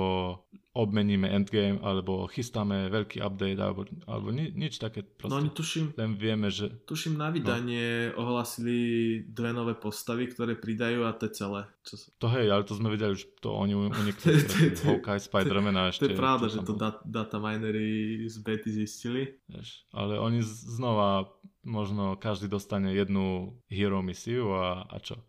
obmeníme 0.72 1.28
endgame, 1.28 1.82
alebo 1.82 2.24
chystáme 2.26 2.88
veľký 2.88 3.20
update, 3.20 3.58
alebo, 3.58 3.84
alebo 4.06 4.30
ni, 4.30 4.48
nič 4.50 4.78
také 4.78 5.02
no 5.02 5.10
proste. 5.12 5.36
oni 5.36 5.50
tuším, 5.52 5.86
Len 5.94 6.12
vieme, 6.16 6.48
že 6.48 6.72
tuším 6.86 7.18
na 7.18 7.28
vydanie 7.28 8.14
ohlasili 8.14 8.78
dve 9.26 9.52
nové 9.52 9.74
postavy, 9.74 10.30
ktoré 10.30 10.56
pridajú 10.56 11.04
a 11.04 11.12
to 11.12 11.26
je 11.26 11.34
celé. 11.36 11.62
Čo 11.82 11.94
sa... 11.98 12.06
To 12.16 12.28
hej, 12.30 12.48
ale 12.48 12.64
to 12.64 12.74
sme 12.74 12.90
vedeli 12.90 13.12
už 13.12 13.28
to 13.40 13.50
oni 13.52 13.74
u- 13.74 13.82
u 13.82 13.92
To 13.92 13.98
je- 13.98 14.06
niektorých 14.06 14.44
to 14.48 14.56
je- 14.56 14.72
to 14.72 14.80
je- 14.80 14.88
Hawkeye, 14.88 15.20
Spider-Man 15.20 15.76
a 15.76 15.84
ešte... 15.90 16.06
To 16.06 16.08
je 16.08 16.22
pravda, 16.22 16.46
že 16.48 16.60
to 16.62 16.74
data 17.04 17.38
minery 17.38 17.92
z 18.26 18.38
bety 18.40 18.70
zistili. 18.70 19.40
vieš. 19.46 19.84
Ale 19.90 20.18
oni 20.18 20.40
z- 20.40 20.52
znova, 20.72 21.30
možno 21.62 22.16
každý 22.16 22.48
dostane 22.48 22.92
jednu 22.92 23.26
hero 23.68 24.00
misiu 24.00 24.52
a, 24.52 24.84
a 24.84 24.98
čo, 24.98 25.20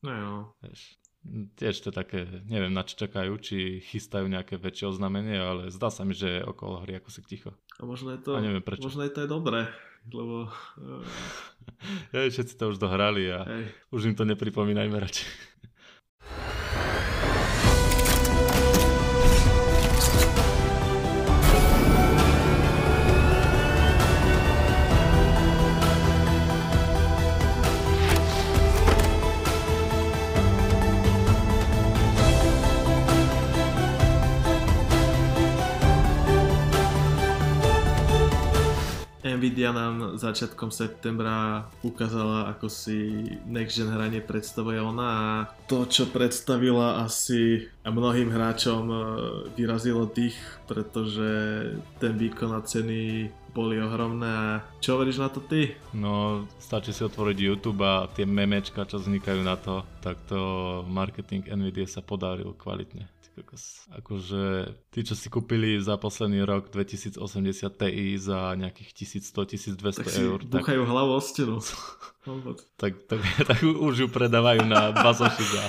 No 0.00 0.10
jo. 0.10 0.32
vieš. 0.60 0.98
Tiež 1.52 1.80
to 1.80 1.90
také, 1.90 2.22
neviem 2.44 2.70
na 2.70 2.80
čo 2.80 2.94
čakajú, 2.96 3.34
či 3.36 3.56
chystajú 3.80 4.26
nejaké 4.26 4.54
väčšie 4.54 4.86
oznámenie, 4.88 5.34
ale 5.34 5.62
zdá 5.68 5.88
sa 5.88 6.02
mi, 6.02 6.12
že 6.12 6.38
je 6.38 6.46
okolo 6.46 6.78
hry 6.80 6.96
ako 6.96 7.10
si 7.10 7.18
ticho. 7.20 7.50
A 7.76 7.82
možno 7.82 8.10
je 8.10 8.20
to, 8.20 8.30
A 8.32 8.40
neviem 8.40 8.62
prečo. 8.62 8.80
možno 8.80 9.02
je 9.02 9.10
to 9.10 9.20
aj 9.20 9.30
dobré, 9.32 9.66
lebo 10.06 10.46
uh, 10.46 11.02
Hej, 12.14 12.30
všetci 12.30 12.54
to 12.54 12.70
už 12.70 12.78
dohrali 12.78 13.26
a 13.26 13.42
hej, 13.42 13.64
už 13.90 14.00
im 14.04 14.14
to 14.14 14.22
nepripomínajme 14.22 14.94
radšej. 14.94 15.28
Nvidia 39.36 39.70
nám 39.70 40.16
začiatkom 40.16 40.72
septembra 40.72 41.68
ukázala, 41.84 42.48
ako 42.56 42.72
si 42.72 43.28
next 43.44 43.76
gen 43.76 43.92
hranie 43.92 44.24
predstavuje 44.24 44.80
ona 44.80 45.06
a 45.06 45.26
to, 45.68 45.84
čo 45.84 46.08
predstavila 46.08 47.04
asi 47.04 47.68
mnohým 47.84 48.32
hráčom 48.32 48.82
e, 48.88 48.96
vyrazilo 49.54 50.08
dých, 50.08 50.36
pretože 50.64 51.28
ten 52.00 52.16
výkon 52.16 52.56
a 52.56 52.64
ceny 52.64 53.30
boli 53.56 53.80
ohromné 53.80 54.60
čo 54.84 55.00
hovoríš 55.00 55.18
na 55.18 55.32
to 55.32 55.40
ty? 55.40 55.72
No, 55.96 56.44
stačí 56.60 56.92
si 56.92 57.02
otvoriť 57.02 57.36
YouTube 57.40 57.82
a 57.82 58.06
tie 58.12 58.28
memečka, 58.28 58.84
čo 58.84 59.00
vznikajú 59.00 59.40
na 59.42 59.56
to, 59.56 59.82
tak 59.98 60.20
to 60.28 60.38
marketing 60.86 61.42
Nvidia 61.48 61.88
sa 61.88 62.04
podaril 62.04 62.54
kvalitne. 62.54 63.08
Kokos. 63.36 63.84
Akože 63.92 64.72
tí, 64.88 65.04
čo 65.04 65.12
si 65.12 65.28
kúpili 65.28 65.76
za 65.76 66.00
posledný 66.00 66.40
rok 66.48 66.72
2080 66.72 67.20
Ti 67.68 68.16
za 68.16 68.56
nejakých 68.56 69.20
1100-1200 69.20 70.00
Tak 70.00 70.08
si 70.08 70.24
eur, 70.24 70.40
tak, 70.40 70.64
buchajú 70.64 70.82
hlavu 70.88 71.12
o 71.12 71.20
stenu. 71.20 71.60
tak, 72.80 72.96
tak, 73.04 73.20
tak 73.52 73.60
už 73.60 73.94
ju 73.94 74.08
predávajú 74.08 74.64
na 74.64 74.96
bazoši 74.96 75.44
za, 75.44 75.64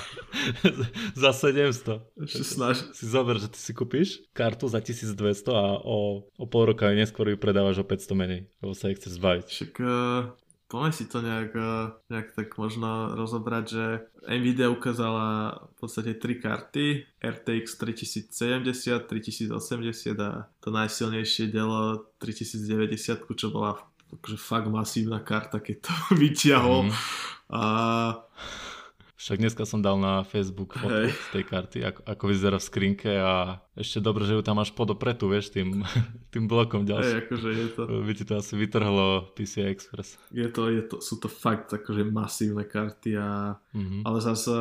za 1.27 1.31
700. 1.35 2.23
Ešte 2.23 2.43
snaž, 2.47 2.87
Si 2.95 3.03
zober, 3.03 3.35
že 3.35 3.51
ty 3.51 3.59
si 3.59 3.75
kúpiš 3.75 4.23
kartu 4.31 4.71
za 4.71 4.79
1200 4.79 5.19
a 5.51 5.75
o, 5.83 6.23
o 6.23 6.45
pol 6.47 6.71
roka 6.71 6.87
neskôr 6.95 7.27
ju 7.27 7.35
predávaš 7.35 7.83
o 7.83 7.85
500 7.85 8.15
menej, 8.15 8.41
lebo 8.63 8.71
sa 8.71 8.87
ich 8.87 8.95
chce 8.95 9.11
zbaviť. 9.19 9.45
Však 9.51 9.73
uh, 9.83 10.31
poďme 10.67 10.91
si 10.91 11.07
to 11.07 11.23
nejak, 11.23 11.51
uh, 11.55 11.95
nejak 12.11 12.35
tak 12.35 12.59
možno 12.59 13.15
rozobrať, 13.15 13.65
že 13.67 13.85
Nvidia 14.27 14.67
ukázala 14.67 15.55
v 15.71 15.75
podstate 15.79 16.19
tri 16.19 16.37
karty, 16.37 17.07
RTX 17.23 17.79
3070, 17.79 19.07
3080 19.07 20.19
a 20.19 20.51
to 20.59 20.67
najsilnejšie 20.69 21.47
dielo 21.47 22.11
3090, 22.19 23.23
čo 23.35 23.47
bola 23.49 23.79
akože 24.07 24.37
fakt 24.39 24.67
masívna 24.71 25.19
karta, 25.23 25.63
keď 25.63 25.87
to 25.87 25.93
vyťahol. 26.21 26.87
Mhm. 26.87 26.93
A 27.47 27.61
Však 29.17 29.41
dneska 29.41 29.65
som 29.65 29.81
dal 29.81 29.97
na 29.97 30.21
Facebook 30.21 30.77
fotku 30.77 30.93
Hej. 30.93 31.09
z 31.09 31.29
tej 31.33 31.43
karty, 31.43 31.77
ako, 31.81 31.99
ako 32.05 32.23
vyzerá 32.29 32.57
v 32.57 32.67
skrinke 32.69 33.09
a 33.09 33.57
ešte 33.73 33.97
dobre, 33.97 34.21
že 34.23 34.37
ju 34.37 34.45
tam 34.45 34.61
máš 34.61 34.69
podopretu, 34.69 35.25
vieš, 35.25 35.49
tým, 35.49 35.81
tým 36.33 36.45
blokom 36.45 36.85
hej, 36.85 36.93
ďalším. 36.93 37.17
akože 37.25 37.49
je 37.49 37.67
to, 37.73 37.81
By 38.05 38.13
ti 38.13 38.23
to 38.23 38.33
asi 38.37 38.53
vytrhlo 38.53 39.33
PCI 39.33 39.65
Express. 39.67 40.21
je 40.29 40.45
to, 40.47 40.69
je 40.69 40.81
to, 40.85 41.01
sú 41.01 41.17
to 41.17 41.25
fakt 41.25 41.73
akože 41.73 42.05
masívne 42.05 42.61
karty 42.63 43.17
a 43.17 43.57
Mhm. 43.73 44.01
Ale 44.05 44.17
zase 44.21 44.53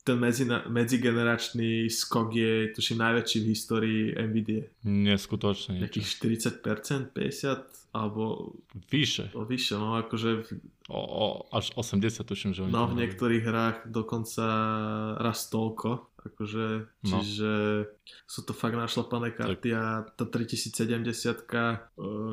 ten 0.00 0.16
medzi, 0.16 0.48
medzigeneračný 0.48 1.88
skok 1.88 2.32
je 2.32 2.52
tuším 2.72 2.98
najväčší 2.98 3.38
v 3.38 3.46
histórii 3.46 4.02
Nvidia. 4.16 4.64
Neskutočne. 4.82 5.76
Nejakých 5.76 6.08
40%, 6.08 7.12
50% 7.12 7.81
alebo 7.92 8.56
Vyše. 8.88 9.30
o 9.36 9.44
vyššie, 9.44 9.76
no 9.76 10.00
akože 10.00 10.30
O, 10.90 10.98
o, 10.98 11.26
až 11.54 11.70
80 11.78 12.26
tuším, 12.26 12.50
že 12.58 12.66
oni 12.66 12.74
no, 12.74 12.90
v 12.90 13.06
niektorých 13.06 13.44
hrách 13.46 13.78
dokonca 13.86 14.42
raz 15.22 15.46
toľko 15.46 16.11
Akože, 16.22 16.86
No. 17.02 17.18
čiže 17.18 17.50
sú 18.24 18.40
to 18.40 18.52
fakt 18.52 18.74
našlapané 18.74 19.30
karty 19.30 19.68
a 19.70 20.06
tá 20.08 20.22
3070, 20.22 21.42
uh, 21.44 21.82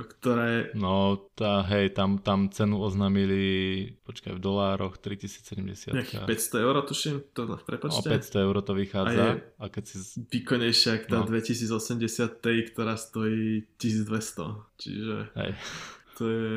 ktorá 0.07 0.45
je 0.47 0.61
No, 0.73 0.93
tá, 1.33 1.65
hej, 1.65 1.89
tam, 1.91 2.17
tam 2.17 2.47
cenu 2.47 2.77
oznámili, 2.77 3.41
počkaj, 4.03 4.31
v 4.31 4.39
dolároch 4.39 4.95
3070. 4.95 5.91
nejakých 5.91 6.21
500 6.23 6.61
eur, 6.61 6.75
tuším, 6.83 7.15
to 7.31 7.41
O 7.45 7.57
prepačte. 7.57 8.05
500 8.05 8.37
eur 8.39 8.55
to 8.59 8.73
vychádza. 8.73 9.09
A 9.19 9.27
je- 9.27 9.41
A, 9.55 9.63
keď 9.67 9.83
si... 9.83 9.95
Výkonnejšia 10.23 10.91
ako 10.95 11.05
tá 11.07 11.17
No. 11.19 11.25
2080 11.25 12.05
Ti, 12.39 12.53
ktorá 12.69 12.93
stojí 12.93 13.65
1200. 13.75 14.69
Čiže 14.75 15.33
Hej. 15.33 15.51
to 16.13 16.23
je 16.23 16.49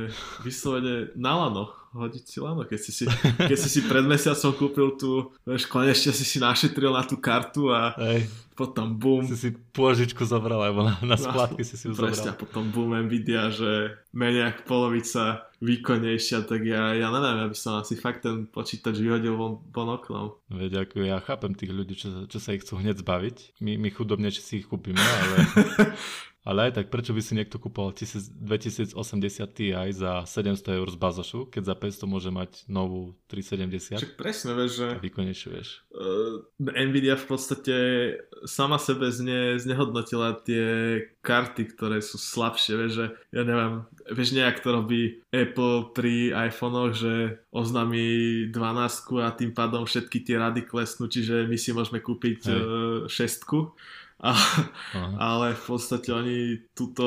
vyslovene 0.42 0.94
na 1.14 1.32
lano. 1.38 1.64
Hodiť 1.92 2.24
si 2.24 2.38
lano, 2.40 2.64
keď 2.64 2.80
si 2.80 2.90
si, 2.90 3.04
keď 3.36 3.58
si, 3.60 3.68
si 3.68 3.80
pred 3.84 4.00
mesiacom 4.08 4.56
kúpil 4.56 4.96
tú, 4.96 5.28
vieš, 5.44 5.68
konečne 5.68 6.12
si 6.16 6.24
si 6.24 6.40
našetril 6.40 6.88
na 6.88 7.04
tú 7.04 7.20
kartu 7.20 7.68
a 7.68 7.92
Hej, 8.00 8.32
potom 8.56 8.96
boom. 8.96 9.28
si 9.28 9.36
si 9.36 9.52
pôžičku 9.52 10.24
zobral, 10.24 10.60
alebo 10.64 10.88
na, 10.88 10.96
na 11.04 11.20
splátky 11.20 11.60
si 11.60 11.76
si 11.76 11.88
ju 11.88 11.92
Presne, 11.92 12.32
a 12.32 12.32
zobral. 12.32 12.40
potom 12.40 12.64
boom 12.72 12.96
Nvidia, 12.96 13.52
že 13.52 14.00
menej 14.16 14.56
ako 14.56 14.60
polovica 14.64 15.52
výkonnejšia, 15.60 16.48
tak 16.48 16.64
ja, 16.64 16.96
ja 16.96 17.12
neviem, 17.12 17.46
aby 17.46 17.56
som 17.56 17.78
asi 17.78 17.94
fakt 17.94 18.24
ten 18.24 18.48
počítač 18.48 18.98
vyhodil 18.98 19.36
von, 19.36 19.60
von 19.68 19.92
oknom. 19.92 20.34
Veď 20.48 20.88
ako 20.88 21.06
ja 21.06 21.20
chápem 21.20 21.52
tých 21.54 21.76
ľudí, 21.76 21.94
čo, 21.94 22.24
čo 22.24 22.38
sa 22.40 22.56
ich 22.56 22.64
chcú 22.64 22.80
hneď 22.80 23.04
zbaviť. 23.04 23.62
My, 23.62 23.78
my 23.78 23.88
chudobne, 23.92 24.32
či 24.32 24.42
si 24.42 24.52
ich 24.64 24.66
kúpime, 24.66 24.98
ale, 24.98 25.36
ale 26.42 26.68
aj 26.68 26.82
tak, 26.82 26.86
prečo 26.90 27.14
by 27.14 27.22
si 27.22 27.38
niekto 27.38 27.62
1000 27.62 28.34
2080 28.42 28.98
Ti 29.54 29.66
za 29.94 30.26
700 30.26 30.78
eur 30.78 30.88
z 30.90 30.98
bazošu, 30.98 31.46
keď 31.46 31.62
za 31.70 31.74
500 31.78 32.10
môže 32.10 32.30
mať 32.34 32.66
novú 32.66 33.14
370 33.30 34.02
Však 34.02 34.18
presne, 34.18 34.58
vieš, 34.58 34.82
že 34.82 34.88
výkonnejšiu, 34.98 35.48
vieš. 35.54 35.68
uh, 35.94 36.42
Nvidia 36.58 37.14
v 37.14 37.26
podstate 37.30 37.76
sama 38.42 38.82
sebe 38.82 39.06
zne, 39.14 39.54
znehodnotila 39.62 40.42
tie 40.42 40.64
karty, 41.22 41.78
ktoré 41.78 42.02
sú 42.02 42.18
slabšie, 42.18 42.74
vieš, 42.74 42.92
že 42.98 43.06
ja 43.30 43.42
neviem, 43.46 43.86
vieš 44.10 44.34
nejak 44.34 44.58
to 44.58 44.74
robí 44.74 45.22
Apple 45.30 45.94
pri 45.94 46.34
iPhonech, 46.50 46.92
že 46.98 47.14
oznámi 47.54 48.50
12 48.50 49.22
a 49.22 49.30
tým 49.30 49.54
pádom 49.54 49.86
všetky 49.86 50.26
tie 50.26 50.42
rady 50.42 50.66
klesnú, 50.66 51.06
čiže 51.06 51.46
my 51.46 51.54
si 51.54 51.70
môžeme 51.70 52.02
kúpiť 52.02 52.40
Hej. 52.50 52.58
uh, 52.58 52.64
šestku. 53.06 53.78
A, 54.22 54.30
Aha. 54.94 55.18
ale 55.18 55.46
v 55.58 55.62
podstate 55.66 56.14
oni 56.14 56.38
túto 56.78 57.04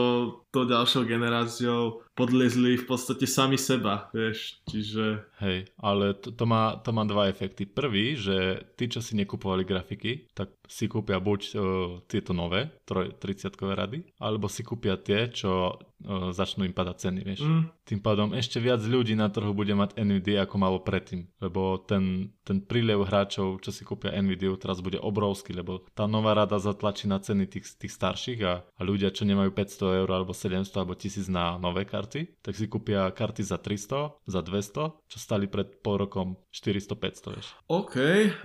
to 0.51 0.67
ďalšou 0.67 1.07
generáciou 1.07 2.04
podliezli 2.15 2.79
v 2.79 2.85
podstate 2.87 3.27
sami 3.27 3.59
seba, 3.59 4.07
vieš, 4.15 4.63
čiže 4.65 5.35
Hej, 5.43 5.67
ale 5.75 6.15
to, 6.15 6.31
to, 6.31 6.47
má, 6.47 6.79
to 6.79 6.95
má 6.95 7.03
dva 7.03 7.27
efekty. 7.27 7.67
Prvý, 7.67 8.15
že 8.15 8.63
tí, 8.79 8.87
čo 8.87 9.03
si 9.03 9.19
nekupovali 9.19 9.67
grafiky, 9.67 10.31
tak 10.31 10.55
si 10.65 10.87
kúpia 10.87 11.19
buď 11.19 11.41
uh, 11.53 11.61
tieto 12.07 12.31
nové, 12.31 12.71
30 12.87 13.51
rady, 13.75 14.07
alebo 14.17 14.47
si 14.47 14.63
kúpia 14.63 14.95
tie, 14.95 15.27
čo 15.27 15.75
uh, 15.75 16.31
začnú 16.31 16.63
im 16.63 16.71
padať 16.71 16.95
ceny, 16.97 17.19
vieš. 17.21 17.43
mm, 17.43 17.63
Tým 17.83 17.99
pádom 17.99 18.31
ešte 18.31 18.63
viac 18.63 18.79
ľudí 18.79 19.13
na 19.13 19.27
trhu 19.27 19.51
bude 19.51 19.75
mať 19.75 19.99
Nvidia 19.99 20.47
ako 20.47 20.55
malo 20.55 20.79
predtým, 20.79 21.27
lebo 21.43 21.83
ten, 21.83 22.31
ten 22.47 22.63
prílev 22.63 23.03
hráčov, 23.05 23.59
čo 23.59 23.75
si 23.75 23.83
kúpia 23.83 24.15
Nvidia, 24.15 24.55
teraz 24.55 24.79
bude 24.79 24.97
obrovský, 24.97 25.51
lebo 25.51 25.83
tá 25.91 26.07
nová 26.07 26.31
rada 26.33 26.57
zatlačí 26.57 27.11
na 27.11 27.19
ceny 27.19 27.45
tých, 27.51 27.75
tých 27.75 27.91
starších 27.91 28.39
a, 28.47 28.63
a 28.63 28.81
ľudia, 28.81 29.11
čo 29.11 29.27
nemajú 29.27 29.51
500 29.51 30.01
eur 30.01 30.09
alebo 30.09 30.31
700 30.31 30.71
alebo 30.79 30.95
1000 30.95 31.27
na 31.27 31.59
nové 31.59 31.83
karty, 31.83 32.04
tak 32.41 32.53
si 32.53 32.65
kúpia 32.69 33.09
karty 33.09 33.41
za 33.41 33.57
300, 33.57 34.25
za 34.25 34.41
200, 34.41 35.09
čo 35.09 35.17
stali 35.17 35.49
pred 35.49 35.81
pol 35.81 36.05
rokom 36.05 36.37
400-500, 36.53 37.33
vieš. 37.35 37.47
OK, 37.69 37.95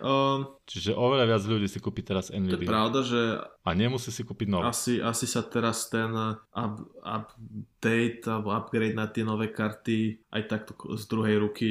um, 0.01 0.61
Čiže 0.71 0.95
oveľa 0.95 1.35
viac 1.35 1.43
ľudí 1.51 1.67
si 1.67 1.83
kúpi 1.83 2.07
teraz 2.07 2.31
to 2.31 2.39
je 2.39 2.47
Nvidia 2.47 2.71
pravda, 2.71 3.03
že 3.03 3.43
a 3.43 3.71
nemusí 3.75 4.15
si 4.15 4.23
kúpiť 4.23 4.55
novú. 4.55 4.71
Asi, 4.71 5.03
asi 5.03 5.27
sa 5.27 5.43
teraz 5.43 5.91
ten 5.91 6.15
uh, 6.15 6.39
up, 6.55 6.87
update 7.03 8.23
alebo 8.31 8.55
upgrade 8.55 8.95
na 8.95 9.11
tie 9.11 9.27
nové 9.27 9.51
karty 9.51 10.23
aj 10.31 10.43
takto 10.47 10.79
z 10.95 11.05
druhej 11.11 11.43
ruky 11.43 11.71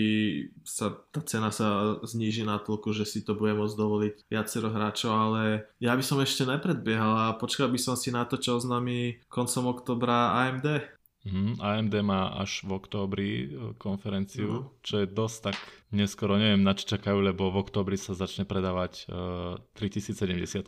sa, 0.67 0.91
tá 1.15 1.23
cena 1.23 1.47
sa 1.47 1.95
zníži 2.03 2.43
na 2.43 2.59
toľko, 2.59 2.91
že 2.91 3.07
si 3.07 3.23
to 3.23 3.39
bude 3.39 3.55
môcť 3.55 3.79
dovoliť 3.79 4.15
viacero 4.27 4.67
hráčov, 4.67 5.15
ale 5.15 5.71
ja 5.79 5.95
by 5.95 6.03
som 6.03 6.19
ešte 6.19 6.43
nepredbiehal 6.43 7.31
a 7.31 7.39
počkal 7.39 7.71
by 7.71 7.79
som 7.79 7.95
si 7.95 8.11
na 8.11 8.27
to, 8.27 8.35
čo 8.35 8.59
oznámi 8.59 9.23
koncom 9.31 9.71
oktobra 9.71 10.43
AMD. 10.43 10.98
Mhm, 11.29 11.61
AMD 11.61 11.93
má 12.01 12.33
až 12.33 12.65
v 12.65 12.73
októbri 12.73 13.29
e, 13.29 13.47
konferenciu, 13.77 14.47
No. 14.49 14.73
čo 14.81 14.99
je 14.99 15.07
dosť 15.07 15.37
tak 15.43 15.57
neskoro, 15.89 16.35
neviem 16.35 16.59
na 16.59 16.73
čo 16.73 16.89
čakajú, 16.89 17.21
lebo 17.23 17.49
v 17.49 17.61
októbri 17.61 17.95
sa 17.95 18.13
začne 18.13 18.43
predávať 18.43 19.05
uh, 19.05 19.57
3070 19.73 20.65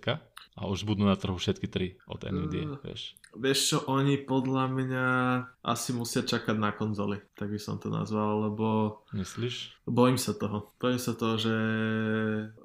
a 0.52 0.68
už 0.68 0.84
budú 0.84 1.02
na 1.02 1.16
trhu 1.16 1.34
všetky 1.34 1.66
tri 1.66 1.88
od 2.06 2.22
Nvidia, 2.22 2.68
Mm. 2.68 2.78
vieš. 2.84 3.16
Vieš 3.32 3.60
čo, 3.64 3.78
oni 3.88 4.20
podľa 4.20 4.68
mňa 4.68 5.06
asi 5.64 5.96
musia 5.96 6.20
čakať 6.20 6.52
na 6.54 6.70
konzoly, 6.70 7.24
tak 7.34 7.48
by 7.48 7.56
som 7.56 7.80
to 7.80 7.88
nazval, 7.88 8.52
lebo 8.52 9.00
Myslíš? 9.16 9.80
Bojím 9.88 10.20
sa 10.20 10.36
toho. 10.36 10.76
Bojím 10.76 11.00
sa 11.00 11.16
toho, 11.16 11.40
že 11.40 11.56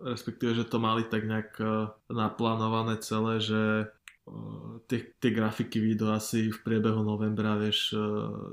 respektíve, 0.02 0.54
že 0.54 0.66
to 0.66 0.78
mali 0.78 1.06
tak 1.06 1.22
nejak 1.22 1.50
eh, 1.58 1.70
naplánované 2.10 2.98
celé, 2.98 3.38
že 3.38 3.62
tie, 4.86 5.14
tie 5.18 5.30
grafiky 5.30 5.78
vyjdú 5.78 6.10
asi 6.10 6.50
v 6.50 6.58
priebehu 6.62 7.02
novembra, 7.02 7.54
vieš, 7.54 7.94
eh, 7.94 8.00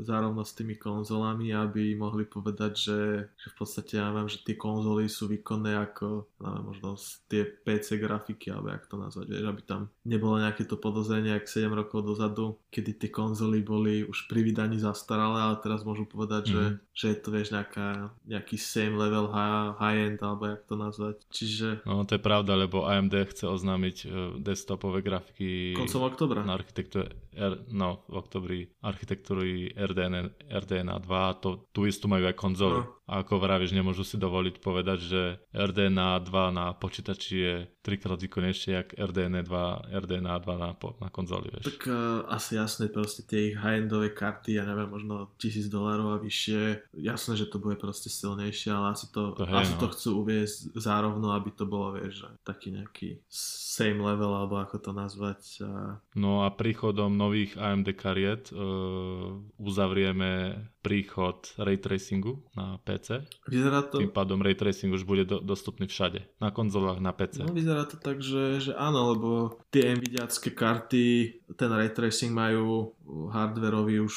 zárovno 0.05 0.45
s 0.45 0.53
tými 0.53 0.77
konzolami, 0.77 1.49
aby 1.49 1.97
mohli 1.97 2.25
povedať, 2.25 2.73
že, 2.77 2.99
že 3.33 3.47
v 3.49 3.55
podstate 3.57 3.97
ja 3.97 4.13
viem, 4.13 4.29
že 4.29 4.41
tie 4.45 4.53
konzoly 4.53 5.09
sú 5.09 5.29
výkonné 5.29 5.73
ako, 5.77 6.29
neviem, 6.41 6.63
možno 6.63 6.97
tie 7.25 7.45
PC 7.45 7.97
grafiky, 7.97 8.53
alebo 8.53 8.69
jak 8.69 8.85
to 8.85 8.95
nazvať, 8.97 9.25
vieš, 9.29 9.45
aby 9.49 9.61
tam 9.65 9.81
nebolo 10.05 10.37
nejaké 10.37 10.63
to 10.65 10.77
podozrenie, 10.77 11.33
ak 11.33 11.49
7 11.49 11.73
rokov 11.73 12.05
dozadu, 12.05 12.61
kedy 12.69 12.97
tie 12.97 13.09
konzoly 13.09 13.65
boli 13.65 14.05
už 14.05 14.29
pri 14.29 14.45
vydaní 14.45 14.77
zastaralé, 14.77 15.41
ale 15.41 15.55
teraz 15.61 15.81
môžu 15.81 16.05
povedať, 16.05 16.53
že, 16.53 16.63
Mhm. 16.63 16.73
že 16.93 17.05
je 17.09 17.17
to, 17.17 17.29
vieš, 17.33 17.49
nejaká, 17.49 18.13
nejaký 18.29 18.57
same 18.61 18.93
level 18.97 19.29
high, 19.33 19.73
high-end, 19.77 20.19
alebo 20.21 20.53
jak 20.53 20.61
to 20.69 20.75
nazvať. 20.77 21.15
Čiže 21.33 21.85
No 21.85 22.05
to 22.05 22.15
je 22.17 22.21
pravda, 22.21 22.53
lebo 22.53 22.85
AMD 22.85 23.25
chce 23.33 23.45
oznámiť 23.49 23.97
uh, 24.05 24.11
desktopové 24.37 25.01
grafiky 25.01 25.62
koncom 25.71 26.03
oktobra. 26.03 26.43
na 26.43 26.53
architektúre, 26.59 27.15
R, 27.35 27.53
no 27.73 28.05
v 28.09 28.15
oktobri 28.17 28.59
architektúry 28.81 29.73
RDN, 29.73 30.33
RDNA 30.47 31.01
2, 31.01 31.41
to, 31.41 31.69
tu 31.73 31.85
istú 31.85 32.07
majú 32.07 32.29
aj 32.29 32.37
konzoly. 32.37 32.81
No. 32.81 33.03
A 33.03 33.19
ako 33.19 33.35
vravíš, 33.35 33.75
nemôžu 33.75 34.07
si 34.07 34.15
dovoliť 34.15 34.63
povedať, 34.63 34.99
že 35.03 35.21
RDNA 35.51 36.23
2 36.23 36.55
na 36.55 36.71
počítači 36.71 37.35
je 37.35 37.55
trikrát 37.83 38.15
výkonnejšie, 38.15 38.69
jak 38.79 38.87
RDNA 38.95 39.43
2, 39.43 39.91
RDNA 39.91 40.39
2 40.39 40.55
na, 40.55 40.71
na 41.03 41.09
konzoli, 41.11 41.51
vieš. 41.51 41.67
Tak 41.67 41.83
uh, 41.91 42.23
asi 42.31 42.55
jasné, 42.55 42.87
proste 42.87 43.27
tie 43.27 43.51
ich 43.51 43.59
high-endové 43.59 44.15
karty, 44.15 44.55
ja 44.55 44.63
neviem, 44.63 44.87
možno 44.87 45.35
1000 45.35 45.67
dolárov 45.67 46.15
a 46.15 46.23
vyššie, 46.23 46.95
jasné, 46.95 47.33
že 47.35 47.51
to 47.51 47.59
bude 47.59 47.75
proste 47.75 48.07
silnejšie, 48.07 48.71
ale 48.71 48.95
asi 48.95 49.11
to, 49.11 49.35
To 49.35 49.43
hej, 49.51 49.67
asi 49.67 49.75
no. 49.75 49.79
to 49.83 49.87
chcú 49.91 50.09
uviezť 50.23 50.71
zárovno, 50.79 51.35
aby 51.35 51.51
to 51.51 51.67
bolo, 51.67 51.99
vieš, 51.99 52.23
taký 52.47 52.71
nejaký 52.71 53.19
same 53.27 53.99
level, 53.99 54.31
alebo 54.31 54.63
ako 54.63 54.79
to 54.79 54.91
nazvať. 54.95 55.41
A... 55.67 55.99
No 56.15 56.47
a 56.47 56.55
príchodom 56.55 57.19
nových 57.23 57.55
AMD 57.55 57.87
kariet 57.95 58.51
uh, 58.51 59.39
uzavrieme 59.57 60.59
príchod 60.83 61.39
ray 61.55 61.79
tracingu 61.79 62.43
na 62.59 62.75
PC. 62.83 63.23
Vyzerá 63.47 63.87
to... 63.87 64.03
Tým 64.03 64.11
pádom 64.11 64.43
ray 64.43 64.53
tracing 64.53 64.91
už 64.91 65.07
bude 65.07 65.23
do, 65.23 65.39
dostupný 65.39 65.87
všade. 65.87 66.27
Na 66.43 66.51
konzolách, 66.51 66.99
na 66.99 67.15
PC. 67.15 67.47
No 67.47 67.55
vyzerá 67.55 67.87
to 67.87 67.95
tak, 67.95 68.19
že, 68.19 68.59
že 68.59 68.71
áno, 68.75 69.15
lebo 69.15 69.29
tie 69.71 69.95
Nvidiacké 69.95 70.51
karty, 70.51 71.05
ten 71.55 71.71
ray 71.71 71.87
tracing 71.95 72.35
majú 72.35 72.91
hardwareový 73.07 74.03
už 74.03 74.15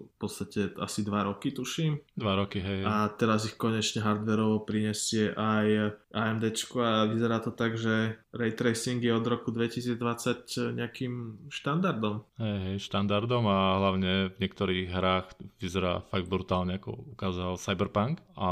v 0.00 0.14
podstate 0.16 0.72
asi 0.80 1.04
2 1.04 1.28
roky, 1.28 1.52
tuším. 1.52 2.00
Dva 2.16 2.36
roky, 2.36 2.60
hej. 2.60 2.84
A 2.84 3.08
teraz 3.12 3.44
ich 3.44 3.60
konečne 3.60 4.00
hardwareovo 4.00 4.64
prinesie 4.64 5.32
aj 5.36 5.96
AMD 6.12 6.44
a 6.80 7.06
vyzerá 7.08 7.38
to 7.40 7.52
tak, 7.52 7.80
že 7.80 8.20
ray 8.34 8.52
tracing 8.52 9.02
je 9.02 9.12
od 9.14 9.26
roku 9.26 9.50
2020 9.50 10.76
nejakým 10.76 11.46
štandardom. 11.50 12.22
Hej, 12.38 12.58
hej, 12.66 12.76
štandardom 12.82 13.44
a 13.48 13.58
hlavne 13.80 14.12
v 14.34 14.36
niektorých 14.38 14.86
hrách 14.92 15.26
vyzerá 15.58 15.89
fakt 16.08 16.30
brutálne, 16.30 16.78
ako 16.78 17.18
ukázal 17.18 17.58
Cyberpunk. 17.58 18.22
A 18.38 18.50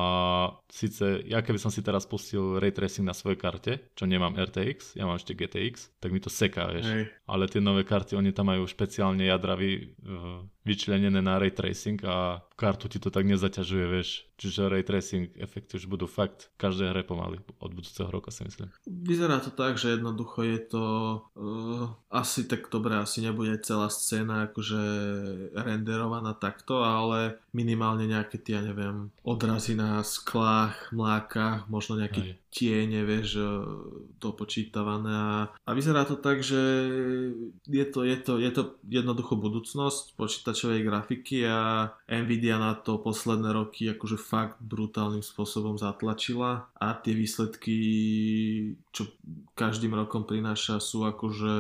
síce, 0.67 1.23
ja 1.25 1.41
keby 1.41 1.59
som 1.63 1.71
si 1.71 1.81
teraz 1.81 2.05
pustil 2.05 2.59
ray 2.59 2.75
tracing 2.75 3.07
na 3.07 3.15
svojej 3.15 3.39
karte, 3.39 3.73
čo 3.95 4.05
nemám 4.05 4.35
RTX, 4.35 4.99
ja 4.99 5.07
mám 5.07 5.17
ešte 5.17 5.39
GTX, 5.39 6.01
tak 6.03 6.11
mi 6.11 6.19
to 6.19 6.33
seká, 6.33 6.75
vieš. 6.75 6.91
Hej. 6.91 7.05
Ale 7.31 7.45
tie 7.47 7.63
nové 7.63 7.87
karty, 7.87 8.19
oni 8.19 8.35
tam 8.35 8.51
majú 8.51 8.67
špeciálne 8.67 9.23
jadra 9.23 9.55
vy, 9.55 9.95
uh, 10.03 10.43
vyčlenené 10.67 11.23
na 11.23 11.39
ray 11.39 11.55
tracing 11.55 12.03
a 12.03 12.43
kartu 12.59 12.91
ti 12.91 12.99
to 12.99 13.15
tak 13.15 13.23
nezaťažuje, 13.23 13.87
vieš. 13.87 14.27
Čiže 14.35 14.67
ray 14.67 14.83
tracing 14.83 15.31
efekty 15.39 15.79
už 15.79 15.87
budú 15.87 16.11
fakt 16.11 16.51
v 16.59 16.67
každej 16.67 16.91
hre 16.91 17.03
pomaly 17.07 17.39
od 17.63 17.71
budúceho 17.71 18.11
roka 18.11 18.35
si 18.35 18.43
myslím. 18.43 18.75
Vyzerá 18.87 19.39
to 19.39 19.55
tak, 19.55 19.79
že 19.79 19.95
jednoducho 19.95 20.43
je 20.43 20.61
to 20.67 20.85
uh, 21.39 21.87
asi 22.11 22.51
tak 22.51 22.67
dobre, 22.67 22.99
asi 22.99 23.23
nebude 23.23 23.55
celá 23.63 23.87
scéna 23.87 24.51
akože 24.51 24.83
renderovaná 25.55 26.35
takto, 26.35 26.83
ale 26.83 27.39
minimálne 27.55 28.11
nejaké 28.11 28.43
tie, 28.43 28.59
ja 28.59 28.63
neviem, 28.67 29.15
odrazy 29.23 29.79
na 29.79 30.03
sklách, 30.03 30.91
mlákach, 30.91 31.71
možno 31.71 31.99
nejaké 31.99 32.21
Aj. 32.23 32.35
Tiene, 32.49 33.05
vieš, 33.05 33.39
dopočítavané 34.19 35.13
a, 35.13 35.37
a 35.53 35.71
vyzerá 35.77 36.09
to 36.09 36.17
tak, 36.17 36.41
že 36.41 36.59
je 37.69 37.87
to, 37.87 38.03
je 38.03 38.17
to, 38.19 38.33
je 38.41 38.51
to 38.51 38.63
jednoducho 38.89 39.37
budúcnosť 39.37 40.17
počítačovej 40.17 40.81
grafiky 40.83 41.45
a 41.45 41.93
Nvidia 42.09 42.57
na 42.57 42.73
to 42.75 42.99
posledné 42.99 43.53
roky 43.53 43.93
akože 43.93 44.17
fakt 44.17 44.57
brutálnym 44.65 45.23
spôsobom 45.23 45.77
zatlačila 45.77 46.73
a 46.75 46.97
tie 46.97 47.13
výsledky, 47.13 47.77
čo 48.91 49.13
každým 49.55 49.93
rokom 49.93 50.25
prináša, 50.25 50.81
sú 50.81 51.05
akože 51.05 51.55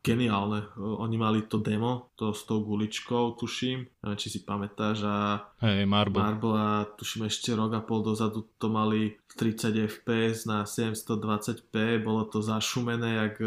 geniálne. 0.00 0.70
Oni 0.78 1.16
mali 1.20 1.44
to 1.44 1.60
demo, 1.60 2.10
to 2.16 2.32
s 2.32 2.48
tou 2.48 2.64
guličkou, 2.64 3.36
tuším, 3.36 3.84
či 4.16 4.26
si 4.32 4.40
pamätáš 4.40 5.04
a 5.04 5.16
hey, 5.60 5.84
Marble. 5.84 6.16
Marble 6.16 6.56
a 6.56 6.70
tuším 6.88 7.28
ešte 7.28 7.52
rok 7.52 7.76
a 7.76 7.84
pol 7.84 8.00
dozadu 8.00 8.46
to 8.56 8.72
mali 8.72 9.20
30 9.36 9.88
fps 9.88 10.46
na 10.46 10.64
720p, 10.64 12.02
bolo 12.04 12.24
to 12.24 12.42
zašumené, 12.42 13.14
jak 13.14 13.42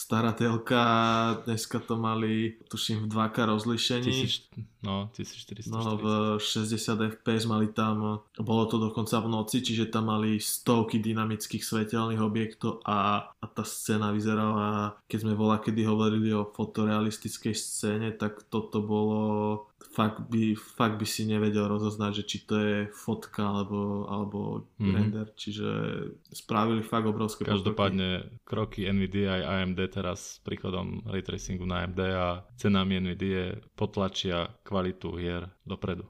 stará 0.00 0.32
telka, 0.32 0.82
dneska 1.44 1.76
to 1.84 2.00
mali, 2.00 2.56
tuším, 2.72 3.04
v 3.04 3.06
2K 3.12 3.36
rozlišení. 3.52 4.16
no, 4.80 5.12
1440. 5.12 5.68
No, 5.68 6.00
v 6.00 6.06
60 6.40 7.20
fps 7.20 7.44
mali 7.44 7.68
tam, 7.68 8.24
bolo 8.40 8.64
to 8.64 8.80
dokonca 8.80 9.20
v 9.20 9.28
noci, 9.28 9.60
čiže 9.60 9.92
tam 9.92 10.08
mali 10.08 10.40
stovky 10.40 11.04
dynamických 11.04 11.60
svetelných 11.60 12.24
objektov 12.24 12.80
a, 12.88 13.28
a 13.28 13.44
tá 13.44 13.60
scéna 13.60 14.16
vyzerala, 14.16 14.96
keď 15.04 15.18
sme 15.28 15.34
vola 15.36 15.60
kedy 15.60 15.84
hovorili 15.84 16.32
o 16.32 16.48
fotorealistickej 16.48 17.52
scéne, 17.52 18.08
tak 18.16 18.48
toto 18.48 18.80
bolo 18.80 19.20
fakt 19.90 20.30
by, 20.30 20.54
fakt 20.54 20.96
by 21.02 21.06
si 21.06 21.26
nevedel 21.26 21.66
rozoznať, 21.66 22.22
že 22.22 22.24
či 22.24 22.38
to 22.46 22.54
je 22.56 22.76
fotka 22.94 23.42
alebo, 23.42 24.06
alebo 24.06 24.38
mm-hmm. 24.78 24.94
render, 24.94 25.26
čiže 25.34 25.68
spravili 26.30 26.86
fakt 26.86 27.10
obrovské 27.10 27.42
Každopádne 27.42 28.38
kroky. 28.46 28.86
kroky 28.86 28.92
NVIDIA 28.92 29.42
aj 29.42 29.42
AMD 29.42 29.80
teraz 29.90 30.38
s 30.38 30.42
príchodom 30.46 31.02
ray 31.10 31.26
tracingu 31.26 31.66
na 31.66 31.82
AMD 31.82 32.00
a 32.14 32.46
cenami 32.54 33.02
NVIDIA 33.02 33.58
potlačia 33.74 34.46
kvalitu 34.62 35.18
hier 35.18 35.50
dopredu. 35.66 36.06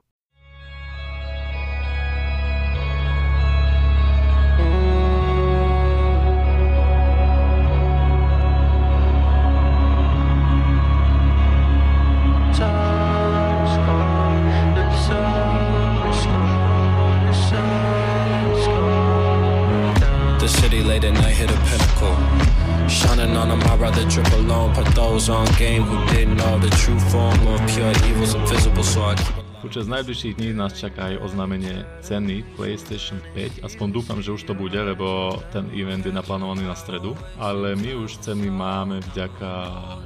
Počas 29.60 29.92
najbližších 29.92 30.40
dní 30.40 30.56
nás 30.56 30.72
čaká 30.72 31.12
aj 31.12 31.20
oznámenie 31.20 31.84
ceny 32.00 32.48
PlayStation 32.56 33.20
5. 33.36 33.60
Aspoň 33.60 33.92
dúfam, 33.92 34.16
že 34.24 34.32
už 34.32 34.48
to 34.48 34.56
bude, 34.56 34.80
lebo 34.80 35.36
ten 35.52 35.68
event 35.76 36.00
je 36.00 36.16
naplánovaný 36.16 36.64
na 36.64 36.72
stredu. 36.72 37.12
Ale 37.36 37.76
my 37.76 37.92
už 38.00 38.24
ceny 38.24 38.48
máme 38.48 39.04
vďaka 39.12 39.50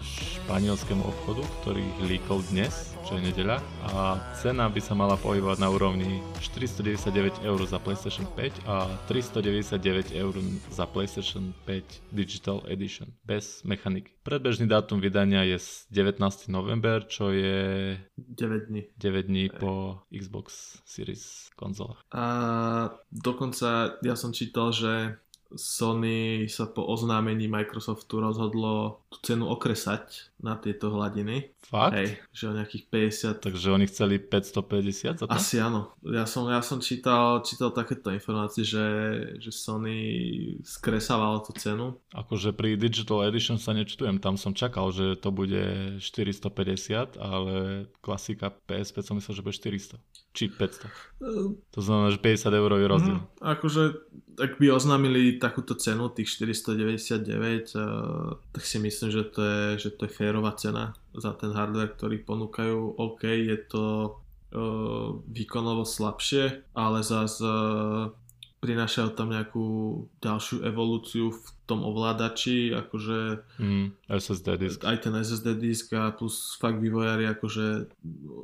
španielskému 0.02 1.06
obchodu, 1.06 1.46
ktorý 1.62 1.86
líkol 2.02 2.42
dnes 2.50 2.93
čo 3.04 3.20
je 3.20 3.22
nedeľa 3.28 3.60
a 3.92 4.16
cena 4.40 4.64
by 4.72 4.80
sa 4.80 4.96
mala 4.96 5.20
pohybovať 5.20 5.60
na 5.60 5.68
úrovni 5.68 6.24
499 6.40 7.44
eur 7.44 7.60
za 7.68 7.76
PlayStation 7.76 8.24
5 8.32 8.64
a 8.64 8.88
399 9.12 10.16
eur 10.16 10.34
za 10.72 10.88
PlayStation 10.88 11.52
5 11.68 12.16
Digital 12.16 12.64
Edition 12.64 13.12
bez 13.20 13.60
mechaniky. 13.68 14.16
Predbežný 14.24 14.64
dátum 14.64 15.04
vydania 15.04 15.44
je 15.44 15.60
19. 15.92 16.48
november, 16.48 17.04
čo 17.04 17.28
je 17.28 18.00
9 18.16 18.72
dní. 18.72 18.88
9 18.96 19.28
dní 19.28 19.52
po 19.52 20.00
Xbox 20.08 20.80
Series 20.88 21.52
konzolách. 21.60 22.00
A 22.08 22.24
dokonca 23.12 24.00
ja 24.00 24.16
som 24.16 24.32
čítal, 24.32 24.72
že 24.72 25.20
Sony 25.54 26.50
sa 26.50 26.66
po 26.66 26.82
oznámení 26.88 27.46
Microsoftu 27.46 28.18
rozhodlo 28.18 29.03
tú 29.14 29.22
cenu 29.22 29.46
okresať 29.46 30.34
na 30.42 30.58
tieto 30.58 30.90
hladiny. 30.90 31.54
Fakt? 31.64 31.94
Hej, 31.94 32.20
že 32.34 32.50
o 32.50 32.52
nejakých 32.52 32.84
50. 33.40 33.46
Takže 33.46 33.66
oni 33.70 33.86
chceli 33.88 34.18
550 34.18 35.22
za 35.22 35.24
to? 35.24 35.32
Asi 35.32 35.62
áno. 35.62 35.94
Ja 36.02 36.26
som, 36.26 36.50
ja 36.50 36.60
som 36.60 36.82
čítal, 36.82 37.40
čítal 37.46 37.70
takéto 37.70 38.10
informácie, 38.10 38.66
že, 38.66 38.84
že 39.38 39.54
Sony 39.54 39.96
skresávalo 40.66 41.40
tú 41.46 41.56
cenu. 41.56 41.96
Akože 42.12 42.52
pri 42.52 42.76
Digital 42.76 43.24
Edition 43.30 43.56
sa 43.56 43.72
nečtujem, 43.72 44.18
tam 44.18 44.34
som 44.34 44.52
čakal, 44.52 44.90
že 44.90 45.16
to 45.16 45.30
bude 45.30 45.96
450, 46.02 47.16
ale 47.16 47.86
klasika 48.02 48.52
PS5 48.68 48.96
som 49.00 49.14
myslel, 49.16 49.34
že 49.38 49.44
bude 49.46 49.56
400. 49.56 49.96
Či 50.34 50.50
500. 50.50 50.90
Uh, 51.22 51.54
to 51.70 51.78
znamená, 51.78 52.10
že 52.10 52.18
50 52.18 52.50
eurový 52.58 52.84
rozdiel. 52.90 53.22
Uh, 53.22 53.54
akože 53.54 53.82
ak 54.34 54.58
by 54.58 54.66
oznámili 54.74 55.38
takúto 55.38 55.78
cenu, 55.78 56.10
tých 56.10 56.26
499, 56.34 57.22
uh, 57.22 57.78
eh, 57.78 58.30
tak 58.50 58.62
si 58.66 58.82
myslím, 58.82 59.03
že 59.10 59.24
to 59.28 59.40
je, 59.40 59.62
že 59.88 59.90
to 59.96 60.06
je 60.06 60.16
férová 60.16 60.52
cena 60.54 60.94
za 61.16 61.32
ten 61.36 61.52
hardware, 61.52 61.92
ktorý 61.96 62.22
ponúkajú. 62.22 63.00
OK, 63.00 63.22
je 63.26 63.58
to 63.68 63.84
uh, 64.54 65.18
výkonovo 65.28 65.82
slabšie, 65.82 66.74
ale 66.76 67.00
zase 67.02 67.44
uh, 67.44 68.12
prinášajú 68.64 69.12
tam 69.12 69.28
nejakú 69.28 69.66
ďalšiu 70.24 70.64
evolúciu 70.64 71.36
v 71.36 71.46
tom 71.68 71.84
ovládači, 71.84 72.72
akože 72.72 73.44
mm, 73.60 74.08
SSD 74.08 74.48
disk. 74.56 74.80
aj 74.88 75.04
ten 75.04 75.12
SSD 75.12 75.60
disk 75.60 75.92
a 75.92 76.08
plus 76.16 76.56
fakt 76.56 76.80
vývojári 76.80 77.28
akože 77.28 77.92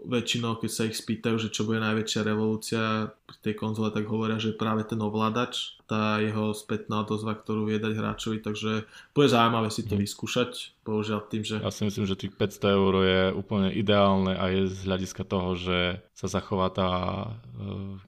väčšinou, 0.04 0.60
keď 0.60 0.70
sa 0.70 0.84
ich 0.84 1.00
spýtajú, 1.00 1.40
že 1.40 1.48
čo 1.48 1.64
bude 1.64 1.80
najväčšia 1.80 2.20
revolúcia 2.28 3.08
pri 3.24 3.36
tej 3.40 3.54
konzole, 3.56 3.88
tak 3.96 4.04
hovoria, 4.12 4.36
že 4.36 4.52
práve 4.52 4.84
ten 4.84 5.00
ovládač, 5.00 5.79
tá 5.90 6.22
jeho 6.22 6.54
spätná 6.54 7.02
odozva, 7.02 7.34
ktorú 7.34 7.66
vie 7.66 7.82
dať 7.82 7.98
hráčovi, 7.98 8.38
takže 8.38 8.86
bude 9.10 9.26
zaujímavé 9.26 9.74
si 9.74 9.82
to 9.82 9.98
mm. 9.98 10.06
vyskúšať, 10.06 10.78
bohužiaľ 10.86 11.26
tým, 11.26 11.42
že... 11.42 11.58
Ja 11.58 11.74
si 11.74 11.82
myslím, 11.82 12.06
že 12.06 12.14
tých 12.14 12.38
500 12.38 12.78
eur 12.78 12.92
je 13.02 13.20
úplne 13.34 13.74
ideálne 13.74 14.38
a 14.38 14.54
je 14.54 14.70
z 14.70 14.86
hľadiska 14.86 15.26
toho, 15.26 15.58
že 15.58 15.98
sa 16.14 16.30
zachová 16.30 16.70
tá 16.70 16.90
e, 16.94 17.30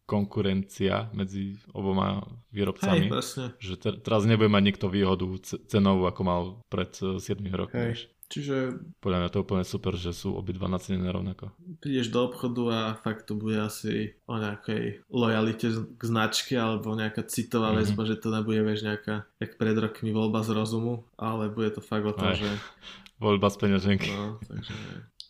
konkurencia 0.07 1.11
medzi 1.11 1.59
oboma 1.75 2.23
výrobcami. 2.55 3.09
Hej, 3.09 3.11
presne. 3.11 3.45
Že 3.59 3.75
te, 3.83 3.91
teraz 3.99 4.23
nebude 4.31 4.47
mať 4.47 4.63
nikto 4.63 4.87
výhodu 4.87 5.27
cenovú, 5.67 6.07
ako 6.07 6.23
mal 6.23 6.43
pred 6.71 6.95
7 6.95 7.19
e, 7.19 7.51
rokmi. 7.51 7.99
Hej. 7.99 8.07
Čiže... 8.33 8.81
Podľa 9.05 9.19
mňa 9.21 9.29
to 9.29 9.37
je 9.37 9.45
úplne 9.45 9.65
super, 9.69 9.93
že 9.93 10.17
sú 10.17 10.33
obidva 10.33 10.65
nacenené 10.65 11.13
rovnako. 11.13 11.53
Prídeš 11.85 12.09
do 12.09 12.25
obchodu 12.25 12.63
a 12.73 12.81
fakt 12.97 13.29
to 13.29 13.37
bude 13.37 13.61
asi 13.61 14.17
o 14.25 14.41
nejakej 14.41 15.05
lojalite 15.13 15.69
k 15.69 16.01
značke 16.01 16.57
alebo 16.57 16.97
nejaká 16.97 17.29
citová 17.29 17.77
mm-hmm. 17.77 17.93
väzba, 17.93 18.03
že 18.09 18.17
to 18.17 18.33
nebude 18.33 18.65
vieš 18.65 18.89
nejaká, 18.89 19.29
jak 19.37 19.61
pred 19.61 19.77
rokmi 19.77 20.17
voľba 20.17 20.41
z 20.41 20.57
rozumu, 20.57 21.05
ale 21.21 21.53
bude 21.53 21.77
to 21.77 21.85
fakt 21.85 22.09
o 22.09 22.17
tom, 22.17 22.33
Aj. 22.33 22.41
že... 22.41 22.49
Voľba 23.23 23.53
z 23.53 23.57
peňaženky. 23.61 24.11
No, 24.11 24.41
takže... 24.43 24.75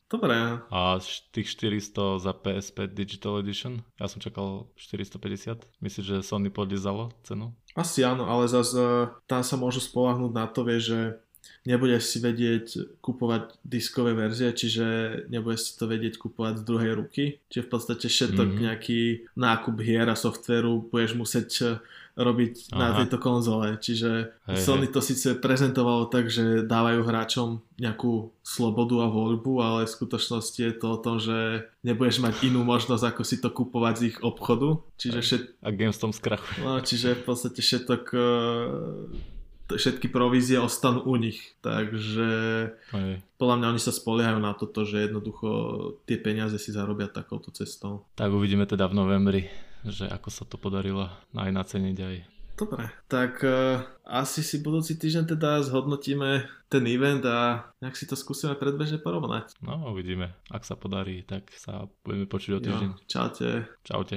Dobre. 0.09 0.37
A 0.69 1.01
tých 1.33 1.49
400 1.57 2.21
za 2.21 2.33
PS5 2.37 2.93
Digital 2.93 3.41
Edition? 3.41 3.81
Ja 3.97 4.09
som 4.13 4.21
čakal 4.21 4.69
450. 4.77 5.65
Myslíš, 5.81 6.05
že 6.05 6.17
Sony 6.21 6.53
podlizalo 6.53 7.17
cenu? 7.25 7.57
Asi 7.73 8.05
áno, 8.05 8.29
ale 8.29 8.45
zase 8.45 9.09
tam 9.25 9.41
sa 9.41 9.57
môžu 9.57 9.81
spolahnúť 9.81 10.33
na 10.37 10.45
to, 10.45 10.69
vie, 10.69 10.77
že 10.85 11.17
nebudeš 11.63 12.03
si 12.11 12.19
vedieť 12.19 12.99
kupovať 12.99 13.63
diskové 13.63 14.19
verzie, 14.19 14.51
čiže 14.51 14.87
nebudeš 15.31 15.61
si 15.63 15.73
to 15.79 15.87
vedieť 15.87 16.19
kupovať 16.19 16.63
z 16.63 16.67
druhej 16.67 16.93
ruky. 16.99 17.25
Čiže 17.51 17.67
v 17.67 17.71
podstate 17.71 18.07
všetok 18.11 18.49
mm-hmm. 18.51 18.65
nejaký 18.67 19.01
nákup 19.39 19.77
hier 19.79 20.07
a 20.11 20.19
softveru 20.19 20.91
budeš 20.91 21.15
musieť 21.15 21.51
eh, 21.63 21.71
robiť 22.13 22.75
Aha. 22.75 22.77
na 22.77 22.89
tejto 23.01 23.17
konzole. 23.23 23.79
Čiže 23.81 24.37
hej, 24.45 24.59
Sony 24.61 24.85
hej. 24.91 24.93
to 24.93 25.01
síce 25.01 25.29
prezentovalo 25.41 26.11
tak, 26.13 26.29
že 26.29 26.67
dávajú 26.67 27.01
hráčom 27.09 27.49
nejakú 27.81 28.35
slobodu 28.45 29.07
a 29.07 29.09
voľbu, 29.09 29.53
ale 29.63 29.81
v 29.89 29.95
skutočnosti 29.97 30.61
je 30.61 30.75
to 30.77 30.87
o 30.93 30.99
tom, 31.01 31.17
že 31.17 31.71
nebudeš 31.81 32.21
mať 32.21 32.53
inú 32.53 32.67
možnosť, 32.69 33.05
ako 33.07 33.23
si 33.25 33.41
to 33.41 33.49
kupovať 33.49 33.95
z 33.97 34.03
ich 34.13 34.19
obchodu. 34.21 34.83
Čiže 35.01 35.19
všet... 35.25 35.43
A 35.65 35.73
Gamestom 35.73 36.13
skrachuje. 36.13 36.61
No, 36.61 36.83
čiže 36.85 37.17
v 37.17 37.23
podstate 37.25 37.65
všetok 37.65 38.03
eh, 38.13 39.33
všetky 39.77 40.09
provízie 40.09 40.61
ostanú 40.61 41.05
u 41.05 41.15
nich. 41.17 41.55
Takže 41.65 42.31
Hej. 42.75 43.13
podľa 43.37 43.57
mňa 43.59 43.71
oni 43.77 43.81
sa 43.83 43.93
spoliehajú 43.93 44.39
na 44.41 44.53
toto, 44.57 44.85
že 44.85 45.09
jednoducho 45.09 45.49
tie 46.09 46.17
peniaze 46.19 46.57
si 46.57 46.73
zarobia 46.73 47.09
takouto 47.09 47.53
cestou. 47.53 48.09
Tak 48.17 48.33
uvidíme 48.33 48.65
teda 48.65 48.89
v 48.89 48.99
novembri, 48.99 49.43
že 49.85 50.09
ako 50.09 50.29
sa 50.29 50.45
to 50.49 50.57
podarilo 50.57 51.11
aj 51.37 51.51
naceniť 51.51 51.99
aj 51.99 52.17
Dobre, 52.53 52.85
tak 53.09 53.41
uh, 53.43 53.81
asi 54.05 54.45
si 54.45 54.61
budúci 54.61 55.01
týždeň 55.01 55.25
teda 55.35 55.65
zhodnotíme 55.65 56.45
ten 56.69 56.85
event 56.85 57.25
a 57.25 57.73
nejak 57.81 57.97
si 57.97 58.05
to 58.05 58.13
skúsime 58.13 58.53
predbežne 58.61 59.01
porovnať. 59.01 59.57
No, 59.65 59.89
uvidíme. 59.89 60.37
Ak 60.53 60.69
sa 60.69 60.77
podarí, 60.77 61.25
tak 61.25 61.49
sa 61.57 61.89
budeme 62.05 62.29
počuť 62.29 62.53
o 62.53 62.61
týždeň. 62.61 62.91
Jo, 62.93 63.01
čaute. 63.09 63.49
Čaute. 63.83 64.17